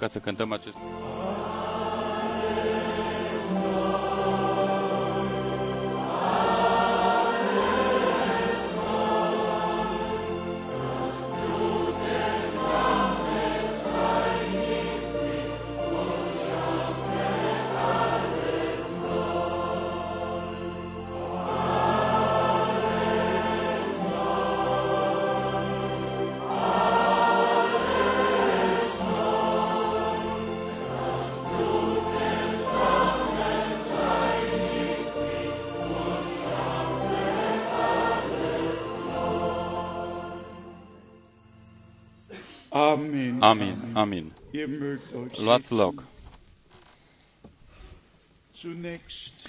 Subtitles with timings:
[0.00, 0.78] ca să cântăm acest
[44.00, 44.32] Amin, amin.
[44.52, 45.94] Ihr mögt euch Luați loc.
[45.94, 46.08] setzen.
[48.54, 49.48] Zunächst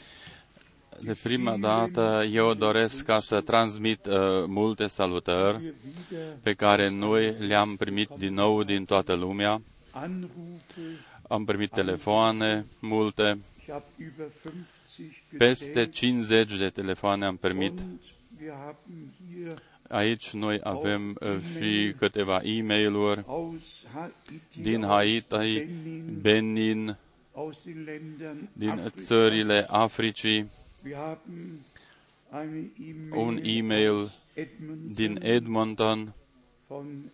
[1.03, 4.13] De prima dată eu doresc ca să transmit uh,
[4.47, 9.61] multe salutări wir wieder pe care noi le-am primit din nou din toată lumea.
[9.91, 10.81] Anrufe.
[11.27, 14.25] Am primit telefoane multe, Ich habe über
[14.85, 17.79] 50 peste gezählt 50 de telefoane am primit.
[19.91, 25.27] Aici noi avem uh, și câteva e mail aus Haiti, din aus Haiti,
[25.65, 26.97] Benin, Benin,
[27.33, 29.05] aus den Ländern din Afrikas.
[29.05, 30.49] țările Africii,
[30.83, 31.59] Wir haben
[32.31, 32.71] eine
[33.11, 34.93] un E-Mail e-mail aus Edmonton.
[34.93, 36.13] din Edmonton,
[36.67, 37.11] von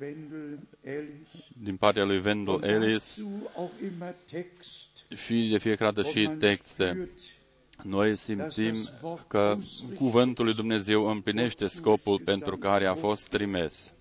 [0.00, 1.48] Wendell Ellis.
[1.62, 3.16] din partea lui Wendell Und Ellis.
[3.16, 7.08] dazu auch immer Text, și de fiecare dată wo și man texte.
[7.78, 8.74] Spürt, Noi simțim
[9.28, 9.56] că
[9.94, 13.92] cuvântul lui Dumnezeu împlinește scopul pentru care a fost trimis.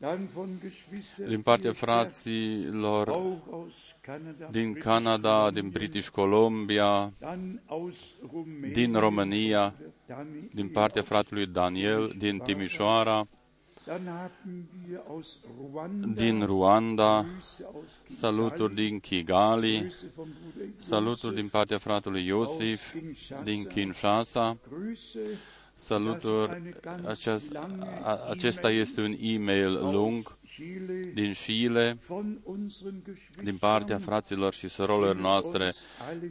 [0.00, 5.68] dann von Geschwistern Din partea Kirchberg, fraților auch aus Kanada, din British Canada, Columbia, din
[5.70, 9.74] British Columbia, dann aus Rumänien, din România,
[10.06, 13.28] Daniel, din partea fratelui Daniel, din Timișoara,
[13.86, 20.28] Dann haben wir aus Ruanda, din Ruanda, Grüße aus Kigali, saluturi din Kigali, Grüße vom
[20.30, 22.94] Bruder saluturi din partea fratelui Iosif,
[23.44, 25.38] din Kinshasa, Grüße,
[25.74, 26.74] saluturi,
[27.06, 27.54] acest,
[28.02, 30.22] a, acesta este un e-mail lung.
[30.24, 30.39] aus Chile,
[31.14, 35.72] din Chile, von unseren Geschwistern, din partea fraților și surorilor noastre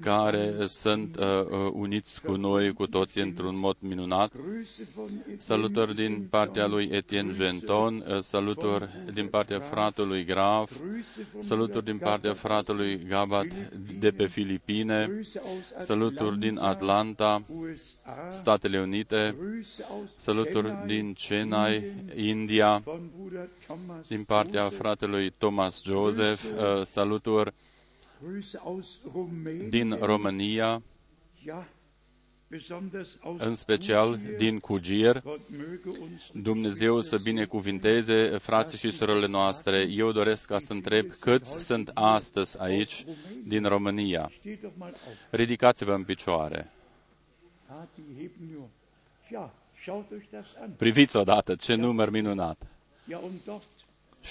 [0.02, 4.32] care sunt uh, uh, uniți cu noi, cu toți într-un mod minunat.
[4.32, 10.72] Grüße von Etienne Salutări din partea lui Etienne Genton, uh, salutări din partea fratelui Graf,
[10.72, 13.46] Grüße von saluturi din partea fratelui Gabat
[14.00, 20.86] de pe Filipine, Grüße aus saluturi din Atlanta, USA, Statele Unite, Grüße aus saluturi Chennai,
[20.86, 27.54] din Chennai, India, von Bruder Thomas din partea Joseph, fratelui Thomas Joseph, uh, saluturi
[28.24, 30.82] Grüße aus Rumänien, din România,
[31.46, 31.68] ja,
[32.48, 34.38] besonders aus în special Kugier.
[34.38, 35.22] din Cugier.
[35.22, 39.82] Gott möge uns Dumnezeu să binecuvinteze frații și surorile noastre.
[39.82, 43.06] Eu doresc ca să întreb câți sunt astăzi aici
[43.44, 44.30] din România.
[44.40, 45.16] Steht doch mal auf.
[45.30, 46.72] Ridicați-vă în picioare.
[47.68, 48.68] Ah, die heben nur.
[49.32, 50.70] Ja, schaut euch das an.
[50.78, 52.68] Priviți odată ce număr minunat.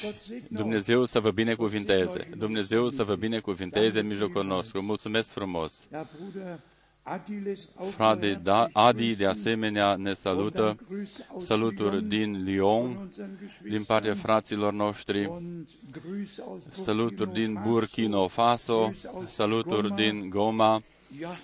[0.02, 0.12] Ja, und dort.
[0.12, 0.56] Gott segne euch.
[0.60, 2.28] Dumnezeu să vă binecuvinteze.
[2.36, 4.82] Dumnezeu să vă binecuvinteze în mijlocul nostru.
[4.82, 5.88] Mulțumesc frumos.
[5.92, 6.58] Ja, Bruder
[7.02, 9.28] Adi lässt auch Frate nur da, herzlich Adi de grüßen.
[9.28, 10.60] asemenea ne Und salută.
[10.60, 13.70] dann Grüße aus Saluturi Lyon din von Lyon, unseren Geschwistern.
[13.70, 15.26] din partea fraților noștri.
[15.26, 17.68] Und Grüße aus Saluturi din Faso.
[17.70, 18.90] Burkina Faso,
[19.26, 20.82] saluturi din Goma,
[21.20, 21.38] Ja,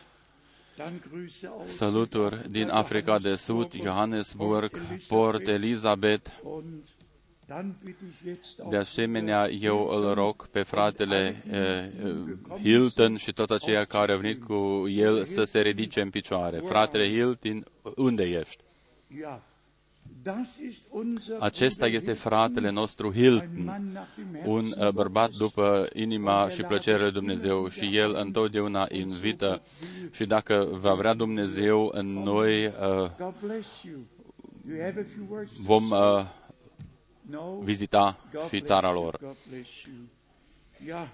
[0.77, 6.33] dann Grüße aus saluturi din Africa de Sud, Johannesburg, Port Elizabeth.
[7.47, 12.61] Und dann bitte ich jetzt auch De asemenea, eu îl rog pe fratele eh, eh,
[12.63, 16.59] Hilton și toți aceia care au venit cu el să se ridice în picioare.
[16.59, 17.67] Fratele Hilton,
[17.97, 18.63] unde ești?
[19.21, 19.43] Ja,
[20.23, 24.53] das ist unser Acesta Bruder este Hilton, fratele nostru ein Hilton, Mann nach dem Herzen
[24.53, 25.39] un uh, bărbat Gottes.
[25.39, 29.63] după inima și plăcerea lui Dumnezeu și el întotdeauna invită
[30.11, 32.73] și dacă va vrea Dumnezeu, noi uh,
[33.19, 33.99] God bless you.
[34.69, 35.99] You have a few words to vom say?
[35.99, 36.44] uh, no?
[37.63, 39.19] Vizita God și bless țara you, lor.
[39.21, 39.95] God bless you.
[40.87, 41.09] Ja,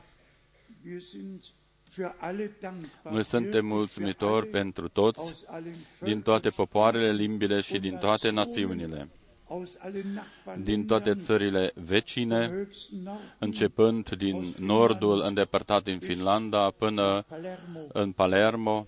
[0.84, 1.42] wir sind
[1.91, 3.12] für alle dankbar.
[3.12, 7.60] Noi suntem wirklich für mulțumitori alle, pentru toți, aus allen din toate Völkern, popoarele, limbile
[7.60, 9.09] și din toate națiunile,
[9.48, 10.22] aus allen
[10.62, 17.22] din toate Nachbarländern, țările vecine, vom höchsten Norden, începând din nordul îndepărtat din Finlanda până
[17.28, 17.80] Palermo.
[17.92, 18.86] în Palermo.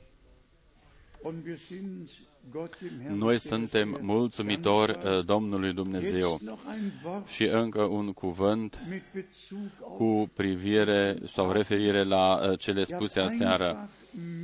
[2.44, 5.18] Und wir sind Gott im Herrn Noi sehr, suntem sehr mulțumitori dankbar.
[5.18, 6.28] uh, Domnului Dumnezeu.
[6.30, 12.02] Jetzt noch ein Wort Și încă un cuvânt mit Bezug auf cu privire sau referire
[12.04, 13.64] la uh, cele Ihr habt spuse aseară.
[13.68, 13.88] einfach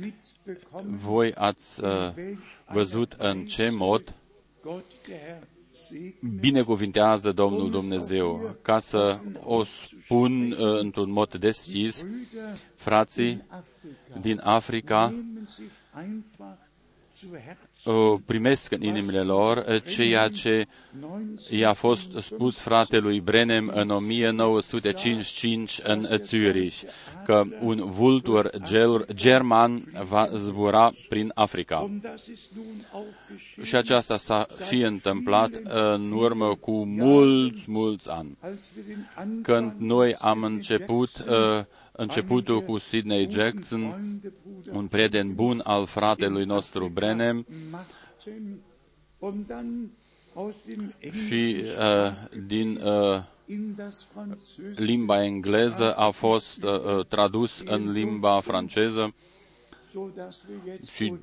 [0.01, 2.39] mitbekommen, Voi ați uh, welch
[2.71, 4.13] văzut einer în ce Weise mod
[4.63, 5.43] Gott, der Herr,
[6.39, 8.55] binecuvintează Domnul Dumnezeu.
[8.61, 12.05] Ca să o spun uh, într-un mod deschis,
[12.75, 13.43] frații
[14.21, 15.13] din Africa
[15.93, 16.03] uh,
[18.25, 20.67] primesc în inimile lor uh, ceea ce
[21.49, 26.81] i-a fost spus fratelui Brenem în 1955 în Zurich,
[27.25, 28.49] că un vultur
[29.13, 31.91] german va zbura prin Africa.
[33.63, 38.37] Și aceasta s-a și întâmplat în urmă cu mulți, mulți ani.
[39.41, 41.65] Când noi am început uh,
[41.99, 43.95] începutul cu Sidney Jackson,
[44.71, 47.45] un prieten bun al fratelui nostru Brenem,
[51.27, 53.23] și uh, din uh,
[54.75, 59.13] limba engleză a fost uh, uh tradus în limba franceză.
[60.91, 61.13] Și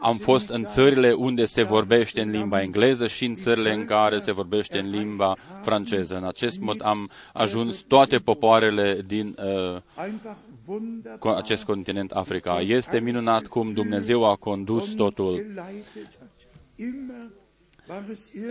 [0.00, 4.18] am fost în țările unde se vorbește în limba engleză și în țările în care
[4.18, 6.16] se vorbește în limba franceză.
[6.16, 12.60] În acest mod am ajuns toate popoarele din uh, acest continent Africa.
[12.60, 15.44] Este minunat cum Dumnezeu a condus totul.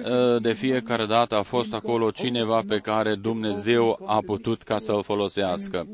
[0.06, 5.04] Ă, de fiecare dată a fost acolo cineva pe care Dumnezeu a putut ca să-l
[5.04, 5.88] folosească.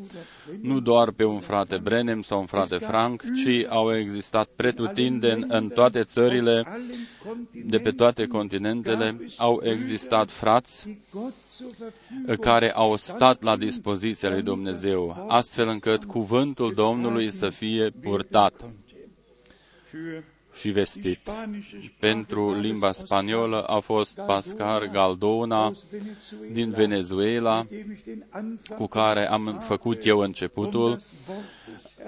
[0.61, 5.67] Nu doar pe un frate Brenem sau un frate Frank, ci au existat pretutindeni în
[5.67, 6.67] toate țările,
[7.65, 10.97] de pe toate continentele, au existat frați
[12.39, 18.53] care au stat la dispoziția lui Dumnezeu, astfel încât cuvântul Domnului să fie purtat
[20.55, 21.29] și vestit.
[21.99, 25.71] Pentru limba spaniolă a fost Pascal Galdona
[26.51, 27.65] din Venezuela,
[28.75, 30.99] cu care am făcut eu începutul,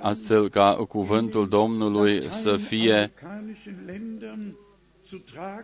[0.01, 3.13] astfel ca cuvântul Domnului să fie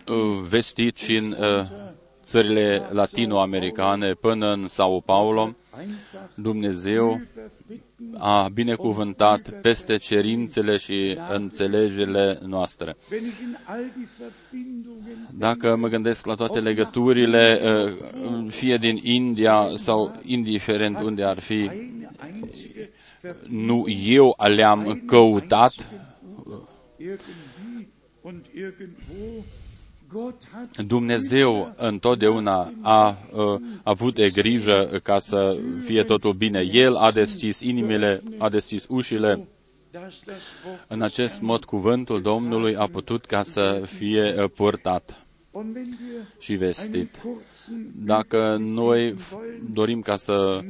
[0.08, 1.66] uh, vestit și în uh,
[2.24, 5.56] țările latinoamericane până în Sao Paulo.
[6.36, 7.22] Dumnezeu
[8.18, 12.96] a binecuvântat peste cerințele și înțelegerile noastre.
[15.38, 21.70] Dacă mă gândesc la toate legăturile, uh, fie din India sau indiferent unde ar fi,
[23.48, 25.74] nu eu le-am căutat,
[30.88, 36.60] Dumnezeu întotdeauna a uh, avut de grijă ca să fie totul bine.
[36.72, 39.48] El a deschis inimile, a deschis ușile.
[40.88, 45.26] În acest mod, cuvântul Domnului a putut ca să fie uh, purtat
[46.40, 47.22] și vestit.
[47.96, 49.16] Dacă noi
[49.74, 50.62] dorim ca să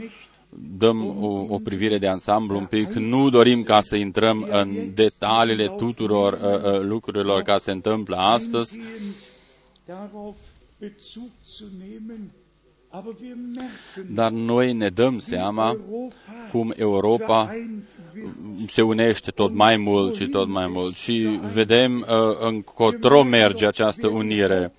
[0.78, 5.68] dăm o, o privire de ansamblu un pic, nu dorim ca să intrăm în detaliile
[5.68, 8.80] tuturor uh, uh, lucrurilor care se întâmplă astăzi,
[14.14, 15.78] dar noi ne dăm seama
[16.52, 17.56] cum Europa
[18.68, 24.08] se unește tot mai mult și tot mai mult și vedem uh, încotro merge această
[24.08, 24.74] unire.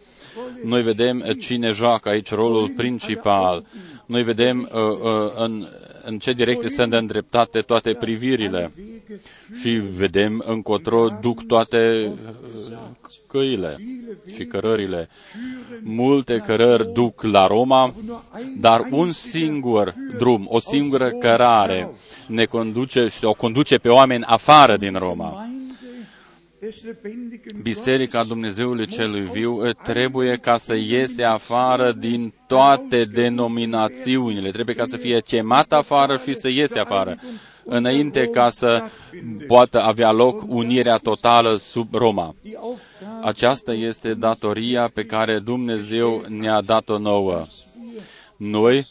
[0.65, 3.65] Noi vedem uh, cine joacă aici rolul principal.
[4.07, 5.67] Noi vedem uh, uh, în,
[6.05, 8.73] în ce direcție sunt îndreptate toate privirile
[9.61, 12.77] și vedem încotro duc toate uh,
[13.27, 13.77] căile
[14.35, 15.09] și cărările.
[15.83, 17.95] Multe cărări duc la Roma,
[18.61, 21.91] dar un singur drum, o singură cărare
[22.27, 25.49] ne conduce și o conduce pe oameni afară din Roma.
[27.63, 34.51] Biserica Dumnezeului Celui Viu trebuie ca să iese afară din toate denominațiunile.
[34.51, 37.19] Trebuie ca să fie chemată afară și să iese afară
[37.65, 38.83] înainte ca să
[39.47, 42.35] poată avea loc unirea totală sub Roma.
[43.23, 47.47] Aceasta este datoria pe care Dumnezeu ne-a dat-o nouă.
[48.37, 48.87] Noi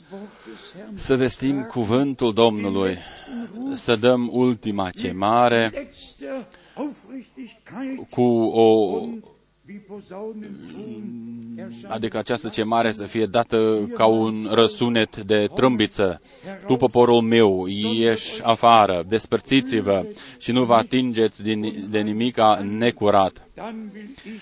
[0.93, 2.97] să vestim cuvântul Domnului,
[3.75, 5.89] să dăm ultima chemare
[8.09, 8.99] cu o
[11.87, 16.19] adică această chemare să fie dată ca un răsunet de trâmbiță.
[16.67, 20.05] Tu, poporul meu, ieși afară, despărțiți-vă
[20.37, 23.47] și nu vă atingeți din, de nimica necurat.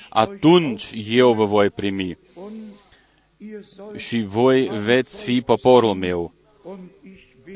[0.09, 2.17] Atunci eu vă voi primi
[3.95, 6.33] și voi veți fi poporul meu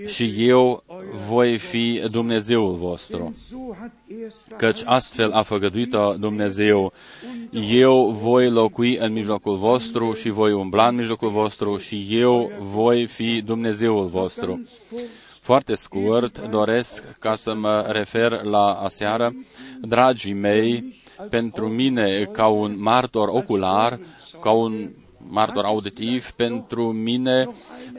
[0.05, 0.83] și eu
[1.27, 3.35] voi fi Dumnezeul vostru.
[4.57, 6.93] Căci astfel a făgăduit-o Dumnezeu.
[7.51, 13.05] Eu voi locui în mijlocul vostru și voi umbla în mijlocul vostru și eu voi
[13.05, 14.61] fi Dumnezeul vostru.
[15.41, 19.33] Foarte scurt, doresc ca să mă refer la aseară.
[19.81, 20.95] Dragii mei,
[21.29, 23.99] pentru mine ca un martor ocular,
[24.41, 24.89] ca un
[25.29, 27.49] martor auditiv, pentru mine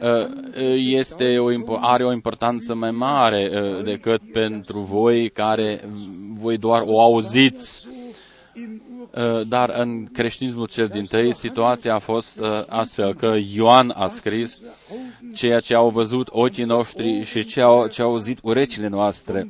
[0.01, 0.27] uh,
[0.75, 5.89] este o, are o importanță mai mare uh, decât pentru voi care
[6.39, 7.87] voi doar o auziți.
[9.15, 14.61] Uh, dar în creștinismul cel din tăi, situația a fost astfel că Ioan a scris
[15.33, 19.49] ceea ce au văzut ochii noștri și ce au, ce au auzit urechile noastre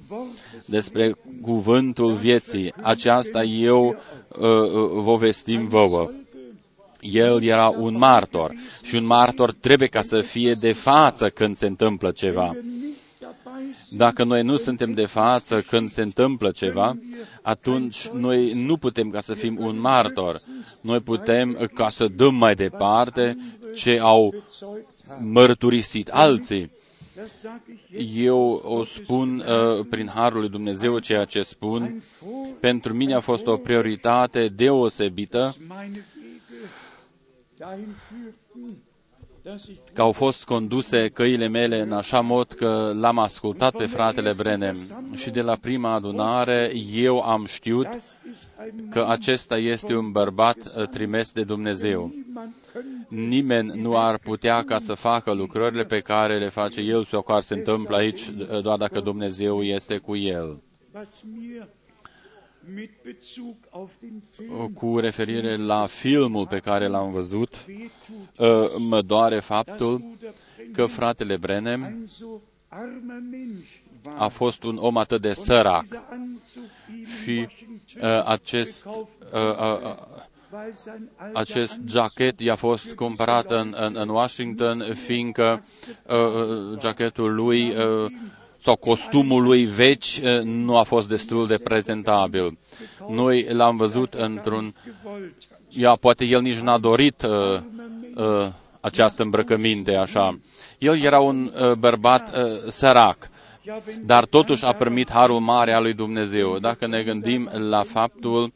[0.66, 2.74] despre cuvântul vieții.
[2.82, 6.10] Aceasta eu uh, vă vestim vouă
[7.00, 11.66] el era un martor și un martor trebuie ca să fie de față când se
[11.66, 12.56] întâmplă ceva.
[13.90, 16.98] Dacă noi nu suntem de față când se întâmplă ceva,
[17.48, 20.42] atunci noi nu putem ca să fim un martor.
[20.82, 23.38] Noi putem ca să dăm mai departe
[23.75, 24.34] ce au
[25.20, 26.72] mărturisit alții.
[28.13, 32.04] Eu o spun uh, prin Harul lui Dumnezeu ceea ce spun.
[32.60, 35.56] Pentru mine a fost o prioritate deosebită
[39.94, 44.77] că au fost conduse căile mele în așa mod că l-am ascultat pe fratele Brenem
[45.16, 47.88] și de la prima adunare eu am știut
[48.89, 52.13] că acesta este un bărbat uh, trimis de Dumnezeu.
[53.08, 57.42] Nimeni nu ar putea ca să facă lucrările pe care le face el sau care
[57.42, 60.62] se întâmplă aici uh, doar dacă Dumnezeu este cu el
[64.74, 67.66] cu referire la filmul pe care l-am văzut,
[68.40, 70.02] ă, mă doare faptul
[70.74, 72.08] că fratele Brenem
[74.16, 75.86] a fost un om atât de sărac.
[77.24, 77.48] Și
[78.02, 78.86] ă, acest,
[79.34, 79.98] ă,
[81.34, 85.64] acest jacket i-a fost cumpărat în, în, în Washington, fiindcă
[86.80, 87.74] jachetul lui
[88.68, 92.58] sau costumul lui vechi eh, nu a fost destul de prezentabil.
[93.10, 94.74] Noi l-am văzut într-un...
[95.70, 97.60] Ia, poate el nici n-a dorit uh,
[98.16, 98.48] uh,
[98.80, 100.40] această îmbrăcăminte așa.
[100.78, 103.30] El era un uh, bărbat uh, sărac,
[104.06, 106.60] dar totuși a primit harul mare al lui Dumnezeu.
[106.60, 108.54] Dacă ne gândim la faptul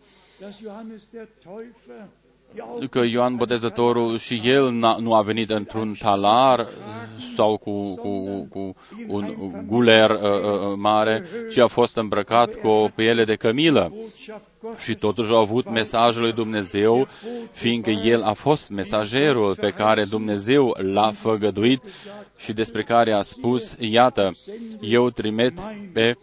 [2.90, 6.68] că Ioan Botezătorul și el nu a venit într-un talar
[7.36, 8.76] sau cu, cu, cu
[9.08, 9.36] un
[9.68, 13.94] guler uh, uh, mare, ci a fost îmbrăcat cu o piele de cămilă.
[14.78, 17.08] Și totuși au avut mesajul lui Dumnezeu,
[17.52, 21.82] fiindcă el a fost mesagerul pe care Dumnezeu l-a făgăduit
[22.38, 24.32] și despre care a spus, iată,
[24.80, 25.60] eu trimit
[25.94, 26.18] pe,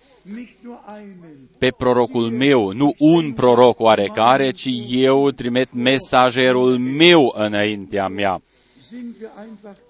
[1.59, 8.43] pe prorocul meu, nu un proroc oarecare, ci eu trimit mesagerul meu înaintea mea.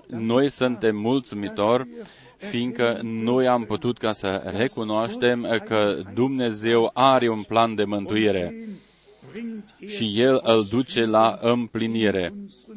[0.06, 1.86] Noi suntem mulțumitori
[2.38, 8.54] fiindcă noi am putut ca să recunoaștem că Dumnezeu are un plan de mântuire
[9.86, 12.34] și El îl duce la împlinire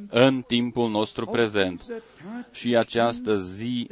[0.09, 2.03] în timpul nostru prezent.
[2.51, 3.87] Și această zi,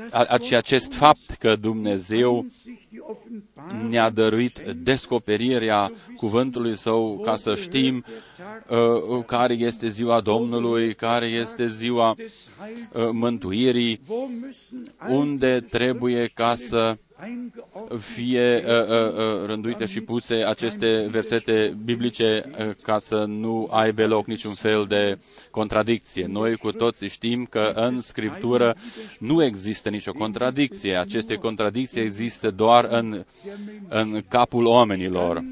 [0.56, 2.46] acest fapt că Dumnezeu
[3.90, 8.04] ne-a dăruit descoperirea cuvântului Său ca să știm
[8.70, 14.02] uh, care este ziua Domnului, care este ziua uh, mântuirii,
[15.08, 16.98] unde trebuie ca să
[17.98, 24.06] fie uh, uh, uh, rânduite și puse aceste versete biblice uh, ca să nu aibă
[24.06, 25.18] loc niciun fel de
[25.52, 26.26] contradicție.
[26.26, 28.76] Noi cu toții știm că în Scriptură
[29.20, 30.96] nu există nicio contradicție.
[30.96, 33.26] Aceste contradicții există doar în,
[33.88, 35.44] în capul oamenilor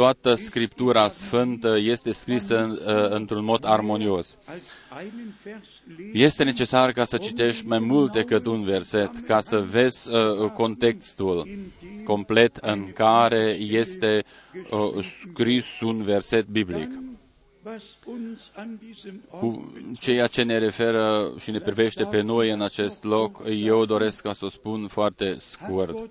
[0.00, 4.38] toată Scriptura Sfântă este scrisă uh, într-un mod armonios.
[6.12, 11.48] Este necesar ca să citești mai mult decât un verset, ca să vezi uh, contextul
[12.04, 14.24] complet în care este
[14.70, 16.90] uh, scris un verset biblic.
[19.30, 24.22] Cu ceea ce ne referă și ne privește pe noi în acest loc, eu doresc
[24.22, 26.10] ca să o spun foarte scurt.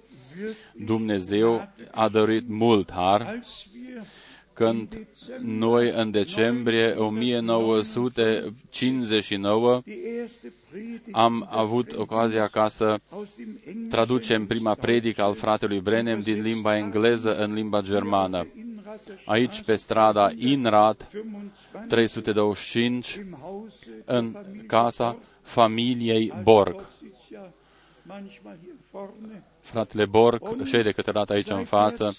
[0.86, 3.40] Dumnezeu a dăruit mult har
[4.60, 5.08] când
[5.42, 9.82] noi în decembrie 1959
[11.12, 13.00] am avut ocazia ca să
[13.90, 18.48] traducem prima predică al fratelui Brenem din limba engleză în limba germană.
[19.26, 21.08] Aici, pe strada Inrad,
[21.88, 23.20] 325,
[24.06, 26.90] în casa familiei Borg
[29.70, 32.16] fratele Borg șede câteodată aici în față,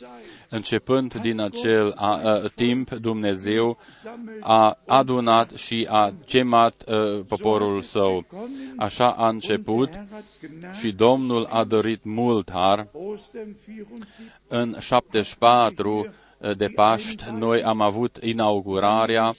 [0.49, 3.78] începând din acel a, a, timp, Dumnezeu
[4.40, 8.25] a adunat și a chemat a, poporul său.
[8.76, 9.90] Așa a început
[10.80, 12.88] și Domnul a dorit mult har.
[14.49, 16.07] În 74
[16.56, 19.32] de Paști, noi am avut inaugurarea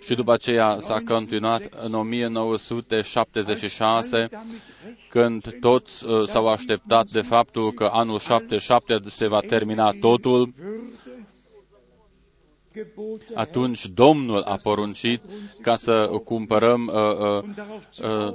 [0.00, 4.28] și după aceea s-a continuat în 1976,
[5.08, 10.52] când toți uh, s-au așteptat de faptul că anul 77 se va termina totul.
[13.34, 15.22] Atunci Domnul a poruncit
[15.62, 17.42] ca să cumpărăm uh, uh,
[18.02, 18.34] uh,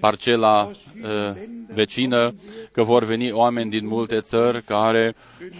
[0.00, 1.36] parcela uh,
[1.74, 2.34] vecină,
[2.72, 5.14] că vor veni oameni din multe țări care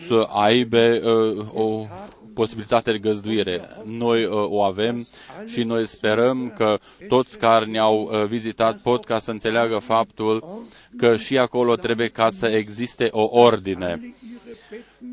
[0.08, 1.86] să aibă uh, o
[2.34, 3.68] posibilitate de găzduire.
[3.84, 5.06] Noi uh, o avem
[5.46, 6.78] și noi sperăm că
[7.08, 10.44] toți care ne-au uh, vizitat pot ca să înțeleagă faptul
[10.96, 14.14] că și acolo trebuie ca să existe o ordine.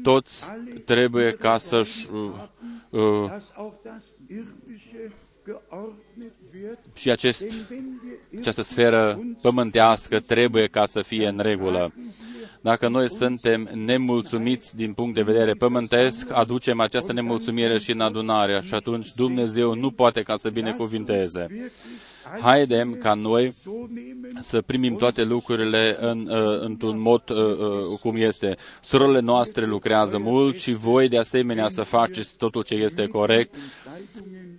[0.04, 0.52] Toți
[0.86, 3.32] trebuie ca să-și uh, uh,
[6.96, 7.46] și acest,
[8.40, 11.94] această sferă pământească trebuie ca să fie în regulă.
[12.62, 18.62] Dacă noi suntem nemulțumiți din punct de vedere pământesc, aducem această nemulțumire și în adunare
[18.64, 21.48] și atunci Dumnezeu nu poate ca să binecuvinteze.
[22.42, 23.54] Haidem ca noi
[24.40, 28.56] să primim toate lucrurile în, uh, într-un mod uh, uh, cum este.
[28.82, 33.56] Surorile noastre lucrează mult și voi de asemenea să faceți totul ce este corect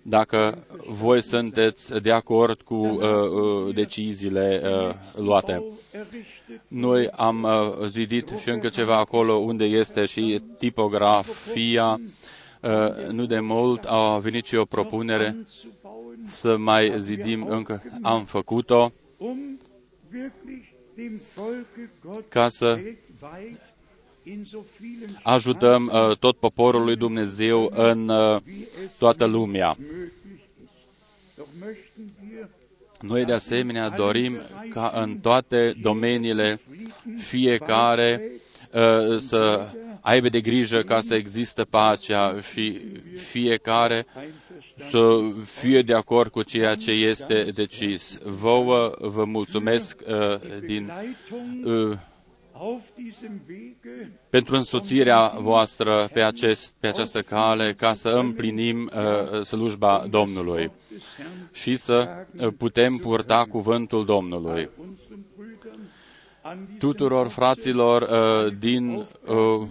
[0.09, 4.95] dacă voi sunteți de acord cu uh, uh, deciziile uh,
[5.25, 5.65] luate.
[6.69, 12.01] Noi am uh, zidit și încă ceva acolo unde este și tipografia.
[12.63, 15.37] Uh, nu de mult a venit și o propunere
[16.27, 17.83] să mai zidim încă.
[18.03, 18.93] Am făcut-o
[22.29, 22.79] ca să
[25.23, 28.41] ajutăm uh, tot poporul lui Dumnezeu în uh,
[28.99, 29.77] toată lumea.
[33.01, 34.41] Noi de asemenea dorim
[34.71, 36.61] ca în toate domeniile
[37.19, 38.23] fiecare
[38.73, 39.69] uh, să
[40.01, 42.81] aibă de grijă ca să există pacea și
[43.31, 44.07] fiecare
[44.77, 48.19] să fie de acord cu ceea ce este decis.
[48.25, 50.93] Vouă vă mulțumesc uh, din
[51.65, 51.99] uh,
[54.31, 60.71] pentru însoțirea voastră pe, acest, pe această cale ca să împlinim uh, slujba Domnului
[61.53, 64.69] și să uh, putem purta cuvântul Domnului.
[66.79, 69.67] Tuturor fraților uh, din uh,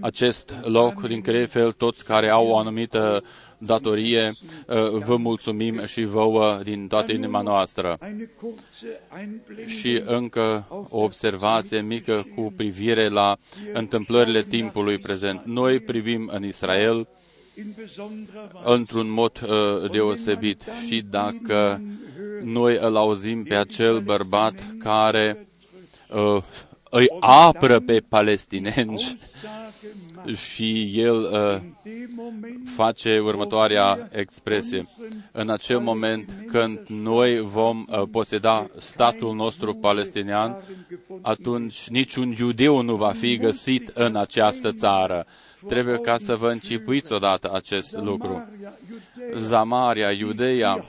[0.00, 3.22] acest loc, din Crefel, toți care au o anumită
[3.66, 4.32] datorie,
[4.66, 7.98] uh, vă mulțumim și vouă din toată inima noastră.
[9.66, 13.36] Și încă o observație mică cu privire la
[13.72, 15.42] întâmplările timpului prezent.
[15.44, 17.08] Noi privim în Israel
[18.64, 21.82] într-un mod uh, deosebit și dacă
[22.42, 25.46] noi îl auzim pe acel bărbat care
[26.14, 26.42] uh,
[26.90, 29.16] îi apără pe palestinenți
[30.34, 31.60] și el uh,
[32.74, 34.80] face următoarea expresie.
[35.32, 40.62] În acel moment când noi vom uh, poseda statul nostru palestinian,
[41.22, 45.26] atunci niciun iudeu nu va fi găsit în această țară.
[45.68, 48.48] Trebuie ca să vă încipuiți odată acest lucru.
[49.36, 50.84] Zamaria, Iudeea,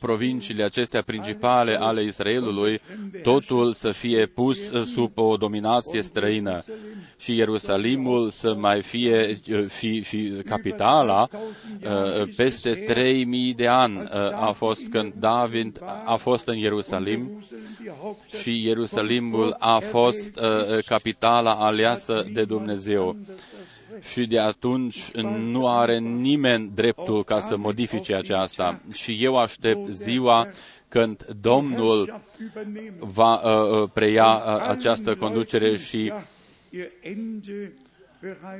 [0.00, 2.80] provinciile acestea principale ale Israelului,
[3.22, 6.62] totul să fie pus sub o dominație străină
[7.18, 11.28] și Ierusalimul să mai fie fi, fi capitala
[12.36, 17.42] peste 3000 de ani a fost când David a fost în Ierusalim
[18.40, 20.40] și Ierusalimul a fost
[20.86, 23.16] capitala aleasă de Dumnezeu
[24.12, 28.80] și de atunci nu are nimeni dreptul ca să modifice aceasta.
[28.92, 30.46] Și eu aștept ziua
[30.88, 32.20] când Domnul
[32.98, 36.12] va uh, uh preia uh, această conducere și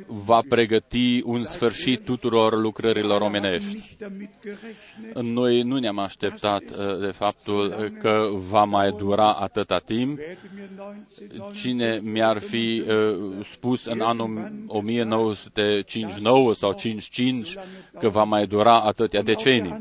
[0.07, 3.97] va pregăti un sfârșit tuturor lucrărilor omenești.
[5.15, 10.19] Noi nu ne-am așteptat uh, de faptul că va mai dura atâta timp.
[11.55, 17.57] Cine mi-ar fi uh, spus în anul 1959 sau 55
[17.99, 19.81] că va mai dura atâtea decenii.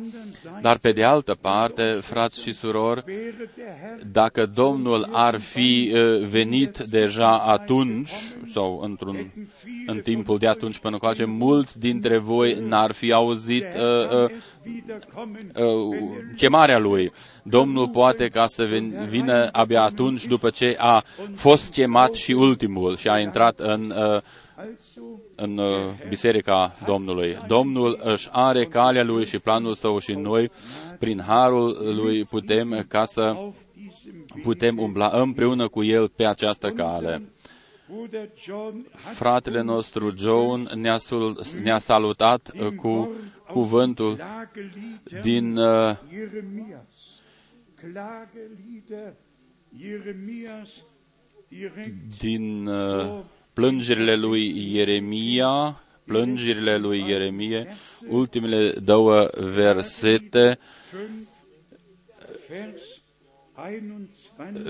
[0.61, 3.03] Dar pe de altă parte, frați și surori,
[4.11, 8.11] dacă Domnul ar fi uh, venit deja atunci
[8.53, 9.31] sau într-un
[9.85, 14.31] în timpul de atunci până coace, mulți dintre voi n-ar fi auzit uh, uh,
[15.55, 15.97] uh,
[16.35, 17.11] chemarea lui.
[17.43, 18.63] Domnul poate ca să
[19.09, 21.03] vină abia atunci după ce a
[21.33, 24.21] fost chemat și ultimul și a intrat în, uh,
[25.35, 27.37] în uh, biserica Domnului.
[27.47, 30.51] Domnul își are calea lui și planul său și noi,
[30.99, 33.35] prin harul lui, putem ca să
[34.43, 37.36] putem umbla împreună cu el pe această cale Bruder John hat
[38.95, 43.11] Fratele nostru John ne-a, sul- ne-a salutat uh, cu
[43.47, 47.21] cuvântul Klagelieder din uh, Jeremias.
[47.75, 49.13] Klagelieder
[49.81, 50.69] Jeremias
[51.47, 53.19] direkt din uh,
[53.53, 57.75] plângerile lui Ieremia, plângerile lui Ieremie,
[58.09, 61.01] ultimele două versete, 5,
[62.47, 62.86] Vers 21.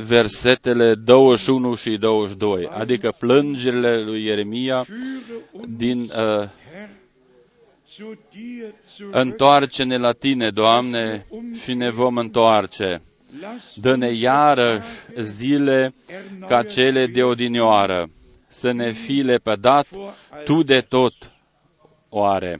[0.08, 6.89] Versetele 21 și 22, adică plângerile lui Ieremia Führe uns, din uh, Herr,
[7.95, 9.12] zu dir zurück.
[9.12, 11.26] Întoarce-ne la Tine, Doamne,
[11.63, 13.02] și ne vom întoarce.
[13.41, 14.88] Lass Dă-ne uns iarăși
[15.19, 15.93] zile
[16.47, 18.10] ca cele de odinioară,
[18.47, 19.88] să ne fi lepădat
[20.45, 21.32] Tu de tot,
[22.10, 22.58] oare,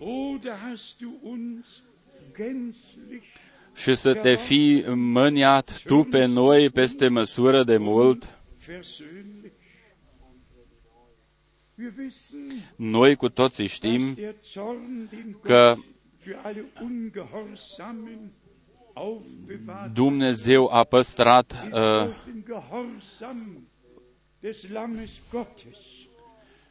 [3.78, 7.64] Oder hast du uns gänzlich și să te fi mâniat Tu pe noi peste măsură
[7.64, 8.38] de mult,
[8.68, 9.52] versöhnlich?
[11.80, 12.40] Wir wissen,
[12.76, 15.86] noi cu toții dass știm der Zorn, den că Gott
[16.20, 18.32] für alle Ungehorsamen
[18.94, 23.68] aufbewahrt Dumnezeu a păstrat ist uh, auf den Gehorsam
[24.40, 25.78] des Lammes Gottes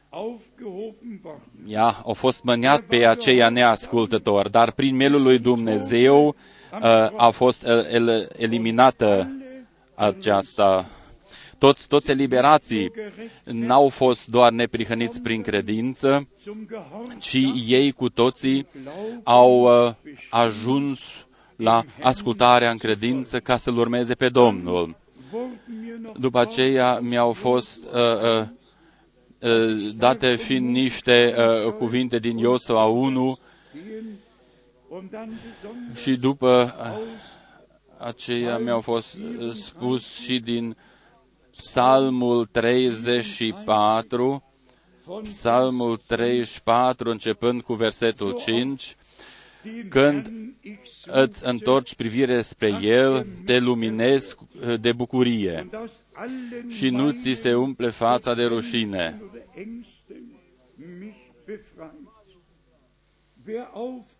[0.09, 1.67] aufgehoben worden.
[1.67, 6.33] Ea a fost mâniat pe aceia neascultători, dar prin melul lui Dumnezeu uh,
[7.15, 9.31] a fost uh, el, eliminată
[9.95, 10.85] aceasta.
[11.57, 12.91] Toți, toți eliberații
[13.43, 18.67] n-au fost doar neprihăniți prin credință, Zum Gehorsam ci ei cu toții
[19.23, 19.93] au uh,
[20.29, 20.99] ajuns
[21.55, 24.95] la ascultarea în credință ca să-L urmeze pe Domnul.
[25.31, 28.45] wurden mir noch După aceea mi-au fost uh, uh,
[29.39, 33.37] uh, date fiind niște uh, cuvinte din Iosua 1
[33.73, 34.17] gehen und dann besonders
[35.95, 37.25] și după uh,
[37.97, 40.77] aceea mi-au fost uh, spus și din
[41.57, 44.43] Psalmul 34,
[45.05, 48.95] von Psalmul 34, începând cu versetul 5,
[49.61, 54.35] dem când Herrn ich so îți întorci privire spre El, te luminezi
[54.67, 59.21] uh, de bucurie und aus allen și nu ți se meinen umple fața de rușine.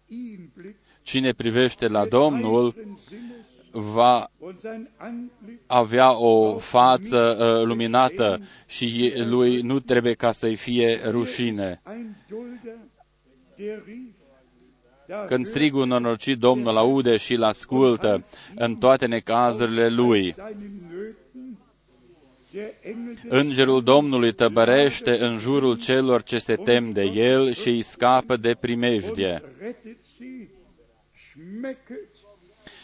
[0.10, 0.16] Oder Ängsten mich befreit.
[0.16, 6.18] Wer auf ihn blickt, Cine privește la Domnul heiteren Sinnes va und sein Antlitz avea
[6.18, 11.82] o față uh, luminată și lui nu trebuie ca să-i fie rușine.
[11.90, 12.78] ein Dulder,
[13.56, 14.16] der rief,
[15.08, 20.32] da Când hört strigul nenorocit Domnul aude și îl ascultă în toate necazurile lui.
[20.32, 22.37] seinen Nöten, der Engel des
[23.30, 28.56] Îngerul Domnului tăbărește în jurul celor ce se tem de el și îi scapă de
[28.60, 29.44] primejdie.
[29.60, 30.50] rettet sie,
[31.14, 32.10] schmecket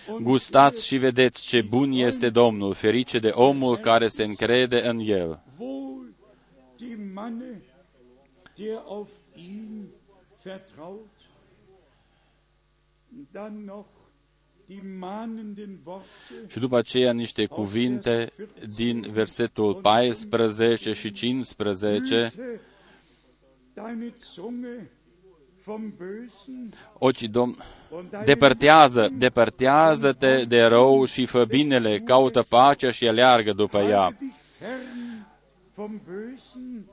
[0.09, 4.99] und Gustați și vedeți ce bun este Domnul, ferice de omul care se încrede în
[4.99, 5.43] el.
[5.59, 6.13] wohl
[6.77, 7.61] dem Manne,
[8.55, 9.87] der auf ihn
[10.43, 11.09] vertraut.
[13.31, 14.12] Dann noch die mahnenden Worte
[16.47, 18.33] Și după aceea niște cuvinte
[18.75, 22.25] din versetul 14 și 15.
[22.25, 22.59] Hüte
[23.73, 24.89] deine Zunge
[25.65, 27.57] vom Bösen Ochii Domn,
[27.89, 34.01] und deine depărtează, depărtează-te de rău și fă binele, caută pacea și aleargă după ea.
[34.01, 35.25] Halte dich fern
[35.75, 36.87] vom Bösen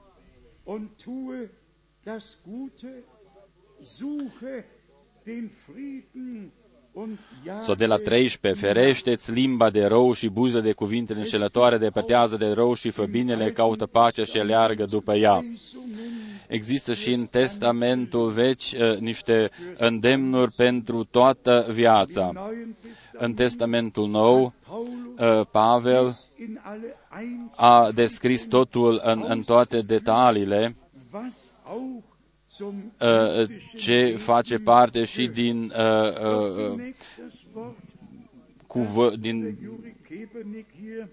[0.65, 1.51] und tue
[2.05, 3.05] das Gute,
[3.81, 4.65] suche
[5.25, 6.60] den Frieden und
[7.63, 12.37] Sau de la jage 13, ferește-ți limba de rău și buză de cuvinte înșelătoare, depărtează
[12.37, 15.35] de rău și fă binele, caută pacea și aleargă după ea.
[15.35, 15.91] Weisungen
[16.51, 22.31] Există și în Testamentul Vechi uh, niște îndemnuri pentru toată viața.
[22.33, 22.77] Neuen
[23.13, 29.43] În Testament Testamentul Nou, Paulus uh, Pavel in alle ein, a descris totul în, în
[29.43, 30.77] toate detaliile,
[33.77, 37.77] ce face parte și din, uh, uh, uh, Zunächst das Wort
[38.67, 41.09] cuvă, din Juri Kebernick hier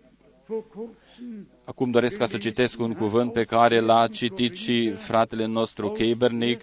[0.45, 5.45] vor kurzem Acum doresc ca să citesc un cuvânt pe care l-a citit și fratele
[5.45, 6.61] nostru Kebernic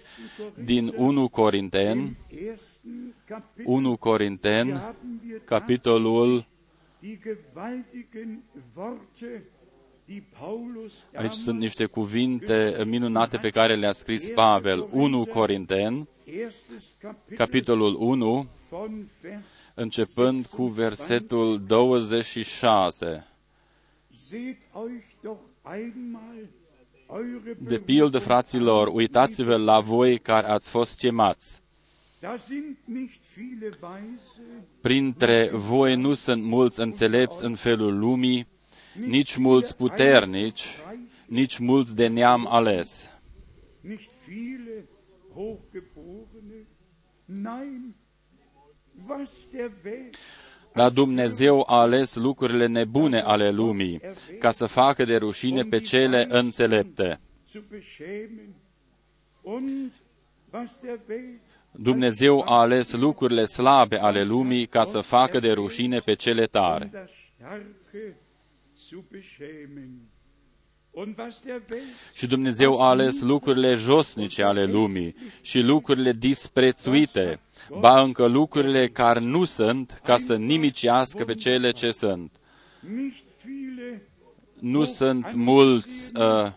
[0.63, 2.15] din 1 Corinten,
[2.49, 6.45] ersten Kapitel 1 Corinten, haben wir capitolul,
[11.13, 17.37] aici sunt damals niște cuvinte minunate pe care le-a scris Pavel, 1 Corinten, erstes Kapitel
[17.37, 23.27] capitolul 1, von Vers începând cu versetul 26.
[24.09, 25.41] Seht euch doch
[25.73, 26.49] einmal
[27.09, 31.61] eure De pildă, fraților, uitați-vă la voi care ați fost chemați.
[32.19, 34.41] Da sind nicht viele Weise,
[34.81, 38.47] Printre voi nu sunt mulți înțelepți în felul lumii,
[38.99, 40.65] nici mulți puternici,
[41.25, 43.09] nici mulți de neam ales.
[43.81, 44.87] nicht viele
[45.33, 46.67] Hochgeborene.
[47.25, 47.95] Nein,
[49.07, 50.17] was der Welt
[50.73, 54.01] Dar Dumnezeu a ales lucrurile nebune ale lumii,
[54.39, 57.19] ca să facă de rușine pe cele înțelepte.
[57.47, 58.55] zu beschämen
[59.41, 59.91] und
[60.51, 65.99] was der Welt Dumnezeu a ales lucrurile slabe ale lumii ca să facă de rușine
[65.99, 66.91] pe cele tare.
[72.13, 77.39] Și Dumnezeu a ales lucrurile josnice ale lumii și lucrurile disprețuite,
[77.79, 82.31] ba încă lucrurile care nu sunt, ca să nimicească pe cele ce sunt.
[82.95, 84.01] nicht viele
[84.59, 86.51] Nu sunt mulți uh,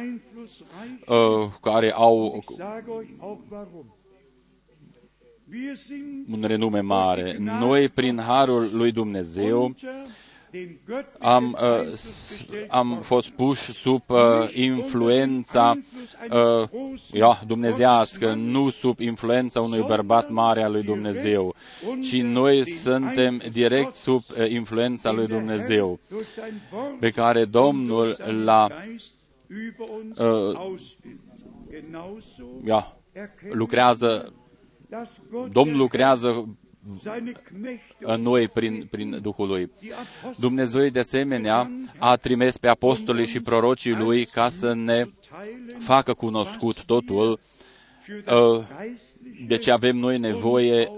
[0.00, 1.08] einflussreich.
[1.08, 3.94] uh, care au Ich sage euch auch warum.
[5.52, 7.36] Wir sind un renume mare.
[7.38, 10.04] Noi, prin harul lui Dumnezeu, unter den
[11.18, 13.02] am, göttlichen uh, Einfluss s- gestellt am worden.
[13.04, 14.18] fost puși sub uh,
[14.52, 15.78] influența
[16.30, 16.68] uh,
[17.12, 21.54] ja, dumnezească, nu sub influența unui bărbat mare al lui Dumnezeu,
[22.02, 28.06] ci noi suntem direct sub uh, influența lui Dumnezeu, Durch sein Wort pe care Domnul
[28.06, 29.10] und seinen l-a Geist
[29.46, 31.28] über uns äh, ausübt.
[31.70, 34.32] Genauso ja, erkennen lucrează,
[34.88, 36.58] dass Gott Domnul lucrează seine Knechte
[37.98, 39.70] în noi prin, prin Duhul lui.
[39.80, 45.04] die Apostel Dumnezeu de asemenea a trimis pe apostolii și prorocii lui ca să ne
[45.30, 50.90] teilen facă cunoscut totul für das uh, Geistliche de ce avem noi nevoie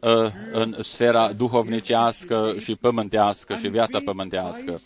[0.00, 4.80] uh, în sfera duhovnicească și pământească și viața pământească.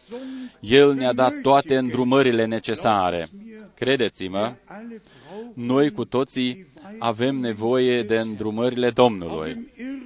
[0.60, 3.28] El ne-a dat toate îndrumările necesare.
[3.74, 6.66] Credeți-mă, alle brauchen noi cu toții
[6.98, 9.97] avem nevoie de îndrumările Domnului im irdischen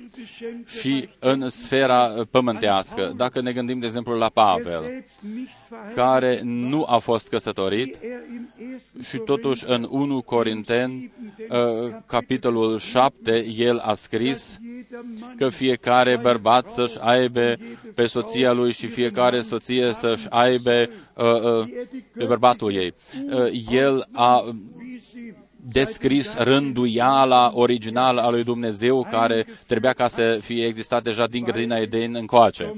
[0.80, 3.12] și în sfera pământească.
[3.16, 7.96] Dacă ne gândim, de exemplu, la Pavel, selbst nicht verheiratet, care nu a fost căsătorit
[8.02, 11.12] er im ersten și totuși în 1 Corinteni,
[11.48, 17.56] uh, capitolul 7, el a scris jeder Mann că fiecare bărbat să-și aibă
[17.94, 21.68] pe soția lui și fiecare soție să-și aibă uh, uh,
[22.16, 22.94] pe bărbatul ei.
[23.32, 24.44] Uh, el a
[24.78, 31.26] wie sie descris rânduiala originală a lui Dumnezeu care trebuia ca să fie existat deja
[31.26, 32.74] din grădina Eden încoace,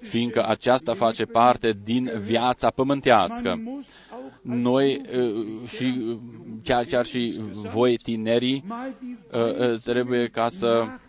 [0.00, 3.60] fiindcă aceasta face parte din viața pământească.
[3.64, 6.16] muss auch Noi uh, și uh,
[6.64, 7.40] chiar, chiar și
[7.72, 11.07] voi tinerii mal die uh, uh, trebuie ca să nachlesen,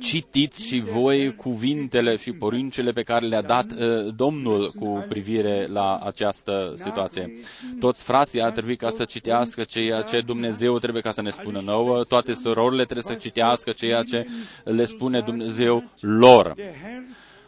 [0.00, 5.98] citiți și voi cuvintele și poruncile pe care le-a dat uh, Domnul cu privire la
[6.04, 7.32] această situație.
[7.80, 11.60] Toți frații ar trebui ca să citească ceea ce Dumnezeu trebuie ca să ne spună
[11.60, 14.26] nouă, toate surorile trebuie să citească ceea ce
[14.64, 16.52] le spune Dumnezeu lor.
[16.56, 17.02] der Herr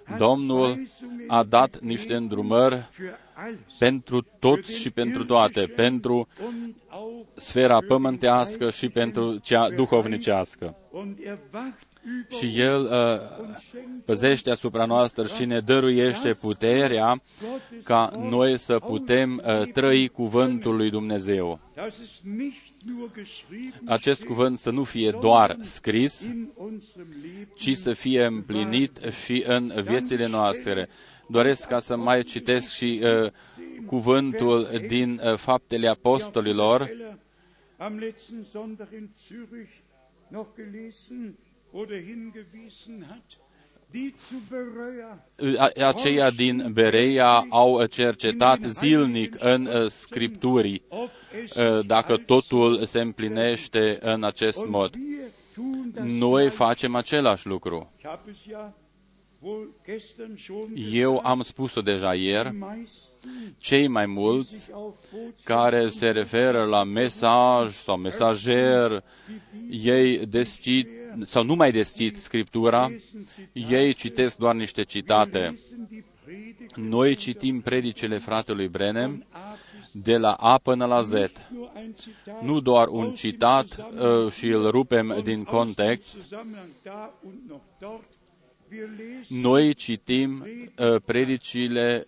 [0.05, 6.29] hat Domnul Weisungen a dat niște îndrumări für alles pentru toți și pentru toate, pentru
[6.47, 10.77] und auch sfera pământească și pentru cea duhovnicească.
[12.05, 13.55] Und er wacht über Și El uh,
[14.05, 17.23] păzește asupra noastră și ne dăruiește puterea
[17.85, 21.61] ca noi să putem uh, trăi cuvântul lui Dumnezeu.
[21.75, 27.49] dass es nicht nur geschrieben Acest cuvânt să nu fie doar scris, in unserem Leben
[27.55, 30.88] ci să fie împlinit și în viețile noastre.
[31.29, 33.31] Doresc ca să mai citesc și uh,
[33.87, 37.12] cuvântul din uh, Faptele Apostolilor, Keller
[37.83, 39.83] am letzten Sonntag in Zürich
[40.31, 41.37] noch gelesen
[41.73, 43.39] oder hingewiesen hat,
[43.93, 45.27] die zu Berea
[45.59, 51.09] A- aceia din Bereia au cercetat zilnic în uh, Scripturii ob
[51.45, 54.95] es uh, dacă totul se împlinește în acest mod.
[54.95, 57.93] wir tun das Noi facem același lucru.
[57.99, 58.73] Ich habe es ja
[59.41, 64.95] wohl gestern schon Eu am spus-o deja ieri, die meisten cei mai mulți sich auf
[65.13, 69.05] Botschaft care se referă la mesaj sau mesager,
[69.71, 70.87] ei deschid
[71.22, 72.90] sau nu mai deschid Scriptura,
[73.53, 75.38] ei citesc doar niște citate.
[75.38, 79.25] lesen die Predigt Noi citim predicile fratelui Brenem
[79.92, 81.12] de la A până la Z.
[81.12, 87.14] nur ein Zitat Nu doar un citat uh, și îl rupem din context, Zusammenhang da
[87.25, 88.09] und noch dort.
[88.70, 90.46] Wir lesen noi citim
[90.79, 92.07] uh, predicile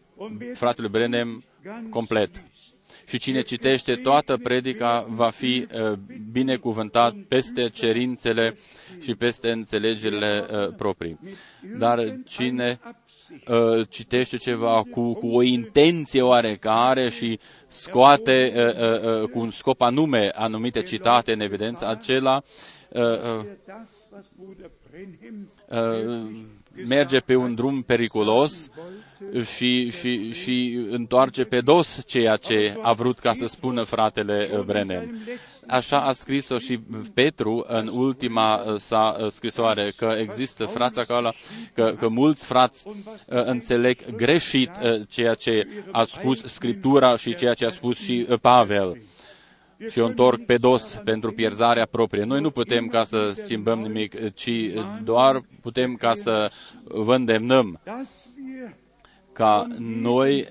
[0.55, 1.45] fratelui Brenem
[1.91, 2.43] complet.
[3.15, 5.93] Și cine citește toată predica va fi uh,
[6.33, 8.57] binecuvântat peste cerințele
[9.01, 11.19] și peste înțelegerile uh, proprii.
[11.79, 12.81] Dar cine
[13.49, 19.51] uh, citește ceva cu, cu o intenție oarecare și scoate uh, uh, uh, cu un
[19.51, 22.43] scop anume anumite citate în evidență, acela
[22.89, 23.45] uh,
[26.79, 28.71] uh, das, was Bruder Brenhem uh, merge pe un drum periculos
[29.57, 34.61] și, și, și întoarce pe dos ceea ce a vrut ca să spună fratele uh,
[34.61, 35.19] Brennan.
[35.69, 36.81] Așa a scris-o și
[37.15, 41.33] Petru în ultima uh, sa uh, scrisoare, că există frați acolo,
[41.75, 42.89] că, că mulți frați
[43.27, 44.71] înțeleg greșit
[45.09, 48.99] ceea ce a spus Scriptura și ceea ce a spus și Pavel
[49.89, 52.25] și o întorc pe dos pentru pierzarea proprie.
[52.25, 54.51] Noi nu putem ca să schimbăm nimic, ci
[55.05, 56.51] doar putem ca să
[56.85, 57.81] vă îndemnăm
[59.35, 60.49] ca noi eh,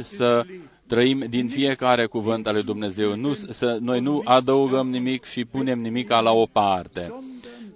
[0.00, 0.46] să
[0.86, 3.16] trăim din fiecare cuvânt al lui Dumnezeu.
[3.16, 7.14] Nu, să, noi nu adăugăm nimic și punem nimic la o parte,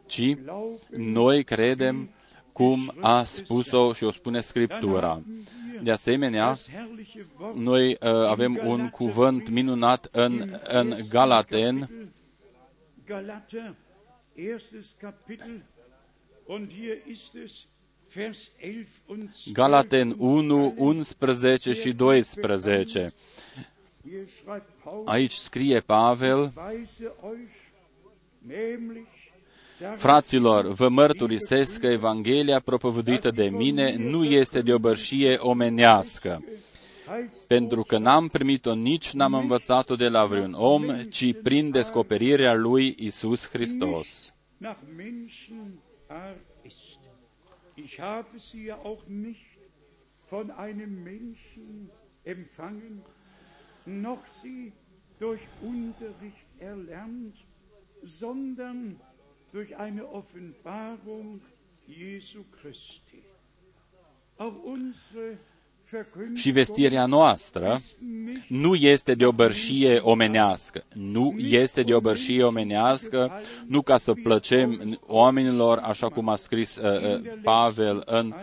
[0.07, 0.37] ci
[0.97, 2.11] noi credem
[2.53, 5.23] cum a spus-o și o spune Scriptura.
[5.83, 6.59] De asemenea,
[7.55, 11.91] noi uh, avem un cuvânt minunat în, în Galaten,
[19.53, 23.13] Galaten 1, 11 și 12.
[25.05, 26.53] Aici scrie Pavel,
[29.97, 36.45] Fraților, vă mărturisesc că Evanghelia propovăduită de mine nu este de obărșie omenească,
[37.47, 42.95] pentru că n-am primit-o nici n-am învățat-o de la vreun om, ci prin descoperirea lui
[42.99, 44.35] Isus Hristos.
[47.75, 49.51] Ich habe sie ja auch nicht
[50.29, 51.91] von einem Menschen
[52.25, 53.03] empfangen,
[53.85, 54.73] noch sie
[55.19, 57.37] durch Unterricht erlernt,
[58.05, 58.97] sondern
[59.53, 61.41] durch eine Offenbarung
[61.89, 63.23] Jesu Christi.
[64.37, 65.39] Auch unsere
[66.35, 67.81] și vestirea noastră
[68.49, 70.85] nu este de o bărșie omenească.
[70.95, 73.33] Nu este de o bărșie omenească,
[73.67, 78.35] nu ca să plăcem oamenilor, așa cum a scris uh, uh, Pavel în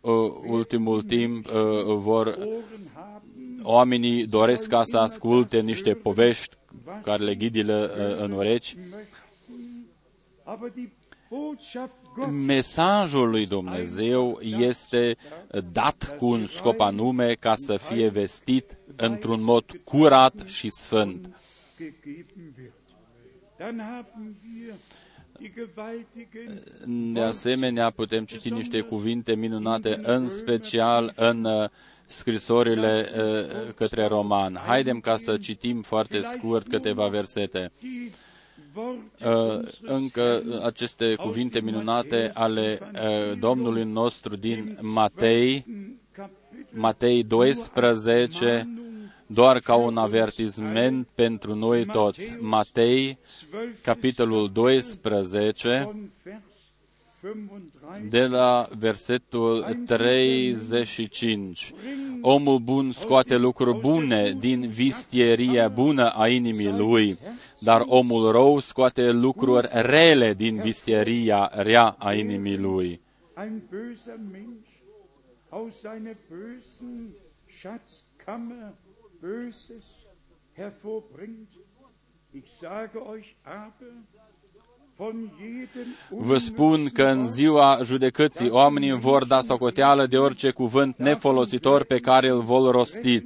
[0.00, 0.12] uh,
[0.46, 1.52] ultimul timp, uh,
[1.96, 2.38] vor
[3.62, 6.56] oamenii doresc ca să asculte niște povești
[7.02, 8.76] care le ghidile uh, în urechi,
[12.30, 15.16] Mesajul lui Dumnezeu este
[15.72, 21.36] dat cu un scop anume ca să fie vestit într-un mod curat și sfânt.
[27.12, 31.68] De asemenea, putem citi niște cuvinte minunate, în special în uh,
[32.06, 34.56] scrisorile uh, către roman.
[34.66, 37.72] Haidem ca să citim foarte scurt câteva versete.
[38.74, 45.66] Uh, încă aceste cuvinte minunate ale uh, Domnului nostru din Matei,
[46.70, 48.68] Matei 12,
[49.26, 52.36] doar ca un avertisment pentru noi toți.
[52.40, 53.18] Matei,
[53.82, 55.94] capitolul 12,
[58.08, 61.72] de la versetul 35.
[62.20, 67.18] Omul bun scoate lucruri bune din vistieria bună a inimii lui,
[67.58, 73.00] dar omul rău scoate lucruri rele din vistieria rea a inimii lui.
[73.36, 74.70] Ein böser Mensch
[75.48, 77.14] aus seiner bösen
[77.46, 78.74] Schatzkammer
[79.20, 80.06] Böses
[80.52, 81.50] hervorbringt.
[82.32, 83.92] Ich sage euch aber,
[86.08, 91.98] Vă spun că în ziua judecății oamenii vor da socoteală de orice cuvânt nefolositor pe
[91.98, 93.24] care îl vor rosti.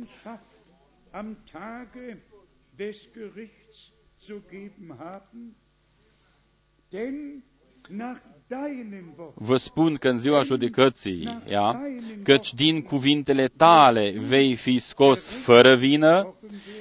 [9.35, 11.81] Vă spun că în ziua judecății, ia,
[12.23, 16.35] căci din cuvintele tale vei fi scos fără vină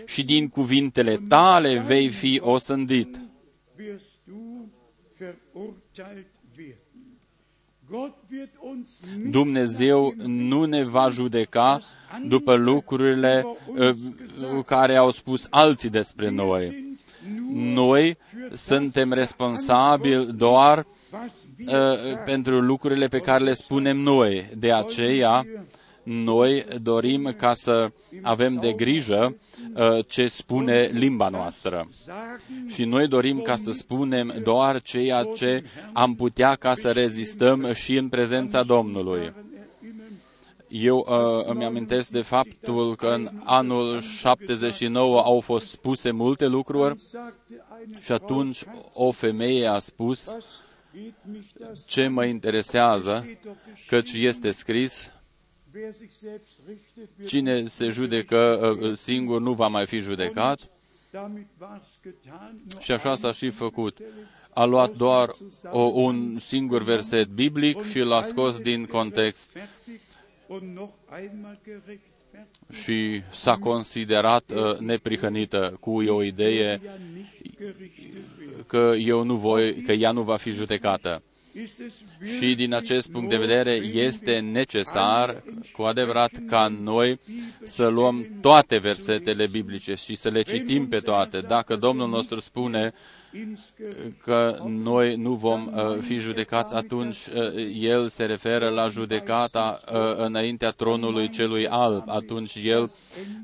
[0.06, 3.22] și din cuvintele tale vei fi osândit.
[9.30, 11.80] Dumnezeu nu ne va judeca
[12.28, 13.46] după lucrurile
[13.78, 16.96] uh, care au spus alții despre noi.
[17.54, 18.18] Noi
[18.54, 20.86] suntem responsabili doar
[21.68, 21.76] uh,
[22.26, 24.50] pentru lucrurile pe care le spunem noi.
[24.58, 25.46] De aceea,
[26.04, 29.38] noi dorim ca să avem de grijă
[29.76, 31.90] uh, ce spune limba noastră.
[32.68, 37.98] Și noi dorim ca să spunem doar ceea ce am putea ca să rezistăm și
[37.98, 39.34] în prezența Domnului.
[40.68, 46.96] Eu uh, îmi amintesc de faptul că în anul 79 au fost spuse multe lucruri
[48.00, 50.36] și atunci o femeie a spus
[51.86, 53.28] ce mă interesează,
[53.88, 55.12] căci este scris
[57.26, 58.38] Cine se judecă
[58.82, 60.60] uh, singur nu va mai fi judecat.
[62.80, 63.98] Și așa s-a și făcut.
[64.54, 65.30] A luat doar
[65.72, 69.52] o, un singur verset biblic și l-a scos din context.
[70.48, 72.84] und noch einmal gerechtfertigt.
[72.84, 78.66] și s-a considerat uh, neprihănită cu o idee Ja, nicht gerichtet wird.
[78.68, 81.22] că eu nu voi, că ea nu va fi judecată.
[81.54, 81.94] Ist es
[82.40, 87.20] Și din acest punct de vedere este necesar cu adevărat ca noi
[87.64, 91.40] să luăm toate versetele biblice și să le citim pe toate.
[91.40, 92.94] Dacă Domnul nostru spune
[93.34, 94.22] ins Gericht?
[94.22, 100.00] că noi nu vom uh, fi judecați, atunci uh, El se referă la judecata uh,
[100.18, 102.04] înaintea tronului celui alb.
[102.08, 102.92] Atunci El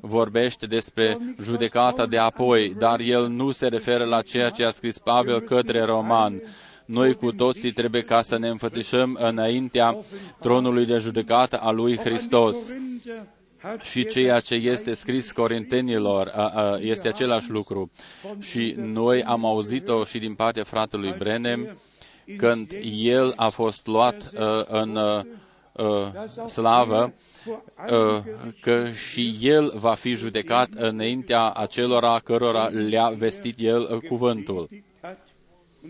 [0.01, 4.97] vorbește despre judecata de apoi, dar El nu se referă la ceea ce a scris
[4.97, 6.41] Pavel către roman.
[6.90, 9.98] Noi cu toții trebuie ca să ne înfățișăm înaintea
[10.40, 12.68] tronului de judecată a lui Hristos.
[12.68, 13.28] Korinther
[13.62, 17.92] hat Și ceea ce este scris Corintenilor a, a, este același lucru.
[18.40, 21.78] Și noi am auzit-o și din partea fratelui Brenem
[22.38, 25.22] când el a fost luat uh, în uh,
[25.72, 27.14] uh, slavă,
[27.92, 28.22] uh,
[28.62, 34.70] că și el va fi judecat înaintea acelora cărora le-a vestit el uh, cuvântul.
[35.82, 35.88] Și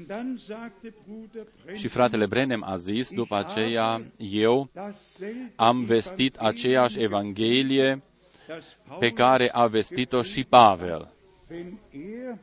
[1.65, 8.01] Brenner, fratele Brenem a zis după aceea, eu dasselbe am vestit aceeași Evanghelie
[8.47, 8.63] das
[8.99, 11.13] pe Paulus, care a vestit-o și Pavel.
[11.49, 12.37] wenn er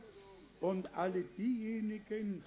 [0.59, 2.41] und alle diejenigen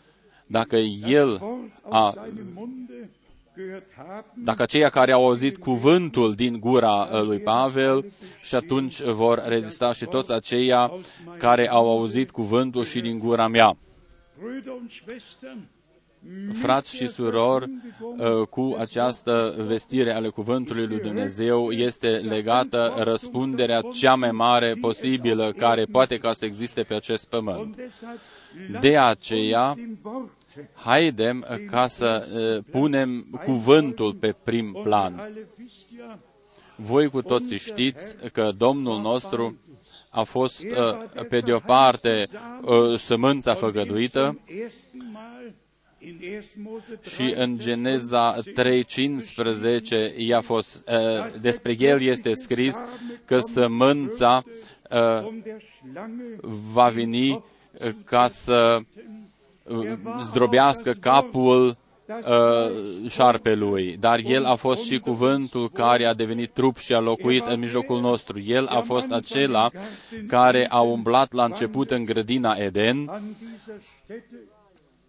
[0.47, 3.11] Dacă das el Wort aus a seinem Munde
[3.57, 9.03] gehört haben, dacă aceia care au auzit cuvântul din gura uh, lui Pavel și atunci
[9.03, 10.93] vor rezista și toți aceia
[11.39, 13.77] care au auzit cuvântul și din gura mea.
[14.41, 15.59] Brüder und Schwestern,
[16.53, 17.70] Frați și surori,
[18.16, 25.53] uh, cu această vestire ale cuvântului lui Dumnezeu este legată răspunderea cea mai mare posibilă
[25.57, 27.59] care poate ca să existe pe acest pământ.
[27.59, 28.18] und deshalb
[28.80, 34.72] De lasst aceea, uns dem Worte haidem uh, ca să uh, punem cuvântul pe prim
[34.74, 35.12] und plan.
[35.12, 36.18] ihr alle wisst ja,
[36.76, 39.57] Voi cu toții știți că Domnul nostru
[40.11, 42.27] a fost, uh, pe de o parte,
[42.63, 45.53] uh, sămânța făgăduită zum ersten Mal
[45.99, 46.19] in
[46.57, 46.71] 1.
[46.71, 52.85] Mose 3, și în Geneza 3.15 i-a fost, uh, despre el este scris
[53.25, 54.43] că sămânța
[54.91, 56.23] uh, um der Schlange
[56.73, 57.43] va veni uh,
[58.05, 58.79] ca să
[59.63, 61.77] uh, zdrobească capul
[62.11, 67.47] uh, șarpelui, dar el a fost și cuvântul care a devenit trup și a locuit
[67.47, 68.41] în mijlocul nostru.
[68.41, 69.71] El a fost acela
[70.27, 73.09] care a umblat la început în grădina Eden.
[73.09, 74.37] an dieser Stätte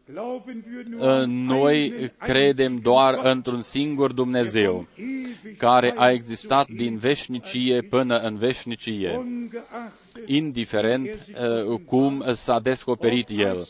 [0.05, 5.05] glauben wir nur Uh, an Noi einen credem einzigen doar Gott, într-un singur Dumnezeu der
[5.05, 5.05] von
[5.45, 11.09] ewig care a Zeit existat zu din ewig veșnicie până în veșnicie, ungeachtet indiferent
[11.69, 13.67] uh, cum s-a descoperit El.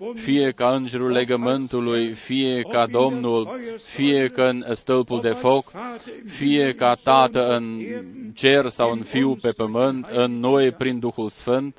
[0.00, 5.20] Als Engel des Bundes, fie ca îngerul legământului, fie ca Domnul, fie ca în stâlpul
[5.20, 5.72] de foc,
[6.26, 7.80] fie ca Tată în
[8.34, 11.76] cer sau în Fiu pe pământ, în noi prin Duhul Sfânt,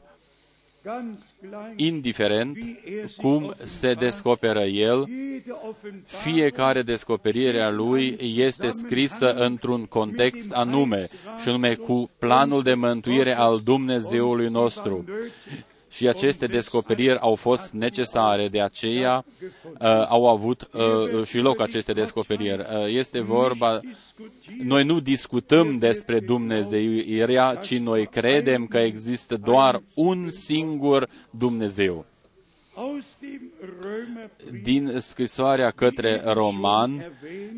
[0.84, 2.58] ganz gleich indiferent
[3.18, 11.08] cum se descoperă El, jede Offenbarung fiecare descoperire a Lui este scrisă într-un context anume,
[11.42, 15.06] și anume cu planul de mântuire al Dumnezeului nostru.
[15.92, 19.26] Și aceste descoperiri au fost necesare, de aceea
[19.64, 22.60] uh, au avut uh, și loc aceste descoperiri.
[22.60, 23.80] Uh, este vorba,
[24.64, 32.06] noi nu discutăm despre Dumnezeirea, ci noi credem că există doar un singur Dumnezeu.
[33.62, 37.12] Aus dem Römerbrief Din scrisoarea către Roman,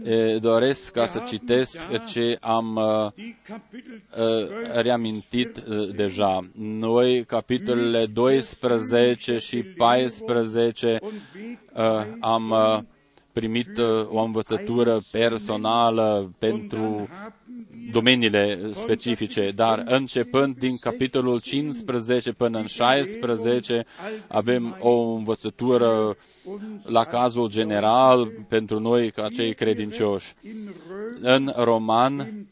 [0.03, 6.39] eh, doresc ca să citesc ce am uh, die Kapitel uh, reamintit uh, deja.
[6.57, 12.79] Noi, capitolele 12 și 14, und Weg uh, am uh,
[13.31, 17.07] primit uh, o învățătură personală pentru
[17.91, 23.85] domeniile specifice, dar începând din capitolul 15 până în 16
[24.27, 26.17] avem o învățătură
[26.87, 30.33] la cazul general pentru noi ca cei credincioși.
[30.41, 32.47] in Römer În Roman,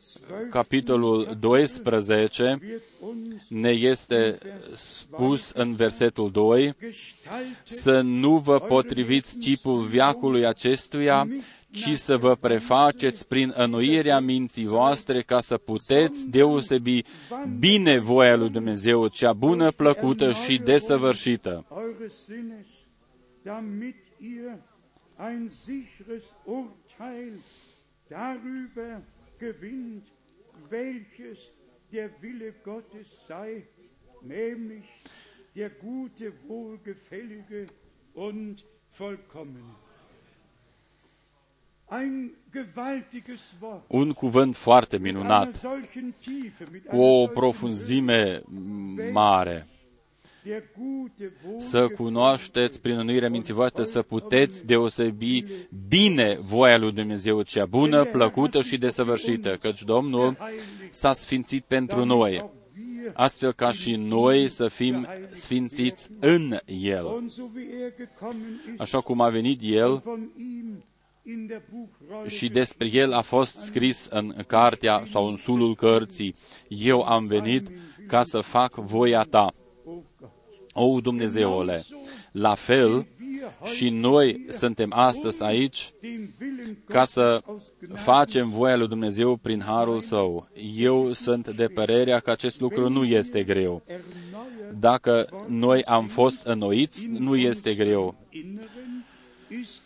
[0.49, 4.37] capitolul 12, wird uns ne este
[4.73, 11.27] spus în versetul 2 gestaltet să nu vă potriviți chipul viacului acestuia,
[11.71, 17.03] ci să vă prefaceți prin înnoirea minții voastre ca să puteți deosebi
[17.59, 21.65] bine voia lui Dumnezeu, cea bună, plăcută și desăvârșită.
[21.69, 22.67] eures Sinnes,
[23.43, 24.57] damit ihr
[25.19, 27.33] ein sicheres Urteil
[28.07, 29.01] darüber
[29.39, 30.11] gewinnt,
[30.69, 31.39] welches
[31.89, 33.65] der Wille Gottes sei,
[34.21, 34.87] nämlich
[35.53, 37.65] der gute, wohlgefällige
[38.13, 38.63] und
[38.97, 39.80] vollkommene.
[41.91, 43.83] Ein gewaltiges Wort.
[43.87, 48.41] Un cuvânt foarte Mit einer minunat, solchen Tiefe, mit cu einer o solchen profunzime
[49.11, 49.67] mare.
[50.43, 55.45] der gute, Să cunoașteți prin înnoirea minții voastre, să puteți deosebi
[55.87, 60.37] bine voia lui Dumnezeu, cea bună, plăcută și desăvârșită, căci Domnul
[60.89, 62.49] s-a sfințit pentru noi,
[63.13, 67.05] astfel ca și noi să fim sfințiți în El.
[67.05, 70.03] Und so wie er gekommen ist, Așa cum a venit El
[71.23, 75.37] von ihm in der Buchrolle și despre El a fost scris în cartea sau în
[75.37, 76.35] sulul cărții,
[76.67, 77.67] Eu am venit
[78.07, 79.53] ca să fac voia Ta.
[79.85, 80.33] O Gott,
[80.73, 81.83] O, Dumnezeule,
[82.31, 83.07] la fel
[83.63, 88.87] și noi suntem astăzi aici den Willen ca să Gottes aus Gnade facem voia lui
[88.87, 90.47] Dumnezeu prin harul său.
[90.75, 93.83] Eu sunt de părerea că acest lucru nu este greu.
[93.85, 98.15] erneuert Dacă noi am fost înnoiți, nu este greu.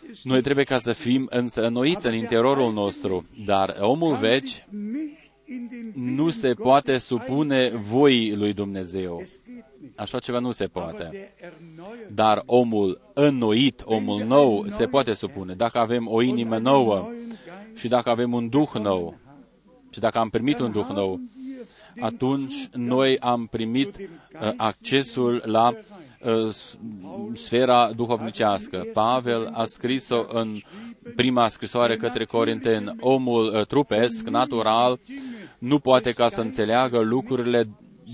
[0.06, 4.16] Inneren ist es Noi trebuie ca să fim însă înnoiți în interiorul nostru, dar omul
[4.16, 5.14] vechi nicht
[5.48, 9.20] in den nu se poate supune voii lui Dumnezeu.
[9.22, 9.98] Es geht nicht.
[9.98, 11.08] Așa ceva nu se Aber poate.
[11.12, 15.54] der erneuert Dar omul înnoit, omul nou, se poate supune.
[15.54, 19.14] Dacă avem o inimă nouă neuen Geist, și dacă avem un duh nou
[19.90, 21.20] și dacă am primit un duh nou,
[22.00, 25.86] atunci noi am primit uh, accesul la uh, s-
[27.34, 28.86] sfera duhovnicească.
[28.92, 30.60] Pavel a scris-o în
[31.16, 32.94] prima scrisoare către Corinteni.
[33.00, 34.98] Omul uh, trupesc, natural,
[35.58, 37.68] nu poate ca să înțeleagă lucrurile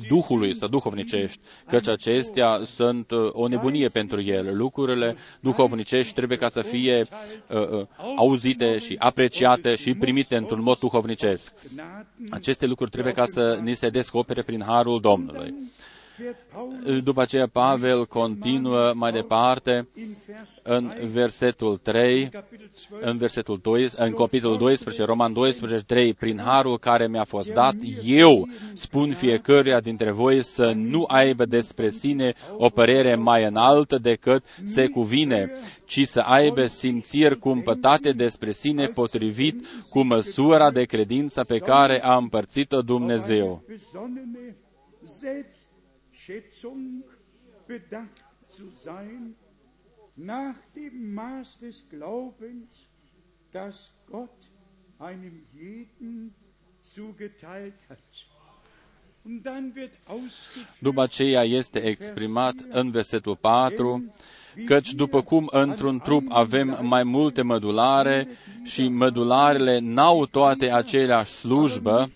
[0.08, 4.56] Duhului sau duhovnicești, căci acestea sunt uh, o nebunie pentru el.
[4.56, 7.06] Lucrurile duhovnicești trebuie ca să fie
[7.48, 7.86] uh, uh,
[8.16, 11.52] auzite și apreciate și primite într-un mod duhovnicesc.
[11.74, 15.54] Gnaden Aceste lucruri trebuie ca să ni se descopere prin harul Domnului.
[16.22, 23.10] Fährt Paulus După aceea Pavel continuă mai departe in Vers în versetul 3, Kapitel 12
[23.10, 27.74] în versetul 2, în capitolul 12, Roman 12, 3, prin harul care mi-a fost dat,
[28.04, 34.44] eu spun fiecăruia dintre voi să nu aibă despre sine o părere mai înaltă decât
[34.64, 35.50] se cuvine,
[35.84, 42.16] ci să aibă simțiri cumpătate despre sine potrivit cu măsura de credință pe care a
[42.16, 43.62] împărțit-o Dumnezeu.
[46.26, 47.02] Besonnene Selbstschätzung
[47.66, 49.34] bedacht zu sein,
[50.16, 52.88] nach dem Maß des Glaubens,
[53.52, 54.50] das Gott
[54.98, 56.34] einem jeden
[56.80, 57.98] zugeteilt hat.
[59.24, 64.04] Und dann wird ausgeführt, După aceea este exprimat în versetul 4,
[64.66, 68.28] căci după cum într-un trup avem mai multe mădulare
[68.62, 72.10] și mădularele n-au toate aceleași slujbă,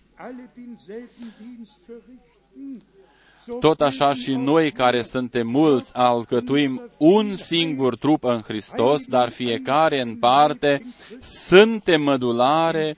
[3.60, 10.00] tot așa și noi care suntem mulți alcătuim un singur trup în Hristos, dar fiecare
[10.00, 10.80] în parte
[11.20, 12.96] suntem mădulare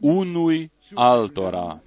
[0.00, 1.82] unui altora.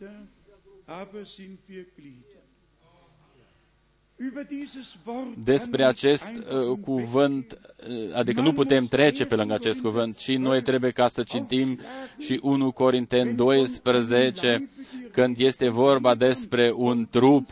[5.43, 7.59] Despre kann man acest einfach uh, cuvânt,
[7.89, 11.79] uh, adică nu putem trece pe lângă acest cuvânt, ci noi trebuie ca să citim
[12.19, 14.69] și 1 Corinteni 12,
[15.11, 17.47] când este vorba despre un trup,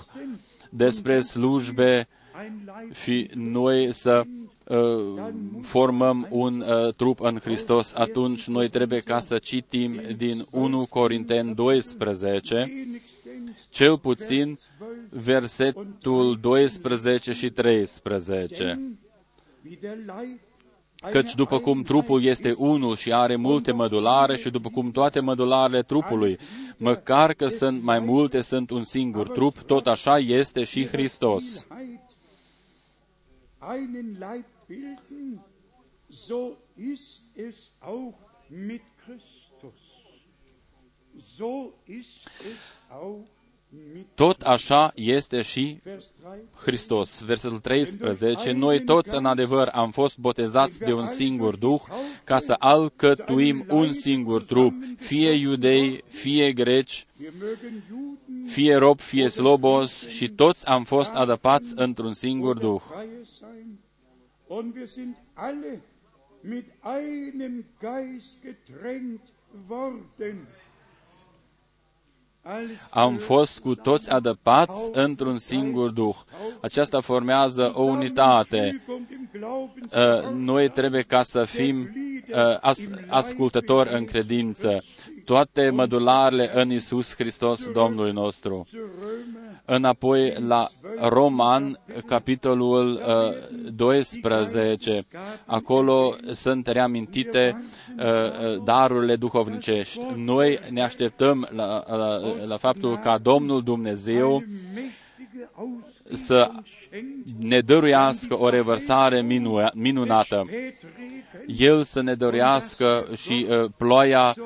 [0.69, 2.07] despre slujbe
[2.41, 4.23] ein Leib și noi să
[4.63, 4.77] uh,
[5.61, 11.55] formăm un uh, trup în Hristos, atunci noi trebuie ca să citim din 1 Corinteni
[11.55, 13.08] 12, wenigstens
[13.69, 14.57] cel puțin
[15.09, 18.79] versetul 12 și 13.
[19.65, 20.39] wie der Leib
[21.11, 25.81] Căci după cum trupul este unul și are multe mădulare și după cum toate mădularele
[25.81, 26.39] trupului,
[26.77, 31.65] măcar că sunt mai multe, sunt un singur trup, tot așa este și Hristos.
[31.79, 32.17] Einheit
[33.61, 35.39] einen Leib bilden,
[36.09, 38.15] so ist es auch
[38.49, 39.81] mit Christus.
[41.19, 43.38] So ist es auch mit
[44.15, 46.39] Tot așa este și Vers 3.
[46.55, 47.21] Hristos.
[47.21, 48.51] Versetul 13.
[48.51, 51.81] Noi toți în adevăr am fost botezați de un singur Duh
[52.23, 58.99] ca să alcătuim un singur trup, fie iudei, fie greci, Wir mögen Juden fie rob,
[58.99, 62.81] fie slobos, și toți am fost adăpați într-un singur Duh.
[62.91, 63.79] Freie sein.
[64.47, 65.81] Und wir sind alle
[66.41, 69.33] mit einem Geist getränkt
[69.67, 70.47] worden.
[72.43, 76.15] Als Am fost cu toți adăpați într-un singur Duh.
[76.61, 78.83] Aceasta formează o unitate.
[79.95, 81.89] Uh, Noi trebuie ca să fim
[82.31, 84.83] uh, as- ascultători în credință.
[85.29, 88.65] Toate mădularele în Isus Hristos, Domnul nostru.
[89.65, 90.67] Înapoi la
[91.01, 95.05] Roman, capitolul uh, 12,
[95.45, 97.61] acolo sunt reamintite
[97.97, 100.01] uh, uh, darurile duhovnicești.
[100.15, 104.43] Noi ne așteptăm la, la, la faptul ca Domnul Dumnezeu
[106.13, 106.51] să
[107.39, 109.21] ne dăruiască o revărsare
[109.73, 110.45] minunată.
[111.45, 114.43] El să ne dorească și uh, ploaia uh,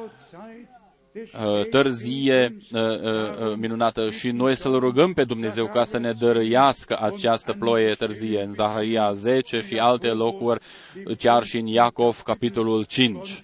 [1.70, 7.54] târzie uh, uh, minunată și noi să-L rugăm pe Dumnezeu ca să ne dărâiască această
[7.54, 10.60] ploie târzie în Zaharia 10 și alte locuri,
[11.18, 13.44] chiar și în Iacov, capitolul 5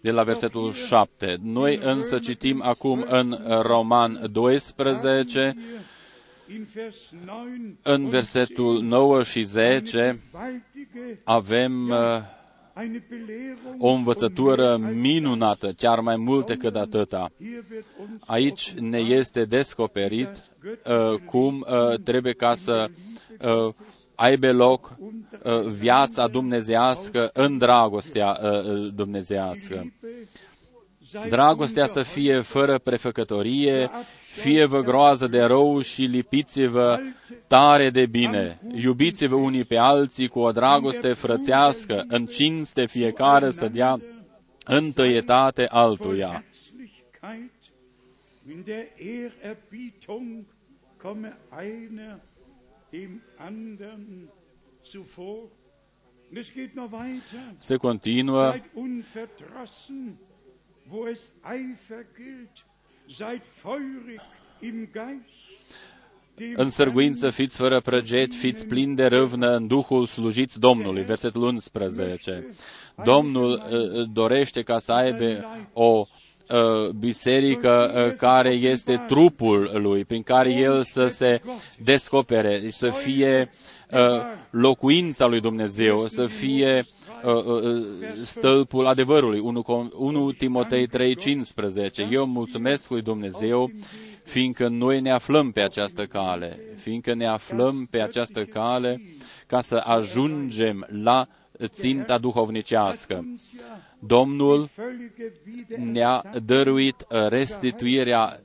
[0.00, 1.36] de la versetul 7.
[1.42, 5.56] Noi însă citim acum în Roman 12,
[7.82, 10.20] în versetul 9 și 10
[11.24, 11.96] avem uh,
[13.78, 17.30] o învățătură minunată, chiar mai mult decât atâta.
[18.26, 22.90] Aici ne este descoperit uh, cum uh, trebuie ca să
[23.40, 23.74] uh,
[24.14, 24.96] aibă loc
[25.44, 29.92] uh, viața dumnezească în dragostea uh, dumnezească.
[31.28, 37.00] Dragostea să fie fără prefăcătorie, fie-vă groază de rău și lipiți-vă
[37.46, 38.60] tare de bine.
[38.74, 44.00] Iubiți-vă unii pe alții cu o dragoste frățească, în cinste fiecare să dea
[44.64, 46.44] întâietate altuia.
[48.50, 50.44] In der Ehrerbietung
[50.96, 52.18] komme einer
[52.90, 54.28] dem anderen
[54.84, 55.48] zuvor.
[56.32, 57.54] Es geht noch weiter.
[57.58, 58.54] Se continuă.
[66.54, 71.02] În sârguință fiți fără prăget, fiți plini de râvnă în Duhul, slujiți Domnului.
[71.02, 72.46] Versetul 11.
[73.04, 76.06] Domnul uh, dorește ca să aibă o
[76.48, 81.40] uh, biserică uh, care este trupul lui, prin care el să se
[81.82, 83.50] descopere, să fie
[84.50, 86.86] locuința lui Dumnezeu, să fie
[88.24, 89.38] stâlpul adevărului.
[89.38, 92.08] 1, 1 Timotei 3:15.
[92.10, 93.70] Eu mulțumesc lui Dumnezeu
[94.24, 99.02] fiindcă noi ne aflăm pe această cale, fiindcă ne aflăm pe această cale
[99.46, 101.28] ca să ajungem la
[101.64, 103.24] ținta duhovnicească.
[103.98, 104.68] Domnul
[105.76, 108.40] ne-a dăruit restituirea,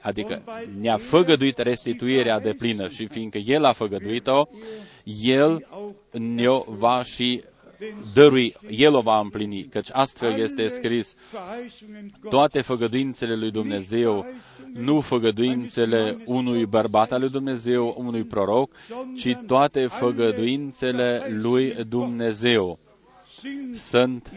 [0.00, 0.42] adică
[0.80, 4.42] ne-a făgăduit restituirea de plină și fiindcă El a făgăduit-o,
[5.22, 5.66] El
[6.12, 7.42] ne-o va și
[8.14, 11.14] dărui, El o va împlini, căci astfel este scris,
[12.28, 14.26] toate făgăduințele lui Dumnezeu,
[14.72, 18.72] nu făgăduințele unui bărbat al lui Dumnezeu, unui proroc,
[19.16, 22.78] ci toate făgăduințele lui Dumnezeu
[23.72, 24.32] sunt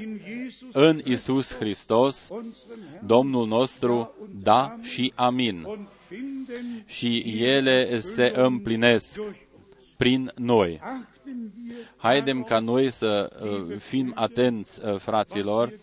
[0.72, 2.30] în Isus Hristos,
[3.06, 5.88] Domnul nostru, da și amin.
[6.86, 9.22] Și ele se împlinesc
[9.98, 10.80] prin noi.
[11.98, 15.74] Haidem ca noi să uh, fim atenți, uh, fraților,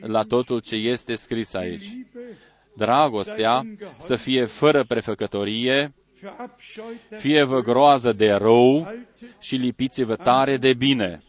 [0.00, 1.96] la totul ce este scris aici.
[2.76, 3.66] Dragostea
[3.98, 5.94] să fie fără prefăcătorie,
[7.10, 8.94] fie-vă groază de rău
[9.40, 11.22] și lipiți-vă tare de bine.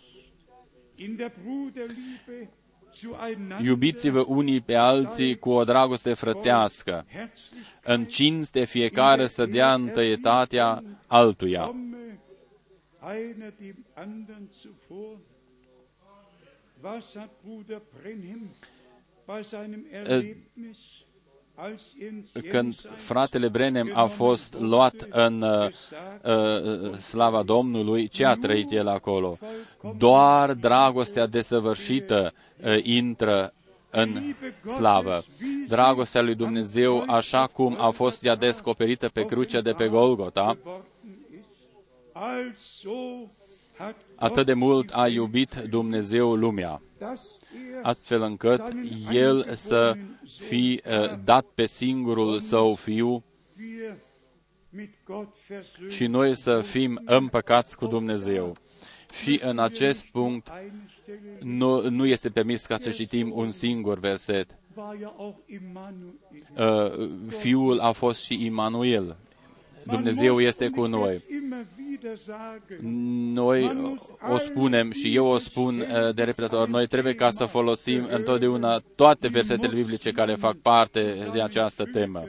[3.61, 7.05] Iubiți-vă unii pe alții cu o dragoste frățească.
[7.83, 11.75] În cinste fiecare să dea întâietatea altuia
[22.49, 25.67] când fratele Brenem a fost luat în uh,
[26.23, 29.37] uh, slava Domnului, ce a trăit el acolo?
[29.97, 32.33] Doar dragostea desăvârșită
[32.63, 33.53] uh, intră
[33.89, 34.35] în
[34.67, 35.23] slavă.
[35.67, 40.57] Dragostea lui Dumnezeu, așa cum a fost ea descoperită pe crucea de pe Golgota,
[44.15, 46.81] Atât de mult a iubit Dumnezeu lumea,
[47.81, 48.61] astfel încât
[49.11, 49.97] El să
[50.39, 53.23] fi uh, dat pe singurul Său Fiu
[55.89, 58.55] și noi să fim împăcați cu Dumnezeu.
[59.21, 60.47] Și în acest punct
[61.41, 64.57] nu, nu este permis ca să citim un singur verset.
[66.57, 69.17] Uh, fiul a fost și Immanuel.
[69.83, 71.23] Dumnezeu este cu noi.
[73.33, 73.87] Noi
[74.31, 78.79] o spunem și eu o spun uh, de repetator, noi trebuie ca să folosim întotdeauna
[78.95, 82.23] toate versetele biblice care fac parte de această temă.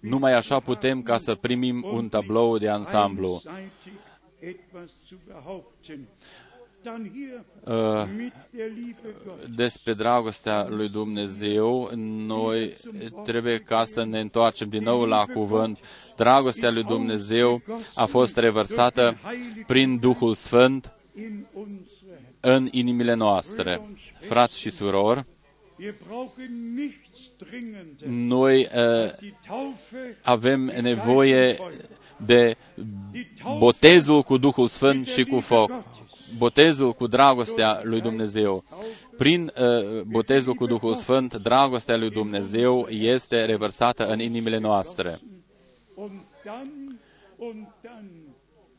[0.00, 3.42] Numai așa putem ca să primim un tablou de ansamblu.
[6.82, 9.54] Dann hier uh, mit der Liebe Gottes.
[9.56, 11.90] despre dragostea lui Dumnezeu,
[12.26, 12.76] noi
[13.24, 15.78] trebuie ca să ne întoarcem din nou la cuvânt.
[16.16, 17.62] Dragostea lui Dumnezeu
[17.94, 19.18] a fost revărsată
[19.66, 22.62] prin Duhul Sfânt in unsere Herzen.
[22.62, 23.80] în inimile noastre.
[24.20, 25.24] Frați și surori,
[25.80, 31.56] Wir brauchen nichts dringender noi uh, als die Taufe avem nevoie
[32.16, 32.56] de
[33.58, 35.70] botezul cu Duhul Sfânt și cu foc.
[36.36, 38.64] Botezul cu dragostea lui Dumnezeu.
[39.16, 45.20] Prin uh, botezul cu Duhul Sfânt, dragostea lui Dumnezeu este revărsată în inimile noastre.
[45.98, 46.10] und
[46.44, 46.98] dann
[47.36, 48.10] und dann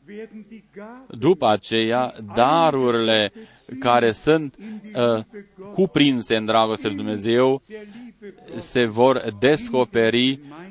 [0.06, 3.32] werden die Gaben După aceea, darurile
[3.78, 4.56] care sunt
[4.94, 5.24] uh,
[5.72, 10.69] cuprinse în dragostea lui Dumnezeu der Liebe Gottes se vor descoperi Gemeinde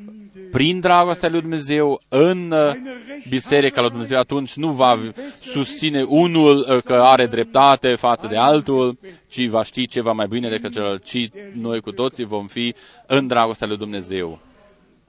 [0.51, 2.75] prin dragostea lui Dumnezeu în uh,
[3.29, 4.99] Biserica lui Dumnezeu, atunci nu va
[5.41, 8.97] susține unul uh, că are dreptate față de altul,
[9.27, 12.75] ci va ști ceva mai bine decât celălalt, ci noi cu toții vom fi
[13.07, 14.39] în dragostea lui Dumnezeu.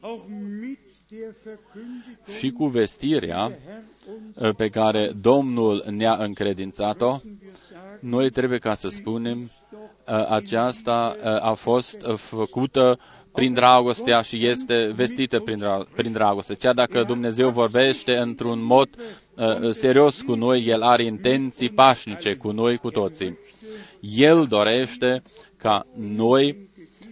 [0.03, 0.78] auch mit
[1.11, 7.22] der Verkündigung Și cu vestirea der Herr uns uh, pe care Domnul ne-a încredințat-o, wir
[7.68, 12.99] sagen, noi trebuie ca să spunem, uh, aceasta uh, a fost uh, făcută
[13.33, 16.55] prin dragostea și este vestită prin, dra- prin dragoste.
[16.55, 18.89] Chiar dacă Dumnezeu vorbește într-un mod
[19.35, 23.39] uh, serios cu noi, El are intenții pașnice cu noi, cu toții.
[24.01, 25.22] El dorește
[25.57, 26.68] ca noi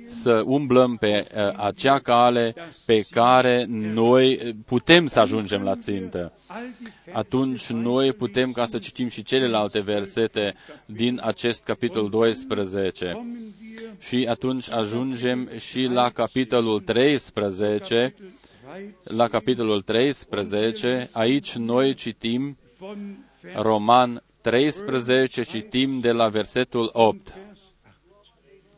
[0.08, 2.54] să umblăm pe uh, acea cale
[2.84, 6.32] pe care noi putem să ajungem la țintă.
[6.48, 10.54] all die Verse Atunci noi putem ca să citim și celelalte versete
[10.86, 13.26] din acest capitol 12.
[13.98, 18.14] Kommen wir Și atunci ajungem și la capitolul 13.
[19.04, 27.34] La capitolul 13, aici noi citim von Vers Roman 13, citim de la versetul 8.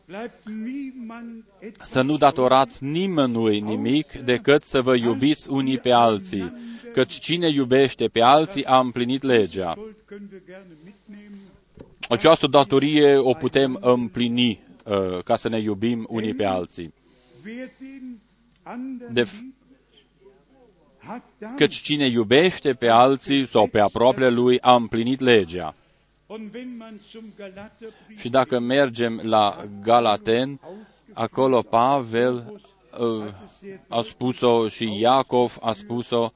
[0.05, 6.53] bleibt niemand etwas Să nu datorați nimănui nimic decât să vă iubiți unii pe alții,
[6.93, 9.71] căci cine iubește pe alții a împlinit legea.
[9.71, 11.39] Schuld können wir gerne mitnehmen.
[12.09, 14.70] Această datorie o putem împlini uh,
[15.23, 16.93] ca să ne iubim unii pe alții.
[17.45, 18.19] Wer den
[18.63, 19.53] anderen De- liebt,
[20.97, 25.75] hat dann Căci cine iubește pe alții sau pe aproapele lui a împlinit legea.
[26.27, 30.59] und wenn man zum Galaterbrief Și dacă mergem la Galaten,
[31.13, 32.61] acolo Pavel
[32.99, 33.25] uh,
[33.87, 36.31] a spus-o și Iacov a spus-o,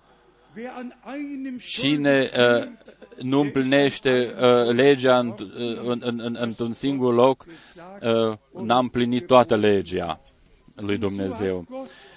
[0.55, 2.67] wer an einem cine uh,
[3.21, 5.35] nu împlinește uh, legea în,
[5.83, 7.45] în, în, în, într-un singur loc,
[8.01, 10.19] uh, n-a împlinit toată legea
[10.75, 11.65] lui Dumnezeu.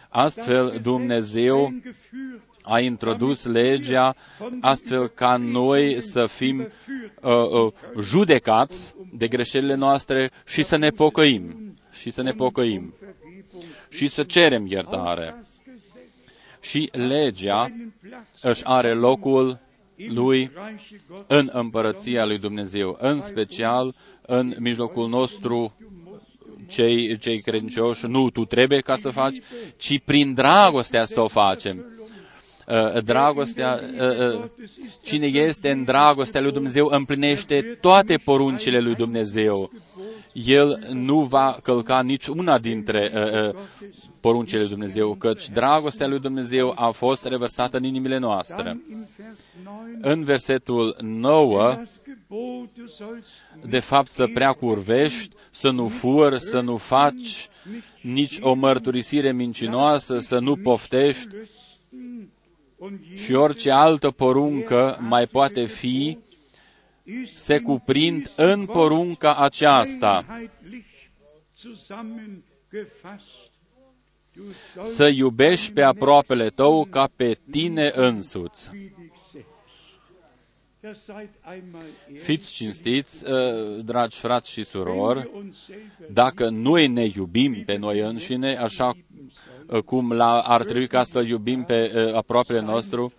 [0.09, 4.15] Astfel, Dumnezeu eingeführt, a introdus legea
[4.61, 6.69] astfel ca noi să fim
[7.23, 11.75] uh, uh, judecați de greșelile noastre și să ne pocăim.
[11.91, 12.95] Și să ne pocăim.
[13.01, 15.25] Vergebung, Și să cerem iertare.
[15.25, 19.68] das Gesetz, Și legea einen Platz își are locul im
[20.07, 21.25] lui Reiche Gottes.
[21.39, 23.95] în împărăția lui Dumnezeu, în special
[24.27, 25.73] în mijlocul nostru
[26.69, 29.37] cei, cei credincioși, nu tu trebuie ca să faci,
[29.77, 31.85] ci prin dragostea să o facem.
[32.67, 34.45] Uh, Dragostea, uh, uh,
[35.03, 39.71] cine este în dragostea lui Dumnezeu împlinește toate poruncile lui Dumnezeu.
[40.33, 43.61] El nu va călca nici una dintre uh, uh,
[44.29, 48.63] poruncile lui Dumnezeu, căci dragostea lui Dumnezeu a fost revărsată în inimile noastre.
[48.63, 53.31] Dann in Vers 9, În versetul 9, das Gebot, du sollst
[53.69, 57.49] de fapt să prea curvești, să nu furi, să nu faci
[58.01, 62.29] nici o mărturisire mincinoasă, să nu poftești lüsten
[62.77, 66.19] und și orice altă poruncă mai poate fi,
[67.05, 70.87] ist se cuprind în porunca aceasta, einheitlich
[71.57, 73.49] zusammengefasst.
[73.51, 73.67] Du
[74.19, 74.28] sollst
[74.83, 78.71] să iubești pe aproapele tău ca pe tine însuți.
[78.73, 79.49] wie dich selbst.
[80.83, 86.11] Ja, seid einmal ehrlich, Fiți cinstiți, uh, dragi frați și wenn surori, wir uns selber
[86.13, 88.97] dacă noi ne iubim pe noi înșine, așa
[89.67, 93.13] uh, cum la, ar trebui ca să iubim pe uh, aproapele nostru,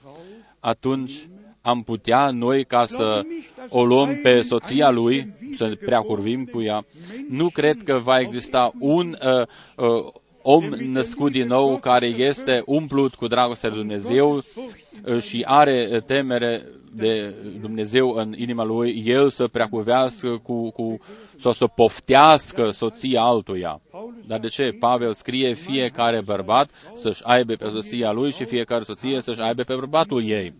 [0.59, 1.27] atunci
[1.61, 3.21] am putea noi ca să
[3.69, 6.85] o luăm pe soția lui, să prea curvim cu ea.
[7.29, 13.15] Nu cred că va exista un uh, uh, om născut din nou care este umplut
[13.15, 16.65] cu dragostea lui Dumnezeu uh, și are temere
[16.95, 20.99] de Dumnezeu în inima lui, el să preacuvească cu, cu
[21.39, 23.81] sau să poftească soția altuia.
[24.27, 24.75] Dar de ce?
[24.79, 29.75] Pavel scrie fiecare bărbat să-și aibă pe soția lui și fiecare soție să-și aibă pe
[29.75, 30.53] bărbatul ei.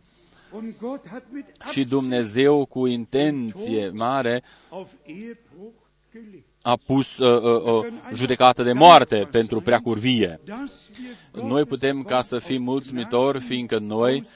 [0.51, 5.79] Und Gott hat mit Și Dumnezeu, cu intenție mare, auf Ehebruch
[6.11, 6.48] gelegt.
[6.61, 10.39] A pus uh, uh, uh, judecată de moarte pentru preacurvie.
[10.43, 10.71] Dass
[11.33, 14.27] wir Noi putem ca să fim mulțumitori, fiindcă noi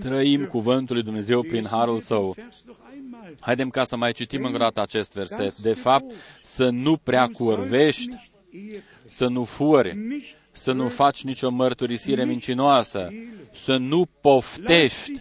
[0.00, 2.32] trăim cuvântul lui Dumnezeu prin harul său.
[2.36, 3.34] Vers noch einmal.
[3.40, 5.56] Haidem ca să mai citim încă o dată acest verset.
[5.56, 8.30] De fapt, să nu prea curvești,
[9.04, 9.98] să nu furi,
[10.58, 13.08] să nu faci nicio mărturisire mincinoasă,
[13.52, 15.12] să nu poftești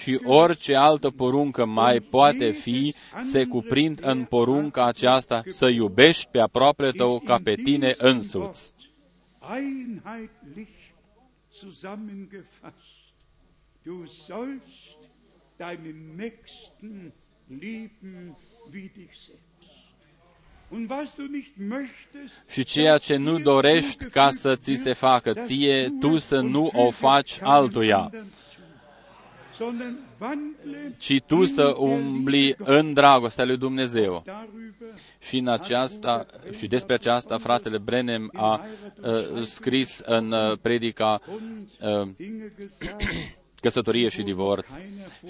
[0.00, 6.38] și orice altă poruncă mai poate fi, se cuprind în porunca aceasta să iubești pe
[6.38, 8.72] aproapele tău ca pe tine însuți.
[9.56, 10.68] Einheitlich
[11.60, 12.92] zusammengefasst.
[13.82, 14.96] Du sollst
[15.58, 17.12] deinen Nächsten
[17.48, 18.34] lieben
[18.72, 19.22] wie dich selbst.
[19.28, 20.61] Und was du nicht möchtest,
[22.48, 26.90] Și ceea ce nu dorești ca să ți se facă ție, tu să nu o
[26.90, 28.10] faci altuia,
[29.56, 34.22] sondern wandle ci tu să umbli în dragostea lui Dumnezeu.
[34.26, 34.62] darüber
[35.18, 36.26] Și în aceasta,
[36.58, 38.66] și despre aceasta, fratele Brenem a
[39.02, 41.20] uh, scris în uh, predica
[41.80, 44.70] uh, Dinge gesagt, căsătorie și divorț.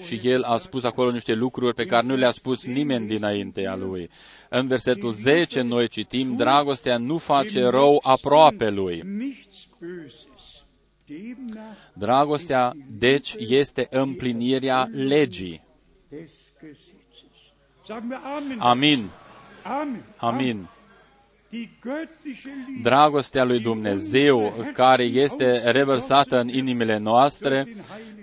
[0.05, 4.09] Și el a spus acolo niște lucruri pe care nu le-a spus nimeni dinaintea lui.
[4.49, 9.01] În versetul 10 noi citim, dragostea nu face rău aproape lui.
[9.05, 10.65] nichts Böses.
[11.05, 15.61] Demnach Dragostea, deci, este împlinirea legii.
[16.09, 16.93] des Gesetzes.
[17.87, 18.59] Sagen wir Amen.
[18.59, 19.09] Amin.
[19.63, 20.03] Amen.
[20.17, 20.67] Amin.
[21.53, 27.67] Die göttliche Liebe Dragostea lui Dumnezeu, care este revărsată în inimile noastre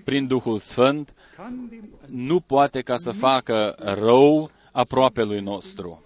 [0.04, 6.02] prin Duhul Sfânt, kann dem, nu poate ca să facă rău aproape lui nostru.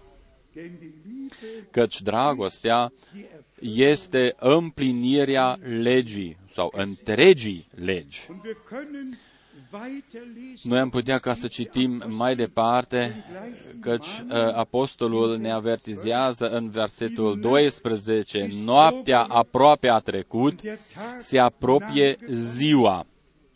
[0.54, 3.78] denn die Liebe, Căci dragostea die erfüllt.
[3.78, 8.26] este împlinirea legii sau întregii legi.
[9.74, 10.70] Und wir können weiterlesen.
[10.70, 13.24] Noi am putea ca să citim mai departe,
[13.80, 21.38] căci uh, apostolul ne avertizează în versetul 12, noaptea aproape a trecut, Der Tag, se
[21.38, 23.06] apropie ziua.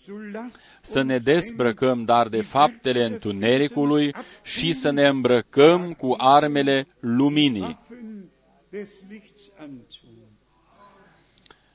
[0.00, 6.86] so lasst Să ne dezbrăcăm dar de faptele întunericului și să ne îmbrăcăm cu armele
[7.00, 7.60] luminii.
[7.60, 8.30] Waffen
[8.70, 10.06] des Lichts antun.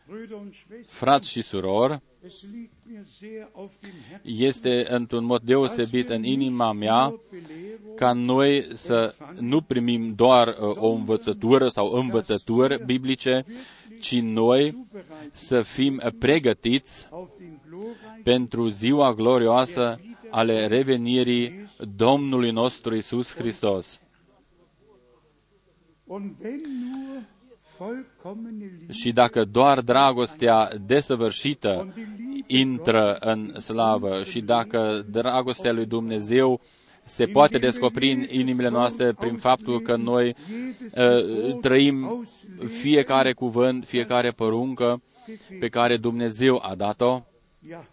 [0.08, 5.24] Brüder und Schwestern, Frați și surori, es liegt mir sehr auf dem Herzen, este într-un
[5.26, 10.90] mod deosebit în inima mea nur Belehrung, ca noi să nu primim doar uh, o
[10.92, 13.46] învățătură sau învățături biblice,
[14.00, 20.00] ci noi zubereitet să fim pregătiți auf den glorreichen pentru ziua glorioasă
[20.30, 24.02] ale revenirii Domnului nostru Isus Hristos.
[27.80, 31.94] Und wenn nur vollkommene Liebe Și dacă doar dragostea desăvârșită
[32.48, 36.62] intră în slavă și dacă dragostea lui Dumnezeu
[37.04, 40.36] se poate descoperi în inimile noastre prin faptul că noi
[40.96, 42.26] uh, trăim
[42.68, 45.02] fiecare cuvânt, fiecare poruncă
[45.60, 47.22] pe care Dumnezeu a dat-o,
[47.70, 47.88] ja,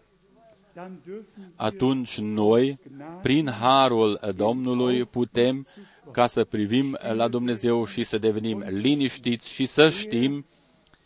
[0.73, 2.79] dann dürfen wir atunci noi,
[3.21, 5.65] prin harul Domnului, putem
[6.11, 10.45] ca să privim la Dumnezeu și să devenim liniștiți și să știm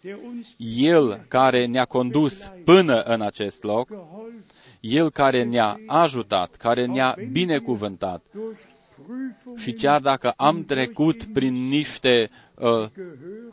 [0.02, 4.44] der uns El care ne-a condus până în acest loc, geholfen
[4.80, 8.24] El care ne-a ajutat, care ne-a binecuvântat.
[8.34, 8.60] durch
[9.06, 12.86] Prüfungen Și chiar dacă am trecut prin niște uh,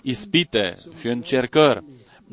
[0.03, 1.85] ispite și încercări,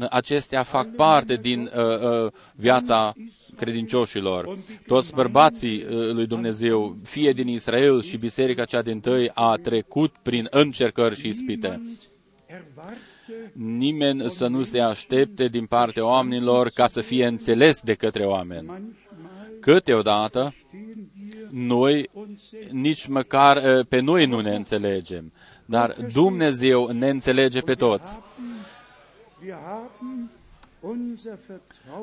[0.10, 3.14] acestea fac parte din uh, uh, viața
[3.56, 4.58] credincioșilor.
[4.88, 10.14] Toți bărbații uh, lui Dumnezeu, fie din Israel și biserica cea din tăi, a trecut
[10.22, 11.82] prin încercări și ispite.
[12.45, 12.97] erwarte
[13.54, 18.66] Nimeni să nu se aștepte din partea oamenilor ca să fie înțeles de către oameni.
[18.66, 19.00] manchmal
[19.60, 25.34] Câteodată, stehen wir noi uns selbst nici măcar uh, pe noi nu ne înțelegem,
[25.66, 28.20] dar Dumnezeu ne înțelege pe toți.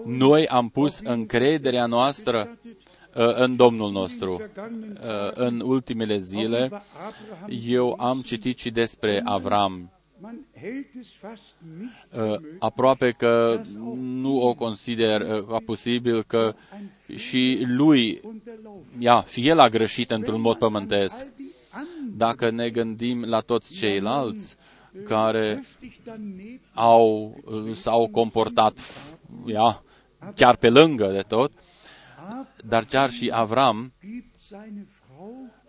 [0.05, 2.59] Noi am pus încrederea noastră
[3.17, 4.43] uh, în Domnul nostru.
[4.57, 9.91] Uh, În ultimele zile, über Abraham eu am citit și despre Avram.
[10.21, 11.43] man hält es fast
[11.79, 11.95] nicht
[12.33, 13.61] Uh, Aproape că
[14.01, 16.55] nu o consider uh, ca posibil că
[17.17, 19.01] și lui, unterlaufen.
[19.01, 21.15] ia, și el a greșit într-un mod pământesc.
[21.21, 24.57] All die anderen Dacă ne gândim la toți ceilalți
[25.05, 28.79] care kräftig daneben au, uh, s-au comportat,
[29.47, 29.83] ia,
[30.35, 31.53] chiar pe lângă de tot,
[32.65, 34.96] dar chiar și Avram gibt seine Frau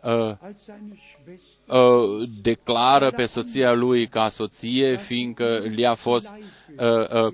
[0.07, 6.35] uh, als seine Schwester uh, declară pe soția lui ca soție, fiindcă i-a fost,
[6.79, 7.33] uh, uh,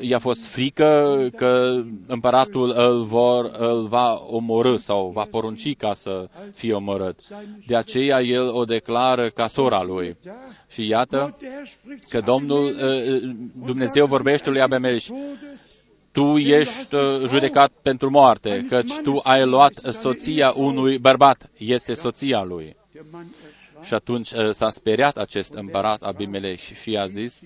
[0.00, 6.28] i-a fost frică că împăratul îl, vor, îl va omorâ sau va porunci ca să
[6.54, 7.18] fie omorât.
[7.66, 10.16] De aceea el o declară ca sora lui.
[10.22, 10.30] da.
[10.68, 13.30] Și iată Gott, der Herr spricht că zu Domnul, Abimelech uh,
[13.64, 15.71] Dumnezeu vorbește lui Abimelech, Todes,
[16.12, 22.42] tu ești uh, judecat pentru moarte, căci tu ai luat soția unui bărbat, este soția
[22.42, 22.76] lui.
[22.92, 27.42] der Mann erschrak, Și atunci uh, s-a speriat acest împărat Abimelech și i-a zis,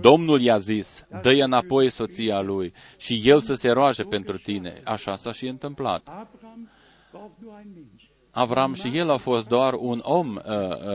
[0.00, 4.80] Domnul i-a zis, dă înapoi soția lui și el să se roage pentru tine.
[4.84, 6.08] Așa s-a și întâmplat.
[6.08, 6.70] Abraham
[7.12, 8.10] war auch nur ein Mensch.
[8.32, 10.36] Avram și el a fost doar un om.
[10.36, 10.42] Uh,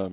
[0.06, 0.12] uh,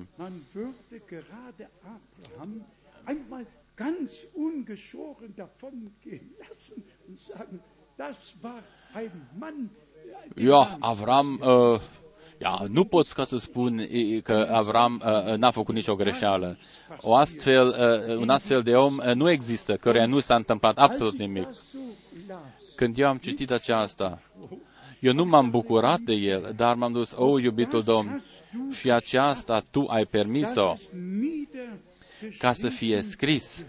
[3.79, 7.59] Man würde gerade Abraham einmal ganz ungeschoren davongehen lassen und sagen,
[7.97, 8.63] das war
[8.93, 9.69] ein Mann,
[10.35, 11.79] der eu, war Avram, uh,
[12.39, 16.57] ja, nu pot ca să spun uh, că Avram uh, n-a făcut nicio greșeală.
[17.01, 17.67] O astfel,
[18.09, 21.43] uh, un astfel de om uh, nu există, căruia nu s-a întâmplat absolut nimic.
[21.43, 21.77] das so
[22.27, 22.75] las.
[22.75, 24.21] Când eu am citit aceasta,
[24.99, 28.23] eu nu m-am bucurat de el, dar m-am dus, o, iubitul Domn,
[28.71, 31.92] și aceasta tu ai permis-o Das ist niedergeschrieben.
[32.37, 33.65] Ca să fie scris.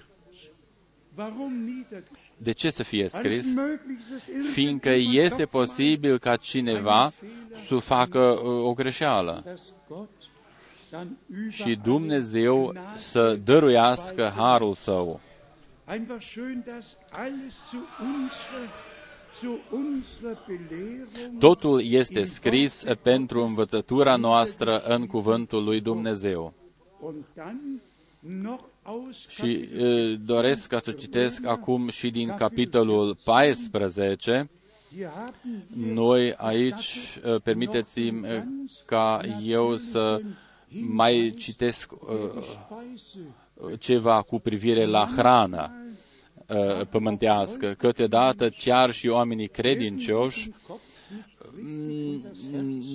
[1.17, 2.35] Warum niedergeschrieben?
[2.37, 3.53] De ce să fie Weil es scris?
[3.55, 7.13] möglich ist, dass Fiindcă irgendjemand este doch meint, posibil ca cineva
[7.55, 10.11] să facă uh, o greșeală dass Gott
[10.91, 15.21] dann über și Dumnezeu să dăruiască harul său.
[15.87, 18.69] Einfach schön, dass alles zu unserer,
[19.37, 26.53] zu unserer Belehrung Totul este scris pentru învățătura noastră în cuvântul lui Dumnezeu.
[28.25, 34.51] Und dann noch aus Și uh, doresc ca să citesc acum și din capitolul 14.
[34.97, 38.43] Wir haben Noi aici, uh, permiteți-mi uh,
[38.85, 40.21] ca eu să
[40.71, 41.99] mai citesc uh,
[42.67, 43.19] Speise.
[43.79, 45.73] ceva cu privire la hrana
[46.47, 47.75] uh, pământească.
[47.79, 50.79] Câteodată chiar și oamenii credincioși mm,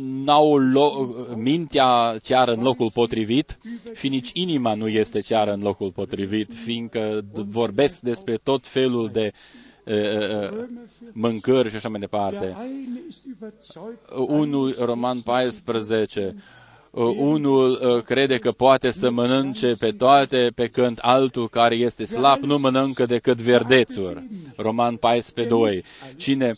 [0.02, 3.58] n-au lo- mintea chiar în locul potrivit,
[3.96, 9.10] și nici inima nu este chiar în locul potrivit, fiindcă d- vorbesc despre tot felul
[9.14, 9.32] de
[9.86, 9.94] uh,
[10.52, 10.64] uh,
[11.12, 12.38] mâncări și așa mai departe.
[12.38, 16.36] Der eine ist überzeugt, Unul, Roman 14,
[16.92, 22.04] uh, unul uh, crede că poate să mănânce pe toate, pe când altul care este
[22.06, 24.24] slab nu mănâncă decât verdețuri.
[24.56, 25.84] Roman 14, 2.
[26.16, 26.58] Cine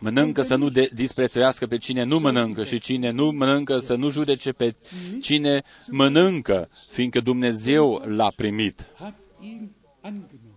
[0.00, 4.10] mănâncă să nu de- disprețuiască pe cine nu mănâncă și cine nu mănâncă să nu
[4.10, 4.74] judece pe
[5.20, 8.86] cine mănâncă, fiindcă Dumnezeu l-a primit.
[8.98, 9.70] hat ihn
[10.00, 10.50] angenommen.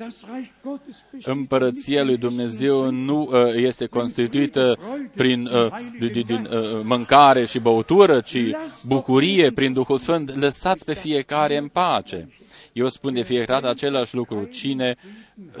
[0.00, 4.78] Das Reich Gottes besteht Împărăția lui Dumnezeu nu uh, este constituită
[5.14, 5.66] prin uh,
[5.98, 8.38] din, din uh, mâncare și băutură, ci
[8.86, 10.36] bucurie prin Duhul Sfânt.
[10.36, 12.28] Lăsați pe fiecare în pace.
[12.72, 14.44] Eu spun de fiecare dată același lucru.
[14.44, 14.96] Cine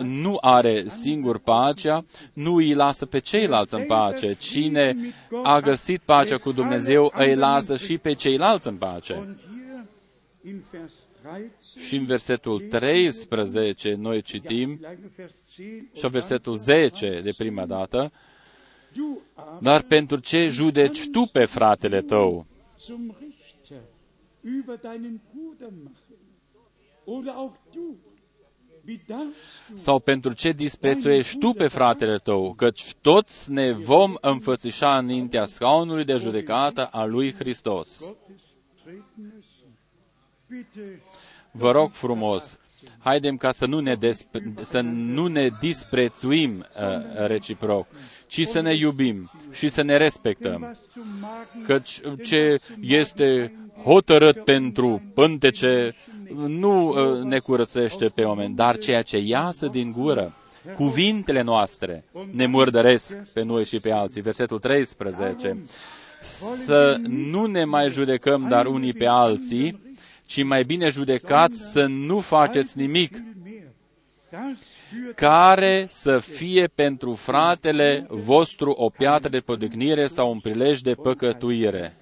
[0.02, 4.34] nu are singur pacea, nu îi lasă pe ceilalți în pace.
[4.34, 4.96] Cine
[5.42, 9.14] a găsit pacea cu Dumnezeu, îi lasă și pe ceilalți în pace.
[9.14, 15.88] Und hier in Vers 13, Și în versetul 13 noi citim, vielleicht nur Vers 10,
[15.94, 18.12] și versetul 10 de prima dată,
[18.92, 22.46] du aber Dar pentru ce judeci tu pe fratele tău?
[29.74, 32.54] Sau pentru ce disprețuiești tu pe fratele tău?
[32.54, 38.00] Căci toți ne vom înfățișa înaintea scaunului de judecată a lui Hristos.
[38.00, 38.42] Gottes
[38.82, 39.70] treten müssen?
[40.48, 41.02] Bitte,
[41.50, 42.58] Vă rog frumos,
[42.98, 47.86] haidem ca să nu ne, despre, să nu ne disprețuim uh, reciproc,
[48.26, 50.62] ci să ne iubim și să ne respectăm.
[50.62, 53.54] was zum Magen Căci ce este
[53.84, 55.94] hotărât pentru pântece
[56.46, 60.34] nu uh, ne curățește pe oameni, dar ceea ce iasă din gură,
[60.76, 64.20] cuvintele noastre, ne murdăresc pe noi și pe alții.
[64.20, 65.64] Versetul 13.
[66.20, 69.80] Să nu ne mai judecăm, dar unii pe alții,
[70.26, 73.12] ci mai bine judecați să nu faceți nimic
[73.44, 73.62] mehr.
[74.30, 74.58] Das
[74.90, 80.94] führt care să fie pentru fratele vostru o piatră de podignire sau un prilej de
[80.94, 81.96] păcătuire.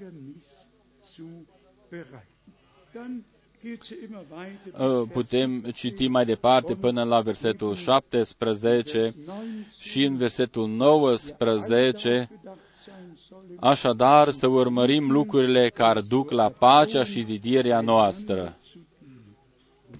[5.12, 9.66] Putem citi mai departe până la versetul 17 19.
[9.80, 13.44] și în versetul 19, gedacht sein soll.
[13.60, 18.58] așadar să urmărim lucrurile care duc la pacea și didirea noastră.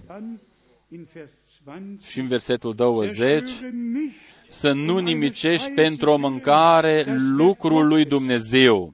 [0.07, 0.39] Dann
[0.91, 1.31] in Vers
[1.65, 7.05] 20, Și în versetul 20, zerstöre nicht să nu nimicești pentru o mâncare
[7.35, 8.93] lucrul lui Dumnezeu.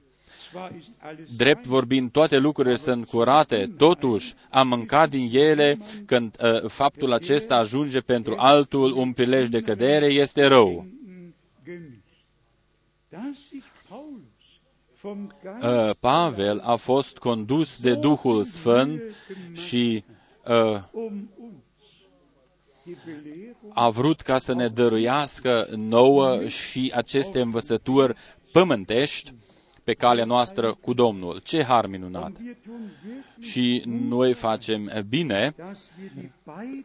[0.56, 6.36] Zwar ist alles Drept vorbind, toate lucrurile sunt curate, totuși a mâncat din ele când
[6.40, 10.86] uh, faptul acesta ajunge pentru altul un prilej de cădere este rău.
[11.64, 12.28] genießt.
[13.08, 14.46] Dass sich Paulus
[15.00, 19.02] vom Geist Uh, Pavel a fost condus de Duhul Sfânt
[19.52, 20.04] și
[20.46, 21.62] uh, um uns
[22.84, 28.14] die Belehrung a vrut ca să ne dăruiască nouă și aceste învățături
[28.52, 29.32] pământești
[29.86, 31.40] pe calea noastră cu Domnul.
[31.44, 32.32] Ce har minunat!
[32.42, 36.84] wir tun wirklich, Și noi facem bine, dass wir die beiden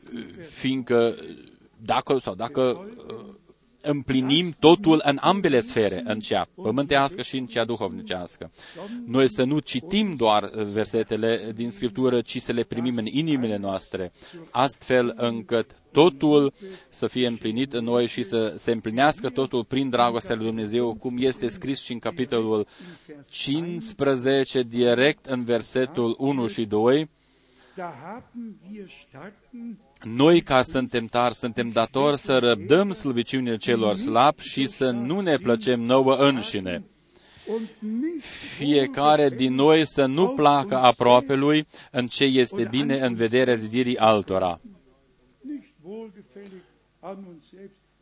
[0.50, 1.16] fiindcă
[1.86, 3.26] dacă sau dacă uh,
[3.82, 8.52] împlinim totul în ambele sfere, în cea pământească și în cea duhovnicească.
[9.06, 14.12] Noi să nu citim doar versetele din Scriptură, ci să le primim în inimile noastre,
[14.52, 16.54] astfel încât totul
[16.90, 21.18] să fie împlinit în noi și să se împlinească totul prin dragostea lui Dumnezeu, cum
[21.20, 22.68] este scris și în capitolul
[23.30, 27.10] 15, direct în versetul 1 și 2,
[30.02, 34.44] da haben wir starken noi, ca suntem tari, suntem datori să răbdăm slăbiciunile celor slabi
[34.44, 36.84] și să nu ne plăcem nouă înșine.
[37.48, 38.24] und nicht
[38.58, 43.98] Fiecare din noi să nu placă aproape lui în ce este bine în vederea zidirii
[43.98, 44.60] altora.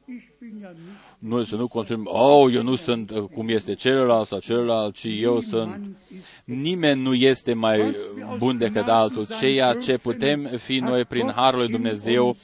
[0.09, 0.39] Nicht wohlgefällig an uns selbst.
[0.39, 3.73] Ich bin ja nicht Noi să nu consumim, oh, eu nu sunt uh, cum este
[3.73, 5.69] celălalt sau celălalt, ci eu sunt...
[5.69, 7.95] Mann ist Nimeni nu este mai
[8.37, 9.25] bun decât altul.
[9.39, 12.35] Ceea ce putem fi noi prin Harul lui Dumnezeu uh,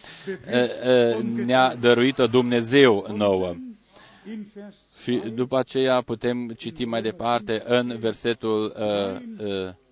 [1.17, 3.55] uh, ne-a dăruit Dumnezeu nouă.
[4.27, 9.71] in Vers Și după aceea putem citi mai departe în versetul uh, uh, jeder von
[9.71, 9.84] uns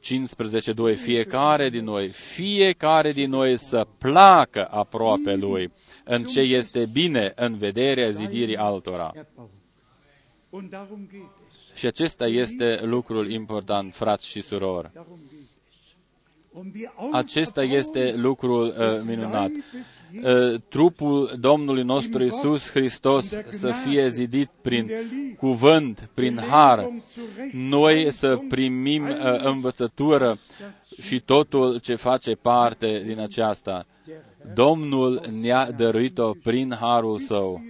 [0.00, 5.72] 15, 2, fiecare din noi, fiecare din noi să placă aproape lui
[6.04, 9.12] în ce este bine în vederea zidirii altora.
[9.14, 9.50] erbauen.
[10.50, 11.78] Und darum geht es.
[11.78, 14.90] Și acesta este lucrul important, frați și surori.
[17.12, 19.48] Acesta Auferbauung este lucrul uh, des minunat.
[19.48, 24.90] Leibes Jesu Uh, trupul Domnului nostru Isus Hristos să fie zidit prin
[25.38, 26.90] cuvânt, prin har,
[27.52, 30.38] noi să primim uh, învățătură
[31.00, 33.86] și totul ce face parte din aceasta.
[34.54, 37.69] Domnul ne-a dăruit-o prin harul său, Vers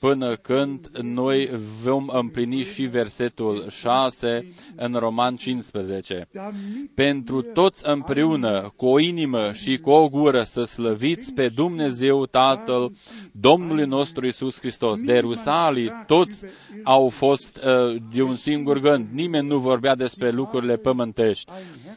[0.00, 1.50] până când noi
[1.82, 4.44] vom împlini și versetul 6
[4.76, 6.28] în Roman 15.
[6.32, 12.26] damit Pentru toți împreună, cu o inimă și cu o gură, să slăviți pe Dumnezeu
[12.26, 12.92] Tatăl
[13.32, 15.00] Domnului nostru Isus Hristos.
[15.00, 16.44] De Rusalii toți
[16.82, 19.08] au fost uh, de un singur gând.
[19.12, 21.52] Nimeni nu vorbea despre lucrurile pământești.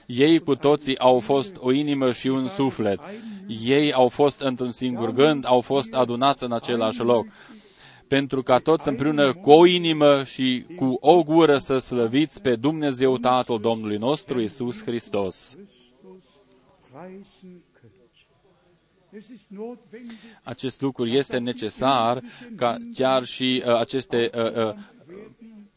[0.06, 3.00] Ei cu toții au fost o inimă și un suflet.
[3.66, 7.23] Ei au fost într-un singur gând, au fost adunați în același loc
[8.08, 13.18] pentru ca toți împreună cu o inimă și cu o gură să slăviți pe Dumnezeu
[13.18, 15.58] Tatăl Domnului nostru Isus Hristos.
[15.58, 16.24] Christus
[16.92, 18.04] preisen könnt.
[19.16, 22.22] Es ist notwendig, Acest lucru este necesar
[22.56, 24.74] ca chiar și uh, aceste uh, uh,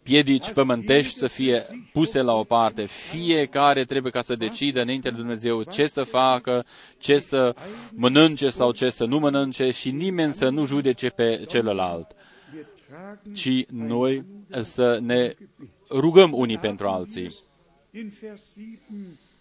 [0.07, 2.84] piedici pământești să fie puse la o parte.
[2.84, 6.64] Fiecare trebuie ca să decidă înainte de Dumnezeu ce să facă,
[6.98, 7.54] ce să
[7.94, 12.07] mănânce sau ce să nu mănânce și nimeni să nu judece pe celălalt,
[12.54, 14.24] wir tragen ci noi
[14.61, 15.34] să ne
[15.90, 17.34] rugăm unii pentru alții.
[17.90, 18.70] in Vers 7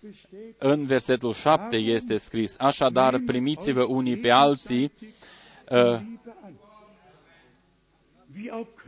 [0.02, 4.92] bestätigt În versetul 7 este scris, așadar primiți-vă unii pe alții,
[5.70, 6.00] uh,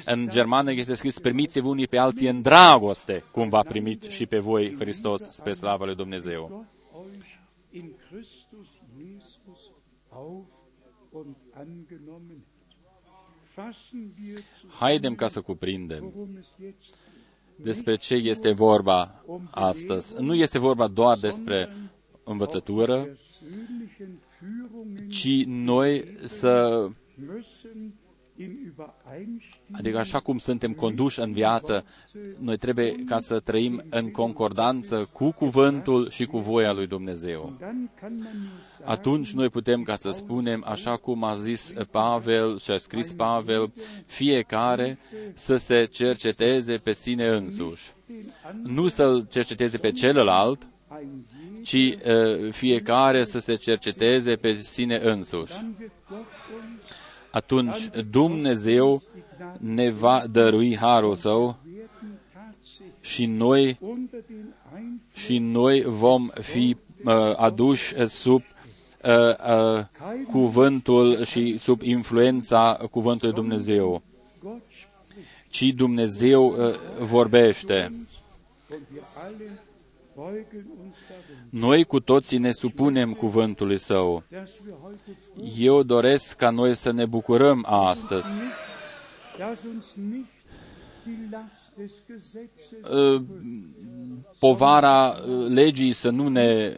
[0.05, 4.39] În germană este scris, primiți-vă unii pe alții în dragoste, cum va primi și pe
[4.39, 6.47] voi Hristos spre slava lui Dumnezeu.
[6.49, 7.39] Gott euch
[7.71, 9.71] in Christus Jesus
[10.09, 10.45] auf
[11.11, 12.45] und angenommen
[13.05, 13.29] hat.
[13.53, 16.95] Fassen wir zu, Haidem ca să cuprindem worum es jetzt
[17.55, 20.15] despre ce este vorba astăzi.
[20.19, 21.69] Nu este vorba doar despre
[22.23, 26.87] învățătură, persönlichen Führungen ci noi să
[27.17, 27.93] müssen
[28.37, 29.41] in Übereinstimmung
[29.71, 31.85] Adică așa cum suntem conduși în viață,
[32.39, 37.53] noi trebuie ca să trăim în concordanță cu cuvântul și cu voia lui Dumnezeu.
[37.59, 41.73] dann kann man nur sagen, Atunci noi putem ca să spunem, așa cum a zis
[41.91, 43.71] Pavel și a scris Pavel,
[44.05, 44.99] fiecare
[45.33, 47.91] să se cerceteze pe sine însuși.
[48.63, 50.67] Nu să-l cerceteze pe celălalt,
[50.99, 55.53] ein jeder, ci uh, fiecare să se cerceteze pe sine însuși.
[55.53, 56.81] dann wird Gott uns
[57.31, 61.59] Atunci Dumnezeu die Gnade ne va dărui harul său
[63.01, 63.77] și noi,
[65.13, 68.41] și noi vom fi uh, aduși sub
[69.03, 69.11] uh,
[69.77, 69.85] uh,
[70.31, 74.01] cuvântul și sub influența cuvântului Dumnezeu.
[75.49, 77.91] Ci Dumnezeu uh, vorbește.
[81.49, 84.23] Noi cu toții ne supunem cuvântului Său.
[85.57, 88.33] Eu doresc ca noi să ne bucurăm astăzi.
[92.91, 93.21] Uh,
[94.39, 96.75] povara uh, legii să nu ne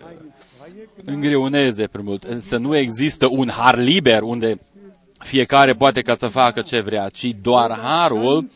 [1.05, 4.59] îngreuneze prea mult, să nu există un har liber unde
[5.23, 8.49] fiecare poate ca să facă ce vrea, ci doar harul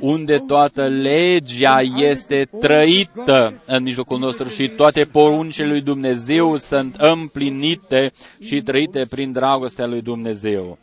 [0.00, 8.12] unde toată legea este trăită în mijlocul nostru și toate poruncile lui Dumnezeu sunt împlinite
[8.40, 10.78] și trăite prin dragostea lui Dumnezeu.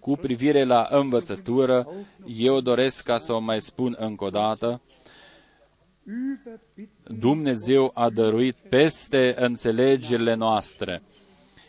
[0.00, 1.88] Cu privire la învățătură,
[2.26, 4.80] eu doresc ca să o mai spun încă o dată,
[7.06, 11.02] Dumnezeu a dăruit peste înțelegerile noastre.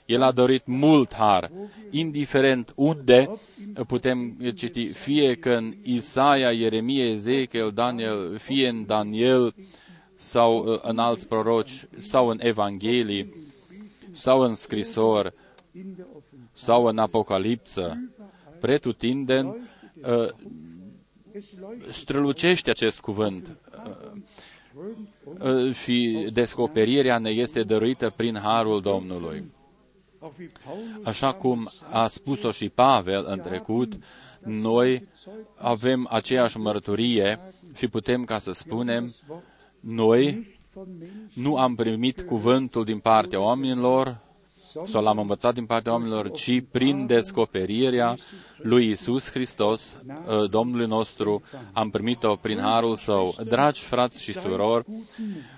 [0.06, 1.52] El a dorit mult har,
[1.90, 3.30] indiferent unde
[3.88, 9.56] putem citi, fie că în Isaia, Ieremie, Ezechiel, Daniel, fie în Daniel
[10.18, 13.30] sau uh, în alți proroci, sau în Evanghelii,
[14.12, 15.34] sau în scrisori,
[16.54, 18.12] sau în Apocalipsă,
[18.60, 19.56] pretutindeni,
[20.04, 20.30] uh,
[21.90, 24.22] strălucește acest cuvânt uh,
[25.74, 29.52] și descoperirea ne este dăruită prin harul Domnului.
[31.04, 33.94] Așa cum a spus-o și Pavel în trecut,
[34.44, 35.08] noi
[35.56, 37.40] avem aceeași mărturie
[37.76, 39.14] și putem ca să spunem,
[39.80, 40.54] noi
[41.34, 44.25] nu am primit cuvântul din partea oamenilor,
[44.84, 48.18] sau l-am învățat din partea oamenilor, ci prin descoperirea
[48.58, 49.98] lui Isus Hristos,
[50.28, 51.42] ă, Domnului nostru,
[51.74, 53.36] am primit-o prin harul său.
[53.44, 54.86] Dragi frați și surori,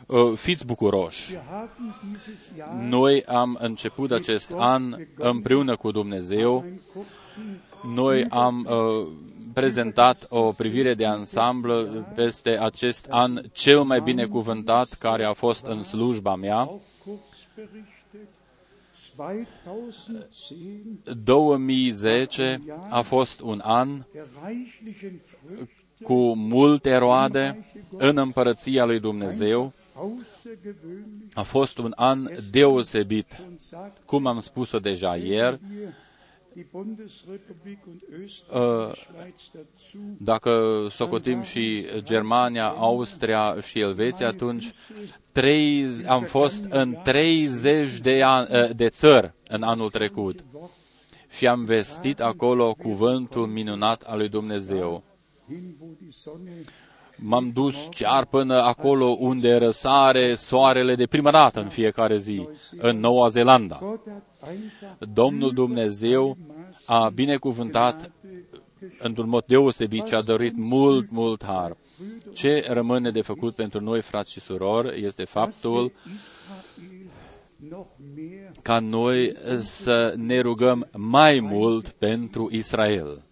[0.10, 1.38] ă, fiți bucuroși.
[2.80, 6.65] Noi am început acest an împreună cu Dumnezeu.
[7.94, 9.07] Noi am uh,
[9.53, 11.73] prezentat o privire de ansamblu
[12.15, 16.69] peste acest an cel mai binecuvântat care a fost în slujba mea
[21.23, 24.03] 2010 a fost un an
[26.03, 27.65] cu multe roade
[27.98, 29.73] în împărăția lui Dumnezeu.
[31.34, 33.41] A fost un an deosebit.
[34.06, 35.88] Cum am spus-o deja ieri, uh,
[40.17, 44.71] dacă socotim și Germania, Austria și Elveția, atunci
[45.31, 50.43] trei, am fost în 30 de, an, eh, de țări în anul trecut.
[51.29, 55.03] Și am vestit acolo cuvântul minunat al lui Dumnezeu.
[57.19, 62.99] M-am dus chiar până acolo unde răsare soarele de prima dată în fiecare zi, în
[62.99, 64.02] Noua Zeelandă.
[65.14, 66.38] Domnul Dumnezeu
[66.85, 68.11] a binecuvântat
[68.99, 71.77] într-un mod deosebit și a dorit mult, mult har.
[72.34, 75.91] Ce rămâne de făcut pentru noi, frați și surori, este faptul
[78.61, 83.26] ca noi să ne rugăm mai mult pentru Israel.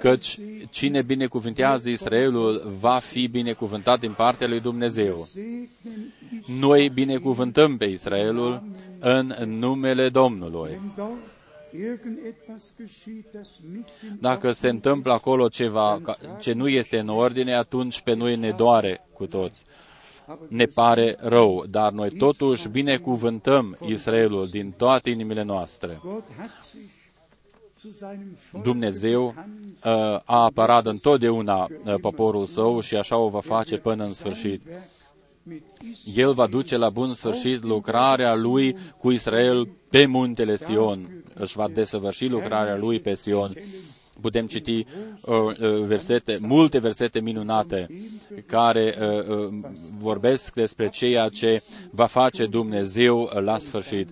[0.00, 0.38] Căci
[0.70, 5.28] cine binecuvintează Israelul va fi binecuvântat din partea lui Dumnezeu.
[6.58, 8.62] Noi binecuvântăm pe Israelul
[8.98, 10.80] în numele Domnului.
[14.20, 16.00] Dacă se întâmplă acolo ceva
[16.38, 19.64] ce nu este în ordine, atunci pe noi ne doare cu toți.
[20.48, 26.00] Ne pare rău, dar noi totuși binecuvântăm Israelul din toate inimile noastre.
[28.62, 29.34] Dumnezeu uh,
[29.82, 34.62] a apărat întotdeauna uh, poporul său și așa o va face până în sfârșit.
[36.14, 41.24] El va duce la bun sfârșit lucrarea lui cu Israel pe muntele Sion.
[41.34, 43.56] Își va desăvârși lucrarea lui pe Sion.
[44.20, 44.86] Putem citi
[45.22, 47.86] uh, uh, versete, multe versete minunate
[48.46, 49.48] care uh, uh,
[49.98, 54.08] vorbesc despre ceea ce va face Dumnezeu la sfârșit.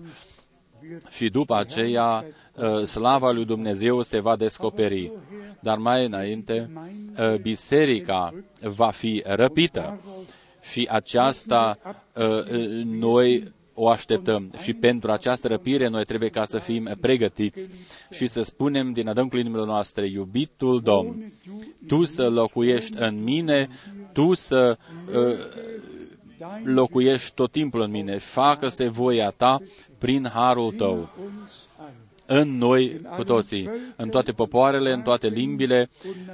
[1.09, 2.40] Și după aceea, uh,
[2.85, 5.11] slava lui Dumnezeu se va descoperi.
[5.59, 6.69] Dar mai înainte,
[7.19, 9.99] uh, biserica va fi răpită
[10.61, 11.77] și aceasta
[12.15, 12.45] uh,
[12.83, 14.53] noi o așteptăm.
[14.61, 17.69] Și pentru această răpire noi trebuie ca să fim pregătiți
[18.11, 21.33] și să spunem din adâncul inimilor noastre, iubitul Domn,
[21.87, 23.69] Tu să locuiești în mine,
[24.13, 24.77] Tu să
[25.13, 25.37] uh,
[26.63, 29.61] locuiești tot timpul în mine, facă-se voia Ta
[29.97, 31.09] prin harul tău,
[32.31, 35.89] în noi cu toții, în toate popoarele, în toate limbile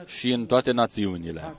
[0.06, 1.56] și în toate națiunile.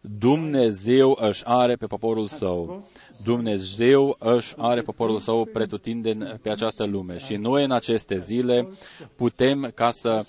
[0.00, 2.88] Dumnezeu își are pe poporul său.
[3.24, 7.18] Dumnezeu își are poporul său pretutindeni pe această lume.
[7.18, 8.68] Și noi în aceste zile
[9.16, 10.24] putem ca să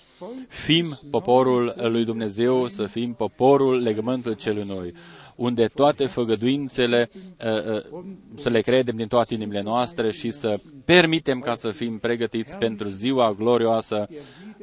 [0.47, 4.93] fim poporul lui Dumnezeu, să fim poporul legământului celui noi
[5.35, 7.09] unde toate făgăduințele
[7.45, 8.03] uh, uh,
[8.37, 12.89] să le credem din toate inimile noastre și să permitem ca să fim pregătiți pentru
[12.89, 14.07] ziua glorioasă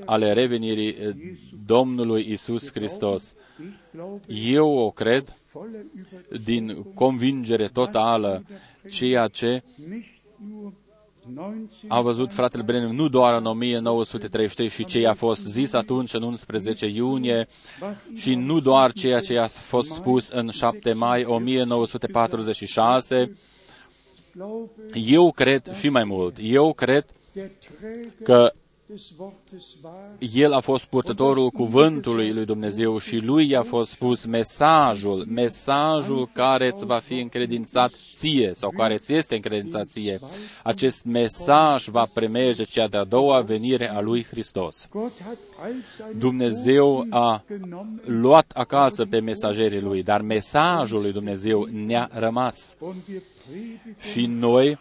[0.05, 1.15] ale revenirii uh,
[1.67, 3.35] Domnului Isus Hristos.
[4.27, 5.37] Eu o cred
[6.45, 8.45] din convingere totală,
[8.91, 9.63] ceea ce
[11.89, 16.23] a văzut fratele Brennan nu doar în 1933 și ce a fost zis atunci în
[16.23, 17.47] 11 iunie
[18.15, 23.31] și nu doar ceea ce a fost spus în 7 mai 1946.
[25.07, 27.05] Eu cred și mai mult, eu cred
[28.23, 28.53] că
[30.19, 36.71] el a fost purtătorul cuvântului lui Dumnezeu și lui i-a fost spus mesajul, mesajul care
[36.73, 40.21] îți va fi încredințat ție sau care ți este încredințat ție.
[40.63, 44.89] Acest mesaj va premerge cea de-a doua venire a lui Hristos.
[46.19, 47.45] Dumnezeu a
[48.05, 52.77] luat acasă pe mesagerii lui, dar mesajul lui Dumnezeu ne-a rămas.
[54.13, 54.79] Și noi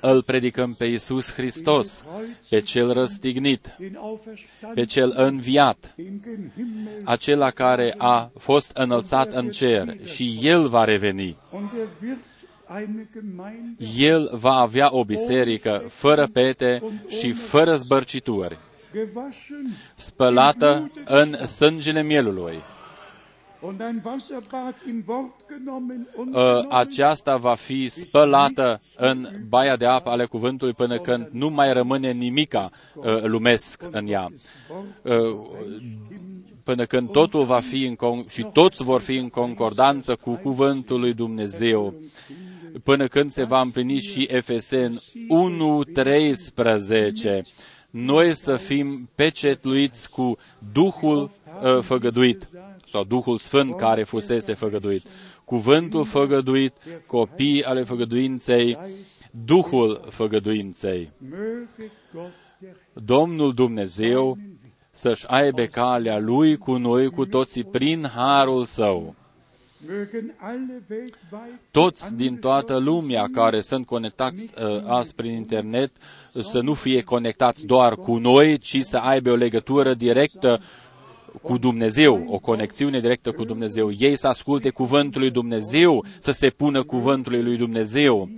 [0.00, 2.04] îl predicăm pe Iisus Hristos,
[2.48, 3.78] pe cel răstignit,
[4.74, 5.94] pe cel înviat,
[7.04, 11.36] acela care a fost înălțat în cer și El va reveni.
[13.96, 18.58] El va avea o biserică fără pete și fără zbărcituri,
[19.94, 22.75] spălată în sângele mielului Ă,
[26.68, 32.12] aceasta va fi spălată în baia de apă ale cuvântului până când nu mai rămâne
[32.12, 32.70] nimica
[33.02, 34.32] ă, lumesc în ea.
[35.04, 35.16] Ă,
[36.64, 41.00] până când totul va fi în con- și toți vor fi în concordanță cu cuvântul
[41.00, 41.94] lui Dumnezeu.
[42.82, 45.02] Până când se va împlini și Efesen 1.13.
[47.90, 50.36] Noi să fim pecetluiți cu
[50.72, 51.30] Duhul
[51.62, 52.48] uh, făgăduit
[52.90, 55.06] sau Duhul Sfânt care fusese făgăduit.
[55.44, 56.72] Cuvântul făgăduit,
[57.06, 58.78] copii ale făgăduinței,
[59.44, 61.10] Duhul făgăduinței.
[62.92, 64.38] Domnul Dumnezeu
[64.90, 69.14] să-și aibă calea Lui cu noi, cu toții, prin harul Său.
[71.70, 75.92] Toți din toată lumea care sunt conectați uh, azi prin internet
[76.42, 80.60] să nu fie conectați doar cu noi, ci să aibă o legătură directă
[81.46, 83.90] cu Dumnezeu, o conexiune directă cu Dumnezeu.
[83.90, 88.28] Ei să asculte cuvântul lui Dumnezeu, să se pună cuvântul lui Dumnezeu.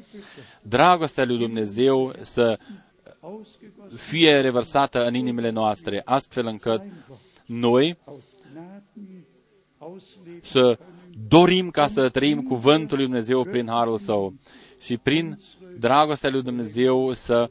[0.62, 2.59] Dragostea lui Dumnezeu să
[3.97, 6.82] fie revărsată în inimile noastre, astfel încât
[7.47, 7.98] noi
[10.43, 10.78] să
[11.28, 14.35] dorim ca să trăim cuvântul lui Dumnezeu prin harul său
[14.80, 15.40] și prin
[15.78, 17.51] dragostea lui Dumnezeu să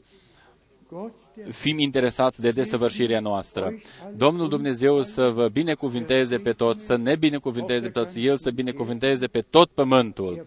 [1.50, 3.74] fim interesați de desăvârșirea noastră.
[4.16, 9.26] Domnul Dumnezeu să vă binecuvinteze pe toți, să ne binecuvinteze pe toți, El să binecuvinteze
[9.26, 10.46] pe tot pământul.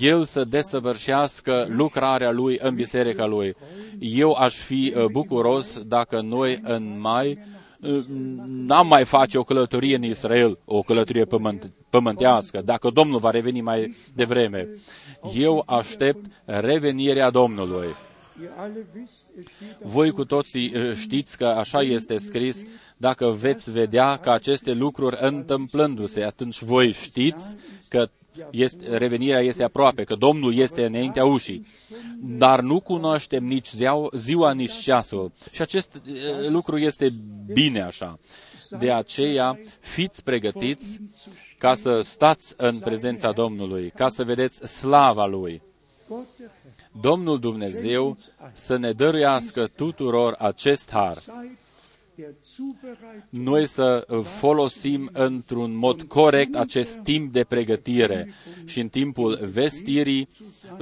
[0.00, 3.54] El să desăvârșească lucrarea Lui în biserica Lui.
[3.98, 7.38] Eu aș fi uh, bucuros dacă noi în mai
[7.80, 8.04] uh,
[8.46, 13.60] n-am mai face o călătorie în Israel, o călătorie pământ, pământească, dacă Domnul va reveni
[13.60, 14.68] mai devreme.
[15.34, 17.86] Eu aștept revenirea Domnului.
[19.82, 22.64] Voi cu toții eh, știți că așa este scris,
[22.96, 27.56] dacă veți vedea că aceste lucruri întâmplându-se, atunci voi știți
[27.88, 28.10] că
[28.50, 31.66] este, revenirea este aproape, că Domnul este înaintea ușii,
[32.18, 35.32] dar nu cunoaștem nici ziua, ziua nici ceasul.
[35.50, 37.08] Și acest eh, lucru este
[37.52, 38.18] bine așa.
[38.78, 41.00] De aceea, fiți pregătiți
[41.58, 45.62] ca să stați în prezența Domnului, ca să vedeți slava Lui.
[47.00, 48.16] Domnul Dumnezeu
[48.52, 51.18] să ne dăruiască tuturor acest har
[53.28, 58.34] noi să folosim într-un mod corect acest timp de pregătire
[58.64, 60.28] și în timpul vestirii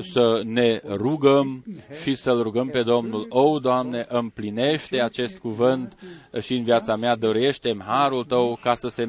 [0.02, 1.64] să ne rugăm
[2.02, 3.26] și să-L rugăm pe Domnul.
[3.28, 5.96] O, Doamne, împlinește acest cuvânt
[6.40, 9.08] și în viața mea dorește harul Tău ca să se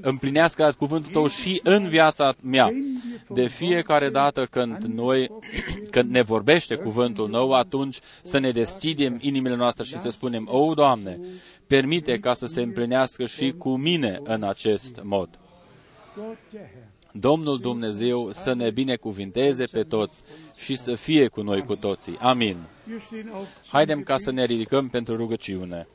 [0.00, 2.72] împlinească cuvântul Tău și în viața mea.
[3.28, 5.30] De fiecare dată când noi,
[5.90, 10.74] când ne vorbește cuvântul nou, atunci să ne deschidem inimile noastre și să spunem, O,
[10.74, 11.20] Doamne,
[11.68, 15.28] permite ca să se împlinească și cu mine în acest mod.
[17.12, 20.22] Domnul Dumnezeu să ne binecuvinteze pe toți
[20.56, 22.16] și să fie cu noi cu toții.
[22.18, 22.56] Amin.
[22.88, 23.46] Wir stehen auf.
[23.68, 25.88] Haidem ca să ne ridicăm pentru rugăciune.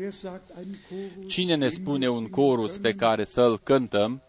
[0.00, 1.32] Wer sagt ein Chorus?
[1.32, 4.22] Cine ne spune un chorus pe care să-l cântăm?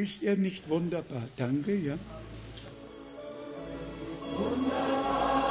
[0.00, 1.22] Ist er nicht wunderbar?
[1.36, 1.98] Danke, ja.
[4.40, 5.49] Möge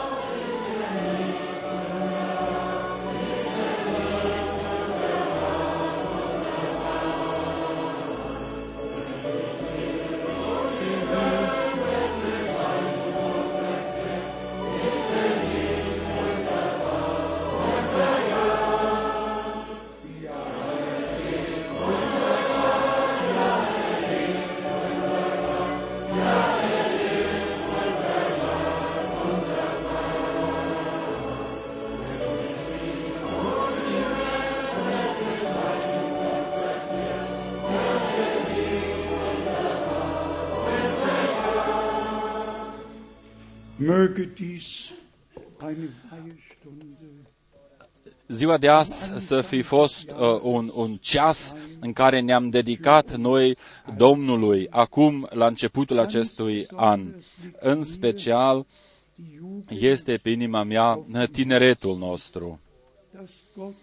[48.27, 53.57] Ziua de azi să fi fost uh, un, un ceas în care ne-am dedicat noi
[53.97, 57.01] Domnului, acum la începutul acestui an.
[57.60, 58.65] În special
[59.69, 60.99] este pe inima mea
[61.31, 62.60] tineretul nostru.
[63.11, 63.76] dass Gott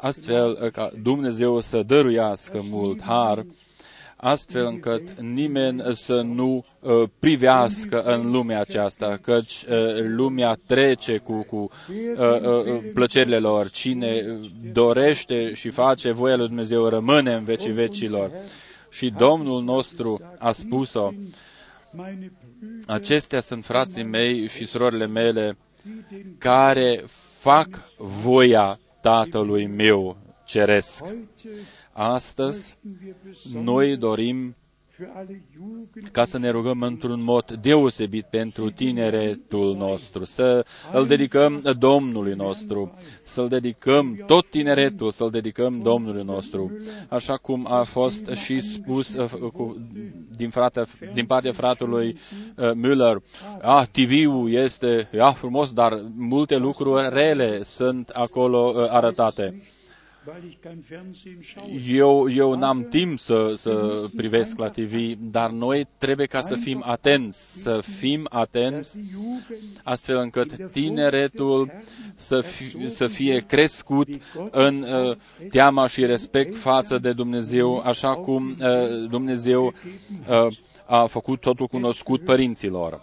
[0.00, 3.46] Astfel uh, ca Dumnezeu să dăruiască mult har,
[4.20, 11.42] astfel încât nimeni să nu uh, privească în lumea aceasta, căci uh, lumea trece cu,
[11.42, 11.70] cu
[12.18, 13.70] uh, uh, plăcerile lor.
[13.70, 14.40] Cine
[14.72, 18.30] dorește și face voia lui Dumnezeu rămâne în vecii vecilor.
[18.90, 21.12] Și Domnul nostru a spus-o,
[21.90, 22.48] meine Brüder,
[22.86, 25.58] acestea sunt frații mei și surorile mele
[26.38, 27.04] care
[27.38, 31.04] fac voia Tatălui meu ceresc.
[31.98, 34.54] Heute Astăzi, möchten wir besonders noi dorim
[34.98, 41.06] für alle Jugend ca să ne rugăm într-un mod deosebit pentru tineretul nostru, să îl
[41.06, 46.72] dedicăm Domnului nostru, să-l dedicăm tot tineretul, să-l dedicăm Domnului nostru,
[47.08, 49.76] așa cum a fost și spus uh, cu,
[50.36, 50.84] din, frate,
[51.14, 52.18] din partea fratelui
[52.56, 53.16] uh, Müller.
[53.60, 59.54] Ah, TV-ul este ah, frumos, dar multe lucruri rele sunt acolo uh, arătate.
[61.86, 66.82] Eu, eu n-am timp să, să privesc la TV, dar noi trebuie ca să fim
[66.86, 71.70] atenți, să fim atenți Die Jugend astfel încât tineretul
[72.14, 74.08] să, fi, să fie crescut
[74.50, 75.16] în uh,
[75.48, 79.72] teama și respect față de Dumnezeu, așa cum uh, Dumnezeu
[80.28, 80.46] uh,
[80.86, 83.00] a făcut totul cunoscut părinților.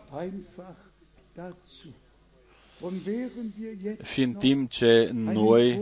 [4.04, 5.82] Și în timp ce noi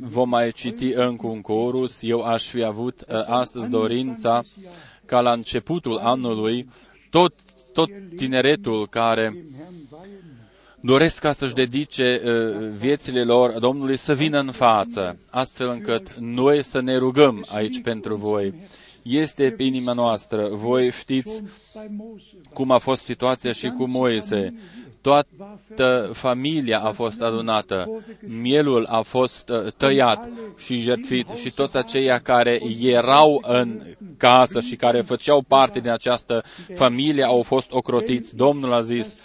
[0.00, 4.42] vom mai citi încă un chorus, eu aș fi avut uh, astăzi dorința
[5.04, 6.68] ca la începutul anului
[7.10, 7.34] tot,
[7.72, 10.48] tot tineretul care dem Herrn weihen,
[10.80, 16.64] doresc ca să-și dedice uh, viețile lor Domnului să vină în față, astfel încât noi
[16.64, 18.54] să ne rugăm aici pentru voi.
[19.02, 20.48] Este pe inima noastră.
[20.52, 21.42] Voi știți
[21.74, 24.54] bei Mose cum a fost situația și cu Moise.
[25.06, 28.02] Toată familia a fost adunată,
[28.42, 33.80] mielul a fost uh, tăiat și jertfit și toți aceia care erau în
[34.16, 36.42] casă și care făceau parte din această
[36.74, 38.36] familie au fost ocrotiți.
[38.36, 39.16] Domnul a zis,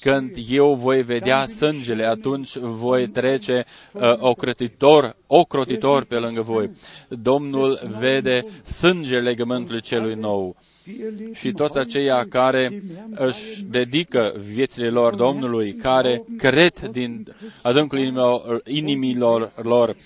[0.00, 6.70] când eu voi vedea sângele, atunci voi trece uh, ocrotitor, ocrotitor pe lângă voi.
[7.08, 10.56] Domnul vede sângele legământului celui nou
[11.32, 19.52] și toți aceia care își dedică viețile lor Domnului, care cred din adâncul inimilor, inimilor
[19.62, 19.96] lor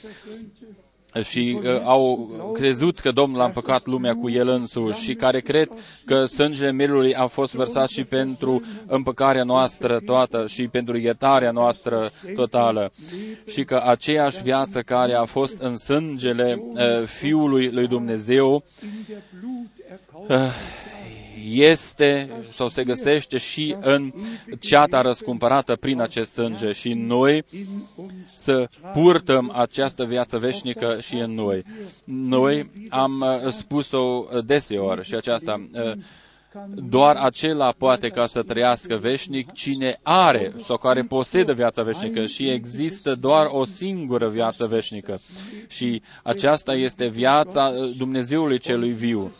[1.22, 5.68] și uh, au crezut că Domnul a împăcat lumea cu El însuși și care cred
[6.04, 12.10] că sângele mielului a fost vărsat și pentru împăcarea noastră toată și pentru iertarea noastră
[12.34, 12.92] totală.
[13.46, 18.64] Și că aceeași viață care a fost în sângele uh, Fiului lui Dumnezeu
[21.50, 24.12] este sau se găsește și în
[24.60, 31.14] ceata răscumpărată prin acest sânge și noi in uns să purtăm această viață veșnică și
[31.14, 31.64] în noi.
[32.04, 35.92] Noi am uh, spus-o deseori și aceasta, uh,
[36.74, 42.50] doar acela poate ca să trăiască veșnic cine are sau care posedă viața veșnică și
[42.50, 45.20] există doar o singură viață veșnică.
[45.68, 49.32] Și aceasta este viața uh, Dumnezeului celui viu.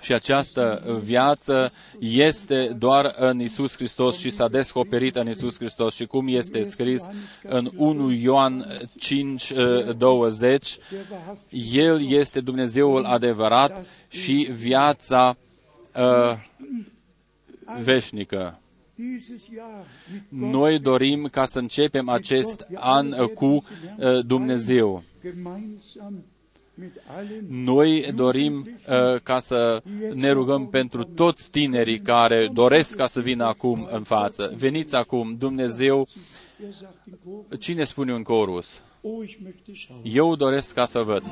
[0.00, 5.94] Și această viață este doar în Isus Hristos și s-a descoperit în Isus Hristos.
[5.94, 7.06] Și cum este scris
[7.42, 9.52] în 1 Ioan 5,
[9.96, 10.78] 20,
[11.72, 15.36] El este Dumnezeul adevărat și viața
[15.96, 16.36] uh,
[17.82, 18.58] veșnică.
[20.28, 23.62] Noi dorim ca să începem acest an cu uh,
[24.26, 25.02] Dumnezeu.
[27.48, 29.82] Noi dorim uh, ca să
[30.14, 34.52] ne rugăm pentru toți tinerii care doresc ca să vină acum în față.
[34.56, 36.08] Veniți acum, Dumnezeu.
[37.58, 38.82] Cine spune un corus?
[40.02, 41.22] Eu doresc ca să văd.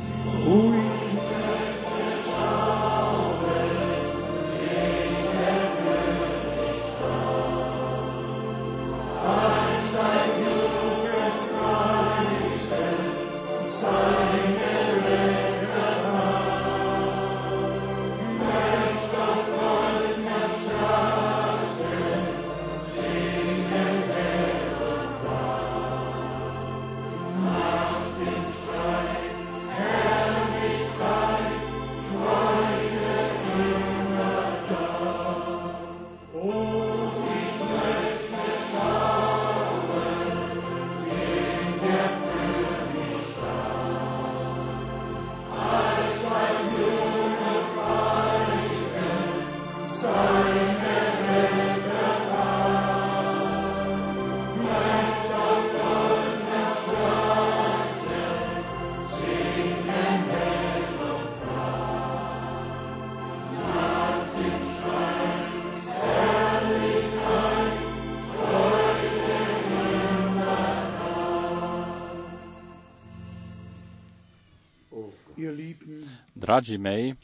[76.53, 77.19] Dragii mei,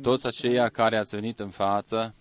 [0.00, 2.14] toți aceia care ați venit în față,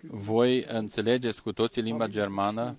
[0.00, 2.76] voi înțelegeți cu toții limba germană,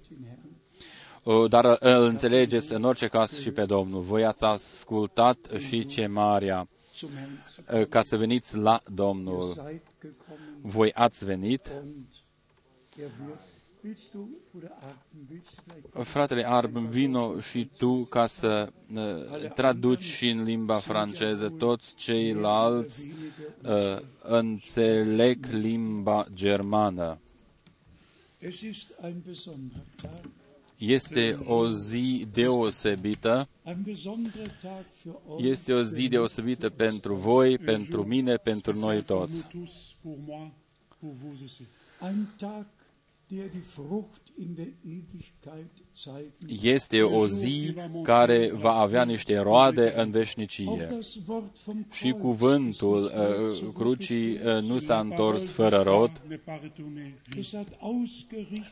[1.50, 4.02] dar îl înțelegeți în orice caz și pe Domnul.
[4.02, 6.68] Voi ați ascultat și ce Maria
[7.90, 9.72] ca să veniți la Domnul.
[10.62, 11.72] Voi ați venit
[16.04, 21.50] Fratele Arb, vino și tu ca să uh, traduci și în limba franceză.
[21.50, 23.10] Toți ceilalți
[23.64, 27.20] uh, înțeleg limba germană.
[30.78, 33.48] Este o zi deosebită.
[35.38, 39.46] Este o zi deosebită pentru voi, pentru mine, pentru noi toți.
[43.34, 45.84] der die Frucht in der Ewigkeit
[46.62, 51.00] Este o zi care va avea niște roade în veșnicie.
[51.92, 56.22] Și cuvântul uh, crucii uh, nu s-a întors fără rod.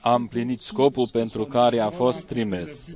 [0.02, 2.95] A împlinit scopul pentru care a fost trimis.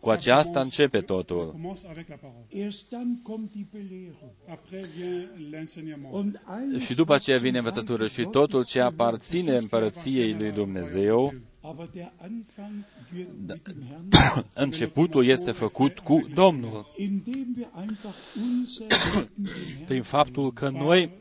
[0.00, 1.76] Cu aceasta începe totul.
[6.78, 10.61] Și după aceea vine învățătură și totul ce aparține împărăției lui Dumnezeu,
[13.46, 13.54] da,
[14.64, 16.86] începutul este făcut cu Domnul.
[19.86, 21.16] Prin faptul că noi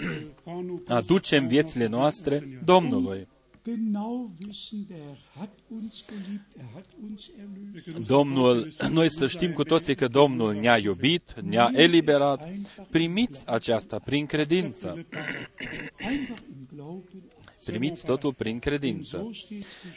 [0.87, 3.27] aducem viețile noastre Domnului.
[8.07, 12.47] Domnul, noi să știm cu toții că Domnul ne-a iubit, ne-a eliberat.
[12.89, 15.05] Primiți aceasta prin credință.
[17.65, 19.29] Primiți totul prin credință,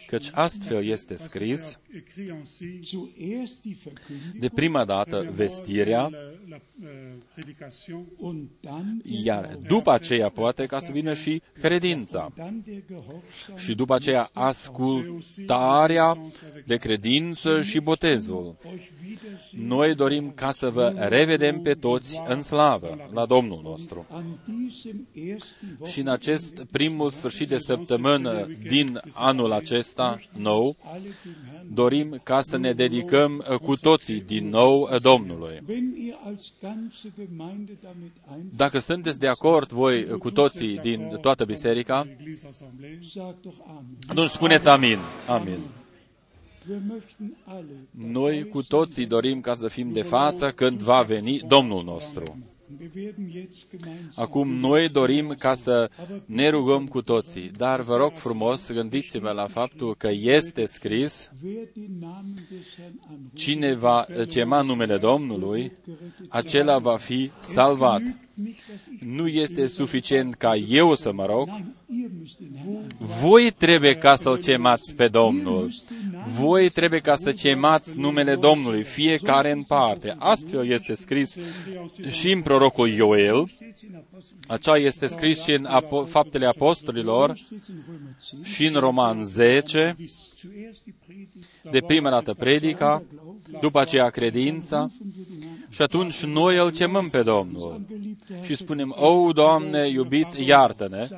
[0.07, 1.79] căci astfel este scris,
[4.39, 6.11] de prima dată vestirea,
[9.03, 12.33] iar după aceea poate ca să vină și credința.
[13.57, 16.19] Și după aceea ascultarea
[16.67, 18.57] de credință și botezul.
[19.51, 24.07] Noi dorim ca să vă revedem pe toți în slavă la Domnul nostru.
[25.87, 30.77] Și în acest primul sfârșit de săptămână din anul acesta nou,
[31.73, 35.63] dorim ca să ne dedicăm cu toții din nou Domnului.
[38.57, 42.07] Dacă sunteți de acord voi cu toții din toată biserica,
[44.09, 44.99] atunci spuneți amin.
[45.29, 45.59] Amin.
[47.91, 52.39] Noi cu toții dorim ca să fim de față când va veni Domnul nostru.
[54.15, 55.91] Acum noi dorim ca să
[56.25, 61.31] ne rugăm cu toții, dar vă rog frumos, gândiți-vă la faptul că este scris,
[63.33, 65.73] cine va chema numele Domnului,
[66.29, 68.03] acela va fi salvat.
[69.01, 71.49] Nu este suficient ca eu să mă rog,
[73.21, 75.73] voi trebuie ca să-L chemați pe Domnul.
[76.27, 80.15] Voi trebuie ca să chemați numele Domnului, fiecare în parte.
[80.19, 81.39] Astfel este scris
[82.11, 83.51] și în prorocul Ioel,
[84.49, 87.39] așa este scris și în Apo- Faptele Apostolilor
[88.43, 89.97] și în Roman 10,
[91.71, 93.03] de prima dată predica,
[93.61, 94.91] după aceea credința,
[95.69, 97.81] și atunci noi îl chemăm pe Domnul
[98.43, 101.09] și spunem, O, Doamne, iubit, iartă-ne,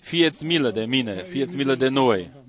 [0.00, 2.43] fieți milă de mine, fieți milă de noi, Uh,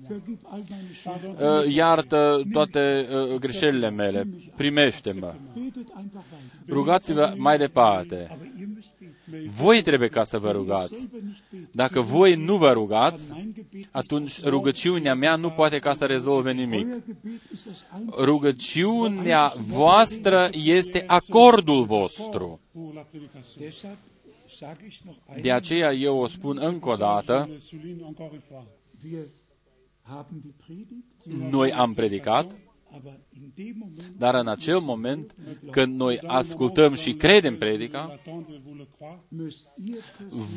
[1.68, 5.34] iartă toate uh, greșelile mele, primește-mă.
[6.68, 8.38] Rugați-vă mai departe.
[9.48, 11.08] Voi trebuie ca să vă rugați.
[11.72, 13.32] Dacă voi nu vă rugați,
[13.90, 16.86] atunci rugăciunea mea nu poate ca să rezolve nimic.
[18.18, 22.60] Rugăciunea voastră este acordul vostru.
[25.40, 27.48] De aceea eu o spun încă o dată,
[31.50, 32.56] noi am predicat,
[34.16, 35.34] dar în acel moment,
[35.70, 38.18] când noi ascultăm și credem predica,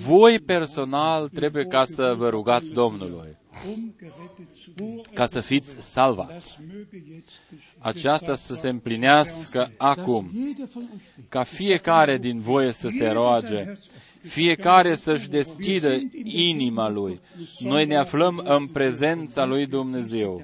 [0.06, 3.38] voi personal trebuie ca să vă rugați Domnului,
[5.14, 6.60] ca să fiți salvați.
[7.78, 10.32] Aceasta să se împlinească acum,
[11.30, 13.74] ca fiecare din voi să se roage
[14.22, 17.20] fiecare să-și deschidă inima lui.
[17.60, 20.44] Noi ne aflăm în prezența lui Dumnezeu.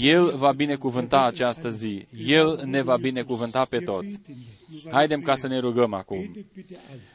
[0.00, 2.06] El va binecuvânta această zi.
[2.26, 4.20] El ne va binecuvânta pe toți.
[4.90, 6.46] Haidem ca să ne rugăm acum.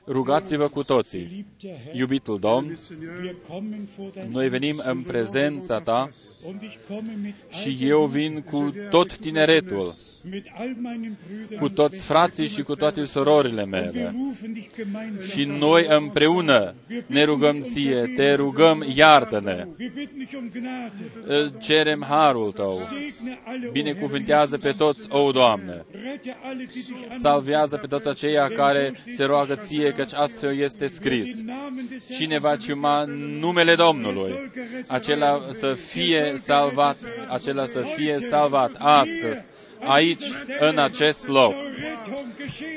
[0.07, 1.45] Rugați-vă cu toții.
[1.93, 2.79] Iubitul Domn,
[4.29, 6.09] noi venim în prezența Ta
[7.49, 9.93] și eu vin cu tot tineretul
[11.59, 14.15] cu toți frații și cu toate sororile mele.
[15.31, 16.75] Și noi împreună
[17.05, 19.67] ne rugăm ție, te rugăm, iartă-ne.
[21.59, 22.79] Cerem harul tău.
[23.71, 25.85] Binecuvântează pe toți, o Doamne.
[27.09, 31.43] Salvează pe toți aceia care se roagă ție, căci astfel este scris.
[32.17, 33.03] Cine va ciuma
[33.39, 34.51] numele Domnului,
[34.87, 36.97] acela să fie salvat,
[37.29, 39.47] acela să fie salvat astăzi
[39.85, 40.23] aici,
[40.59, 41.55] în acest loc.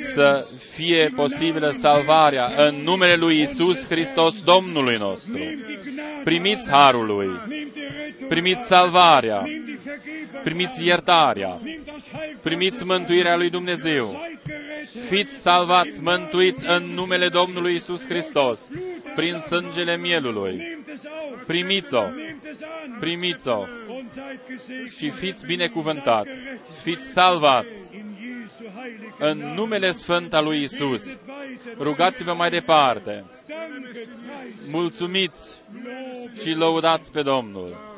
[0.05, 5.39] Să fie posibilă salvarea în numele lui Isus Hristos, Domnului nostru.
[6.25, 7.31] Primiți harul lui,
[8.29, 9.47] primiți salvarea,
[10.43, 11.61] primiți iertarea,
[12.41, 14.21] primiți mântuirea lui Dumnezeu.
[15.09, 18.71] Fiți salvați, mântuiți în numele Domnului Isus Hristos,
[19.15, 20.79] prin sângele mielului.
[21.47, 22.03] Primiți-o,
[23.01, 23.65] primiți-o
[24.97, 26.45] și fiți binecuvântați,
[26.83, 27.91] fiți salvați
[29.19, 31.19] în numele Sfânt al lui Isus.
[31.79, 33.25] Rugați-vă mai departe.
[34.71, 35.57] Mulțumiți
[36.43, 37.94] și lăudați pe Domnul.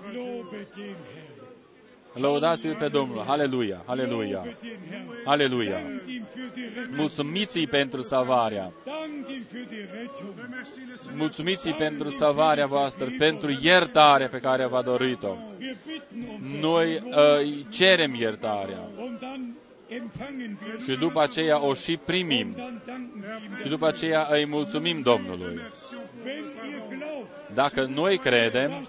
[2.16, 3.24] Lăudați-l pe Domnul.
[3.26, 4.46] Aleluia, aleluia,
[5.24, 5.80] aleluia.
[6.96, 8.72] Mulțumiți pentru salvarea.
[11.14, 15.36] Mulțumiți pentru salvarea voastră, pentru iertarea pe care v-a dorit-o.
[16.60, 18.88] Noi uh, cerem iertarea.
[20.88, 22.56] Și după aceea o și primim.
[23.60, 25.60] Și după aceea îi mulțumim Domnului.
[27.54, 28.86] Dacă noi credem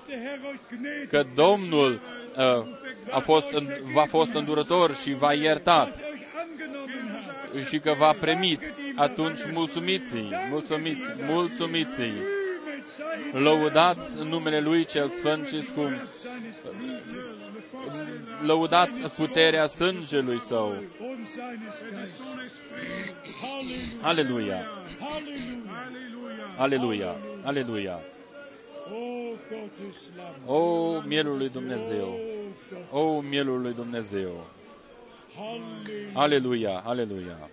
[1.09, 2.01] că Domnul
[2.37, 2.75] uh,
[3.11, 3.51] a fost,
[3.93, 5.99] va fost îndurător și va iertat
[7.67, 8.61] și că va primit,
[8.95, 12.13] atunci mulțumiți-i, mulțumiți, mulțumiți-i.
[13.31, 16.07] Lăudați numele Lui cel Sfânt și scump.
[18.45, 20.75] Lăudați puterea sângelui Său.
[24.01, 24.65] Aleluia!
[26.57, 27.15] Aleluia!
[27.43, 27.99] Aleluia!
[30.45, 32.36] O, mielul lui Dumnezeu!
[32.91, 34.45] O, mielul lui Dumnezeu!
[36.13, 37.49] Aleluia, aleluia.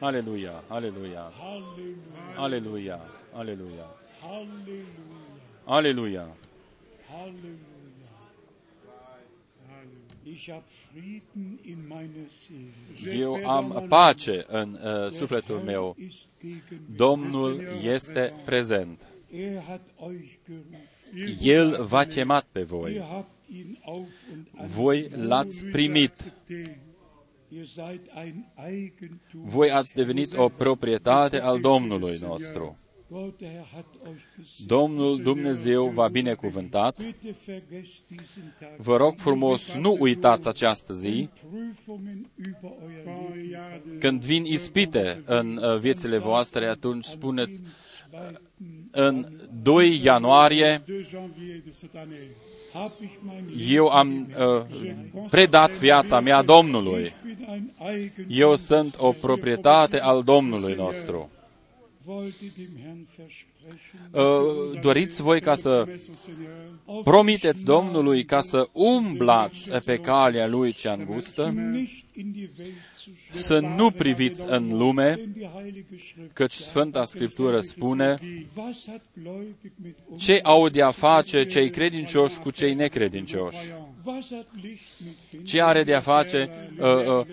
[0.00, 1.32] Aleluia, aleluia.
[2.36, 3.00] Aleluia,
[3.32, 3.86] aleluia.
[5.64, 6.26] Aleluia.
[13.12, 15.96] Eu am pace în uh, sufletul meu.
[16.96, 19.06] Domnul este prezent.
[21.42, 23.02] El v-a chemat pe voi.
[24.66, 26.32] Voi l-ați primit.
[27.52, 29.42] Ihr seid ein Eigentum.
[29.44, 32.76] Voi ați devenit o proprietate al Domnului nostru.
[33.12, 34.68] Gott, der Herr hat euch gesegnet.
[34.68, 36.96] Domnul Dumnezeu v-a binecuvântat.
[36.96, 38.68] Bitte vergesst diesen Tag.
[38.76, 41.28] Vă rog frumos, nu uitați această zi.
[41.32, 43.98] Prüfungen über euer Leben.
[43.98, 47.62] Când vin ispite în uh, viețile voastre, atunci spuneți,
[48.90, 49.26] în
[49.62, 50.82] 2 ianuarie
[52.72, 52.84] 2 janvier de cette année.
[52.84, 57.02] Hab ich mein eu am uh, predat viața mea Domnului.
[57.02, 58.24] Ich bin ein Eigentum.
[58.28, 61.30] Eu sunt o proprietate al Domnului nostru.
[62.04, 63.48] Wollte dem Herrn versprechen,
[64.12, 70.46] Uh, doriți voi ca să Messe au Seigneur, promiteți Domnului ca să umblați pe calea
[70.46, 71.54] Lui cea îngustă,
[73.06, 76.32] nicht in die Welt zu schauen, să nu priviți în lume, denn die Heilige Schrift
[76.32, 78.18] căci Sfânta Scriptură spune
[78.54, 80.24] Was hat gläubig mit uns?
[80.24, 83.74] ce au de a face cei credincioși cu cei necredincioși.
[84.04, 85.50] Was hat Licht mit Finsternis?
[85.50, 86.48] Ce are de a face
[86.78, 87.26] uh, uh,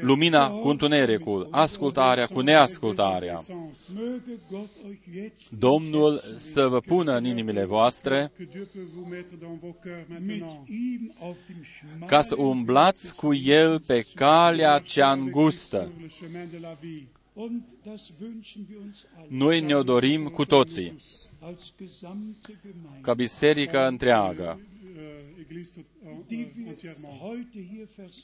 [0.00, 3.36] lumina cu întunericul, ascultarea cu neascultarea.
[3.36, 9.08] Möge Gott euch jetzt Domnul să vă pună în inimile voastre que Dieu peut vous
[9.10, 10.68] mettre dans vos cœurs mit maintenant.
[10.68, 15.90] ihm auf dem schmalen ca să umblați cu El pe calea cea îngustă.
[15.92, 17.06] Sur le chemin de la vie.
[17.34, 20.94] und das wünschen wir uns alle Noi ne-o dorim cu toții,
[21.40, 24.60] als gesamte Gemeinde, ca biserica întreagă.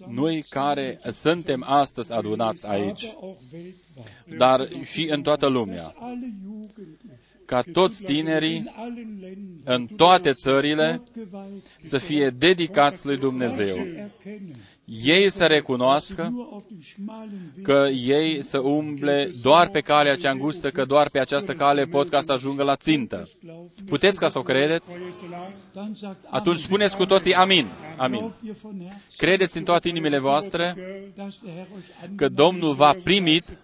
[0.08, 6.32] Noi care suntem astăzi adunați aici, aber auch weltweit, dar și în toată lumea, alle
[6.42, 13.16] Jugendlichen ca toți tinerii in allen Ländern în toate țările geweiht să fie dedicați lui
[13.16, 13.76] Dumnezeu.
[13.76, 16.32] erkennen, Ei să recunoască
[16.76, 20.84] nur auf dem schmalen Weg că ei să umble doar pe calea cea îngustă, că
[20.84, 23.28] doar pe această cale pot ca să ajungă la țintă.
[23.44, 24.94] glauben, Puteți ca să o credeți?
[24.94, 25.52] Croyez cela?
[25.72, 27.68] dann sagt Atunci spuneți cu toții amin.
[27.96, 28.18] Amin.
[28.18, 30.74] Glaubt ihr von Herzen, Credeți în toate inimile voastre
[31.16, 33.56] dass der Herr euch că Domnul v-a primit,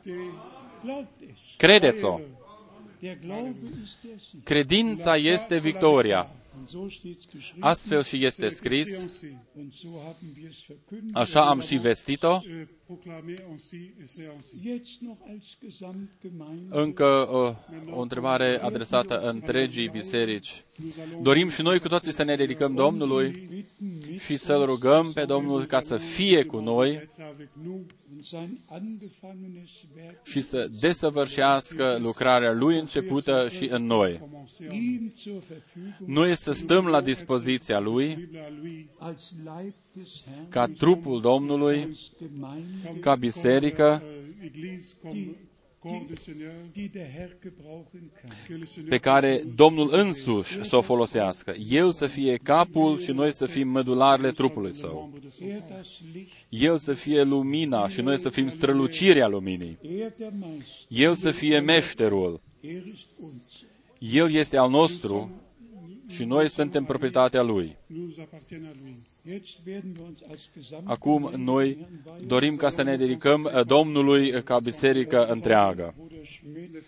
[0.84, 1.36] Glaubt es.
[1.56, 2.20] credeți-o.
[2.98, 4.42] Der Glaube ist der Sieg.
[4.44, 6.30] Credința este victoria.
[6.58, 7.60] Und so steht's geschrieben.
[7.60, 9.00] Astfel și este scris,
[9.58, 11.16] Und so haben wir es verkündet.
[11.16, 12.40] așa am și vestit-o,
[12.90, 14.56] Euh, proclamer ainsi et c'est ainsi.
[14.62, 16.78] Jetzt noch als Gesamtgemeinde.
[16.78, 20.64] încă uh, o întrebare adresată întregii biserici.
[21.22, 23.64] Dorim și noi cu toții să ne dedicăm Domnului bitten
[24.10, 27.80] nicht și să-L rugăm pe Domnul ca să fie cu noi Être avec nous.
[28.14, 34.18] und sein angefangenes Werk și să desăvârșească lucrarea Lui începută și în noi.
[34.18, 38.28] Commencer ihm zur Verfügung Noi să stăm la dispoziția Lui
[39.94, 40.06] Bible à lui.
[40.06, 45.26] als Leib des Herrn, ca trupul Domnului, als Gemeinde, ca biserică Euh, Église comme
[45.78, 46.50] corps du Seigneur.
[46.72, 48.34] die der Herr gebrauchen kann.
[48.46, 51.54] Que le Seigneur pe care Domnul însuși să o folosească.
[51.70, 55.00] El să fie capul și noi să fim mădularele trupului Său.
[55.12, 59.28] membre de son Er das Licht, El să fie lumina și noi să fim strălucirea
[59.28, 59.78] luminii.
[59.82, 62.40] er der Meister, El să fie meșterul.
[62.60, 63.42] er ist uns.
[63.98, 65.30] El este al nostru
[66.08, 67.76] și noi suntem proprietatea Lui.
[69.24, 69.34] Nous appartiennent à lui.
[69.34, 70.50] Jetzt werden wir uns als
[70.84, 72.26] Acum Gesamtgemeinde noi Herrn weihen.
[72.28, 75.94] dorim ca să ne dedicăm uh, Domnului ca biserică întreagă.
[75.96, 76.84] Bruder Schmidt, wird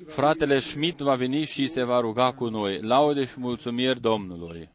[0.00, 2.80] uns Fratele Schmidt va veni și se va ruga cu noi.
[2.80, 4.68] Laude și mulțumiri Domnului.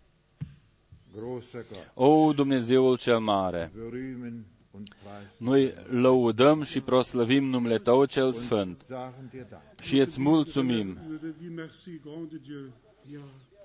[1.16, 5.30] Großer Gott, O Dumnezeul cel mare, berühmen und preisen.
[5.38, 10.98] noi lăudăm și proslăvim numele Tău cel Sfânt Sagen dir Dank și îți mulțumim.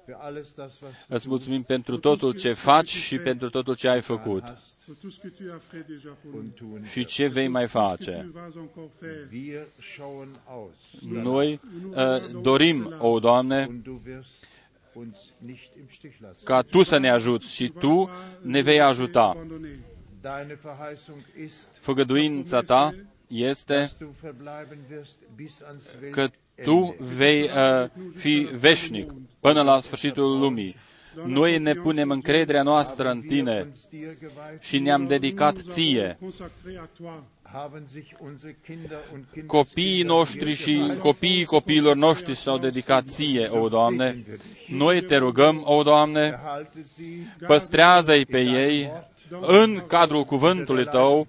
[0.07, 0.15] Nous te dis merci, grand de Dieu.
[0.15, 0.15] Ja.
[0.15, 4.01] für alles das, was Îți mulțumim pentru totul ce faci și pentru totul ce ai
[4.01, 6.41] făcut hast Pour tout ce que tu as fait déjà pour nous.
[6.43, 6.85] und tun.
[6.85, 8.23] și ce vei mai Ce que face.
[8.33, 9.29] tu vas encore faire.
[9.33, 11.61] Wir schauen aus Noi
[11.91, 14.47] uh, dorim, o Doamne, und du wirst
[14.95, 16.45] uns nicht im Stich lassen.
[16.45, 18.11] ca Tu să ne ajuți și Tu
[18.43, 19.23] ne vei ajuta.
[19.23, 19.79] Abandonné.
[20.21, 22.95] Deine Verheißung ist, Făgăduința Ta
[23.27, 26.29] este dass du verbleiben wirst bis ans că
[26.65, 29.11] Tu vei uh, fi veșnic
[29.41, 30.77] până la sfârșitul lumii.
[31.25, 36.19] Noi ne punem încrederea noastră în Tine uns dir geweiht, și ne-am dedicat Ție.
[36.21, 37.23] Consacré à toi.
[37.53, 40.99] haben sich unsere Kinder und Copiii Kindeskinder noștri dir și geweiht.
[41.01, 44.25] copiii copiilor noștri s-au dedicat Ție, o Doamne.
[44.69, 48.93] Noi te rugăm, o Doamne, Erhalte sie păstrează-i pe ei
[49.41, 51.27] în cadrul cuvântului Tău,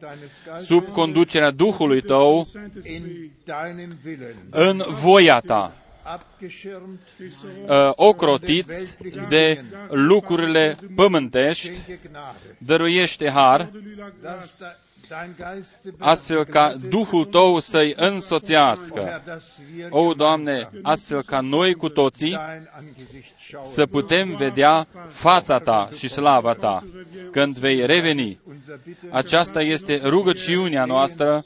[0.60, 5.72] sub conducerea Duhului Tău, Saint-Esprit, in deinem Willen, în voia Ta,
[6.04, 7.00] abgeschirmt,
[7.68, 8.98] uh, ocrotiți
[9.30, 14.36] de lucrurile pământești, schenke Gnade, dăruiește har, de lui la grâce.
[14.38, 14.76] dass da-
[15.10, 19.00] dein Geist sie astfel ca Duhul Tău să-i însoțească.
[19.00, 19.44] Herr, dass
[19.76, 25.60] wir O, Doamne, astfel ca noi cu toții dein Angesicht schauen să putem vedea fața
[25.60, 26.84] Ta și slava Ta
[27.32, 31.44] când vei reveni unser Bitten, Aceasta este rugăciunea noastră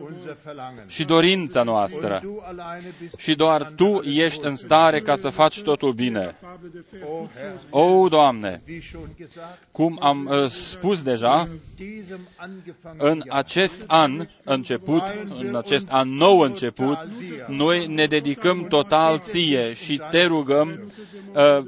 [0.00, 0.84] unser Verlangen.
[0.86, 2.20] și dorința noastră.
[2.22, 6.36] Du alleine bist Și doar Tu ești în stare ca să faci totul bine.
[6.42, 11.48] Habe der Vers O Herr, O, Doamne, wie schon gesagt, cum am uh, spus deja,
[11.76, 15.02] diesem angefangenen în acest an început,
[15.38, 16.98] în acest an nou început,
[17.46, 20.92] noi ne dedicăm total ție și te rugăm,
[21.34, 21.64] uh,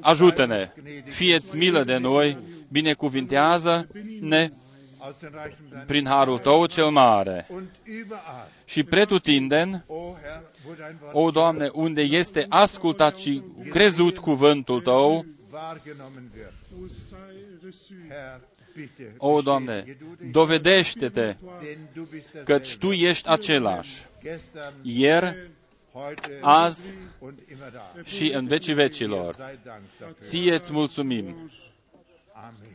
[0.00, 0.70] ajută-ne,
[1.04, 2.36] fieți milă de noi,
[2.68, 4.50] binecuvintează-ne
[4.98, 7.46] aus den Reichen deiner prin harul tău cel mare.
[7.50, 8.48] und überall.
[8.64, 14.80] Și pretutindeni, O Herr, wo dein Wort o Doamne, unde este ascultat și crezut cuvântul
[14.80, 16.52] tău, wahrgenommen wird.
[16.82, 17.94] O sei reçu.
[18.08, 18.40] Herr,
[18.76, 23.08] bitte, o Doamne, bestätige du dich, dovedește-te denn du bist căci Tu derselbe.
[23.08, 23.92] ești același,
[24.22, 25.50] Gestern, ieri,
[25.92, 27.90] heute azi und immer da.
[28.04, 29.34] și în vecii vecilor.
[29.34, 30.20] Sei Dank dafür.
[30.20, 31.50] Ție-ți mulțumim.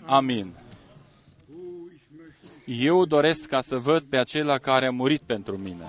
[0.09, 0.17] Amen.
[0.17, 0.53] Amin.
[2.65, 5.83] Eu doresc ca să văd pe acela care a murit pentru mine.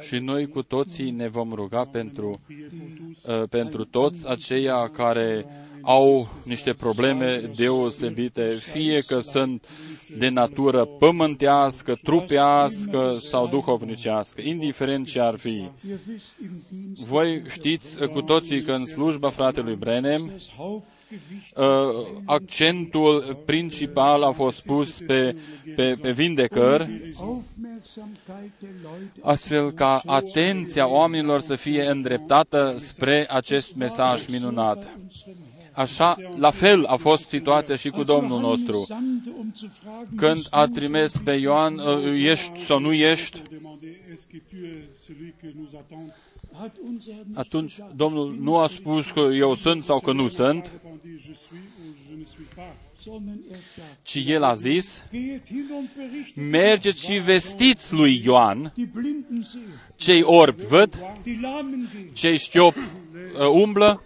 [0.00, 2.40] Și noi cu toții ne vom ruga pentru,
[3.28, 5.46] uh, pentru toți aceia care
[5.82, 9.66] au niște probleme deosebite, fie că sunt
[10.18, 15.48] de natură pământească, trupească sau duhovnicească, indiferent ce ar fi.
[15.88, 20.50] Ihr wisst im Dienst Voi știți uh, cu toții că în slujba fratelui Brenem, das
[20.56, 20.98] Hauptgewicht uh,
[22.24, 25.36] accentul principal a fost pus pe,
[25.76, 33.74] pe, pe vindecări, Aufmerksamkeit der Leute astfel ca atenția oamenilor să fie îndreptată spre acest
[33.74, 34.98] mesaj minunat.
[35.72, 38.84] Așa, la fel a fost situația și cu Domnul nostru.
[38.86, 43.90] sandte, um zu fragen, Când a trimis pe Ioan, uh, ești sau nu ești, Demandez,
[44.12, 46.12] est-ce que tu es celui que nous attend
[46.60, 50.28] hat unser Herr nicht atunci Domnul nu a spus că eu sunt sau că nu
[50.28, 50.70] sunt,
[51.10, 52.74] répondu, je suis ou je ne suis pas.
[53.02, 58.20] sondern er sagt, ci El a zis, geht hin und berichtet, mergeți și vestiți lui
[58.24, 62.10] Ioan, die Blinden sehen, cei orbi văd, die Lahmen gehen.
[62.12, 64.02] cei șchiop uh, umblă,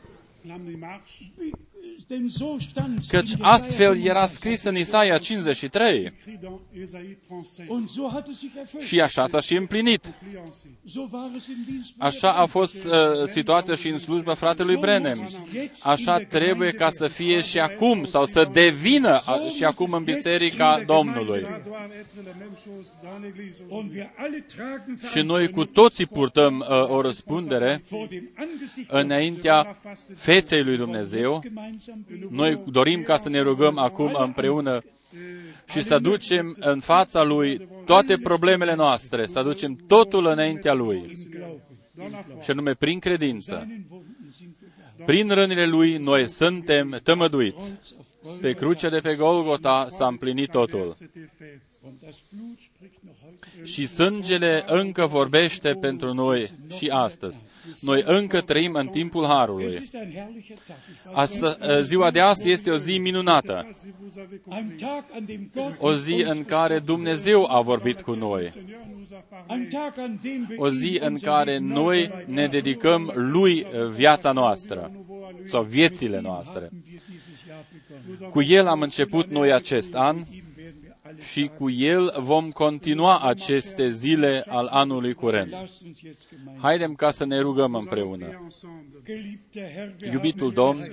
[2.09, 6.61] L'âme marche, Denn so stand căci in astfel era scris în Isaia 53 écrit dans
[6.77, 7.67] Ésaïe 37.
[7.69, 8.85] Und so hat es sich erfüllt.
[8.85, 10.13] și așa s-a și împlinit.
[10.31, 10.67] Pliancy.
[10.87, 11.93] So war es im Dienst.
[11.99, 12.93] Așa a fost uh,
[13.27, 15.31] situația și în slujba fratelui Brenem.
[15.83, 20.83] Așa trebuie ca să fie și acum, sau să devină a, și acum în Biserica
[20.87, 21.41] Domnului.
[21.41, 23.99] Ça doit être la même chose dans l'Église Und aujourd'hui.
[23.99, 29.77] wir alle tragen Și noi cu toții purtăm uh, o răspundere vor dem Angesicht înaintea
[30.17, 31.43] feței lui Dumnezeu.
[31.95, 32.37] Gemeinsam beten.
[32.37, 34.83] Noi dorim ca să ne rugăm acum împreună
[35.69, 41.13] și să ducem în fața Lui toate problemele noastre, să ducem totul înaintea Lui.
[42.43, 43.67] Și anume prin credință.
[45.07, 47.75] Prin rănile Lui noi suntem tămăduiți.
[48.41, 50.97] Pe crucea de pe Golgota s-a împlinit totul.
[53.65, 57.45] Și sângele încă vorbește pentru noi și astăzi.
[57.81, 59.65] Noi încă trăim în timpul Es Harului.
[59.83, 60.77] ist ein herrlicher Tag.
[61.15, 63.69] Asta, ziua de azi este o zi minunată.
[63.73, 67.61] Si vous avez compris, Ein Tag, an dem Gott O zi în care Dumnezeu a
[67.61, 68.43] vorbit cu noi.
[68.43, 69.55] le Seigneur nous a parlé.
[69.63, 72.47] Ein Tag, an dem wir O zi ihm în unser care Leben noi neu ne
[72.47, 74.91] dedicăm Lui uh, viața noastră
[75.47, 76.61] sau viețile noastre.
[76.61, 78.31] haben wir dieses Jahr begonnen.
[78.31, 80.17] Cu El am început noi acest an
[81.33, 85.51] și cu El vom continua aceste zile al anului curent.
[85.51, 86.63] Lasst uns jetzt gemeinsam.
[86.63, 88.27] Haidem ca să ne rugăm împreună.
[88.45, 88.95] ensemble.
[89.07, 90.93] Geliebter Herr, wir Iubitul haben Domn,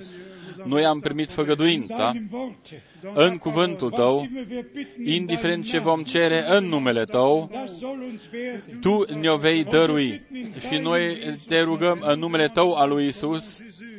[0.64, 2.82] noi am primit făgăduința deinem Worte,
[3.14, 7.04] în cuvântul Tău, was immer wir bitten in indiferent ce deinem vom cere în numele
[7.04, 8.80] Tău, Namen, das soll uns werden.
[8.80, 10.22] Tu ne-o vei dărui.
[10.68, 13.91] Și noi te rugăm în numele Tău al lui Isus, Heile alle Kranken,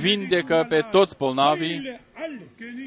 [0.00, 2.40] vindecă pe toți bolnavii, heile alle.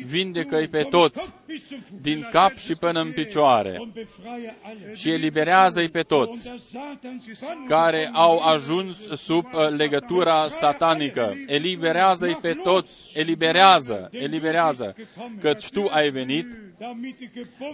[0.05, 2.01] vindecă-i pe toți bis zum Fuß.
[2.01, 7.25] din cap și până în picioare Und befreie alle, și eliberează-i pe toți unter Satans
[7.41, 11.37] Bann care au ajuns sub uh, legătura satanică.
[11.47, 14.95] Eliberează-i pe toți, eliberează, eliberează,
[15.39, 16.68] căci tu ai venit damit die Gebundenen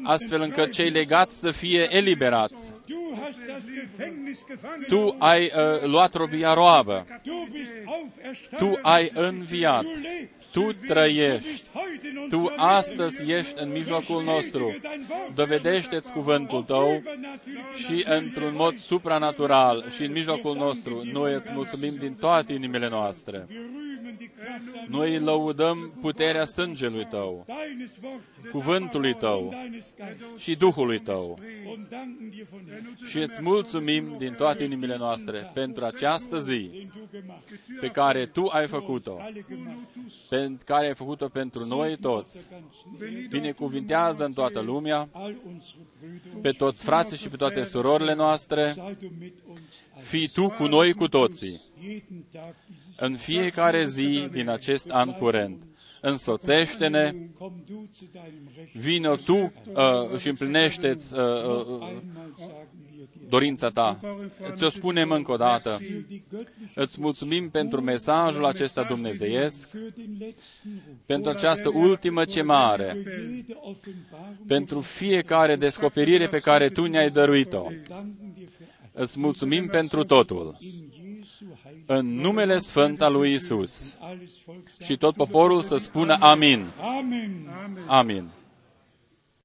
[0.03, 2.71] astfel încât cei legați să fie eliberați.
[2.87, 4.85] Du hast das Gefängnis gefangen.
[4.87, 8.71] Tu ai uh, luat robia roabă, Du bist auferstanden.
[8.73, 10.51] tu ai înviat, Du lebst.
[10.51, 14.75] tu Du trăiești, bist heute in tu unserer astăzi ești în mijlocul nostru.
[15.35, 17.03] Dovedește-ți cuvântul tău
[17.75, 21.01] și într-un mod supranatural și în mijlocul nostru.
[21.11, 23.47] Noi îți mulțumim din toate inimile noastre.
[24.05, 27.97] Wir rühmen die Kraft deines Noi lăudăm puterea sângelui tău, Wortes
[28.51, 31.39] cuvântului tău und deines Geistes și Duhului tău.
[31.71, 36.69] und danken dir von Herzen, Și îți mulțumim din toate inimile noastre pentru această zi
[36.71, 37.79] den du gemacht hast.
[37.79, 39.77] pe care tu ai făcut-o, Alle gemacht.
[40.29, 42.47] pe care ai făcut-o pentru noi toți.
[43.29, 46.41] Binecuvintează în toată lumea All unsere Brüder.
[46.41, 48.71] pe toți frații și pe toate surorile noastre.
[48.71, 49.59] Sei du mit uns.
[49.99, 55.11] Fii tu cu noi cu toții, Jeden Tag dieses în fiecare zi din acest an
[55.11, 55.63] curent.
[56.01, 58.75] Însoțește-ne, Komm du zu deinem Recht.
[58.75, 62.67] vină tu uh, și împlinește-ți uh, uh, Einmal sagen
[62.97, 63.29] wir dir.
[63.29, 63.99] dorința ta.
[64.53, 65.77] Ți-o spunem încă o dată.
[65.79, 71.69] Für die göttliche, Îți mulțumim pentru mesajul acesta dumnezeiesc, für den letzten Ruf, pentru această
[71.73, 74.37] ultimă chemare, für jede Offenbarung.
[74.47, 77.61] pentru fiecare descoperire pe care tu ne-ai dăruit-o.
[77.87, 79.09] Danken dir für alles.
[79.09, 80.57] Îți mulțumim pentru totul.
[81.87, 82.15] In Jesu Heil.
[82.15, 83.97] În numele Sfânt al lui Isus.
[83.99, 86.65] Alles Volk sagt Și tot poporul să spună Amin.
[86.81, 87.49] Amen.
[87.87, 88.29] Amin.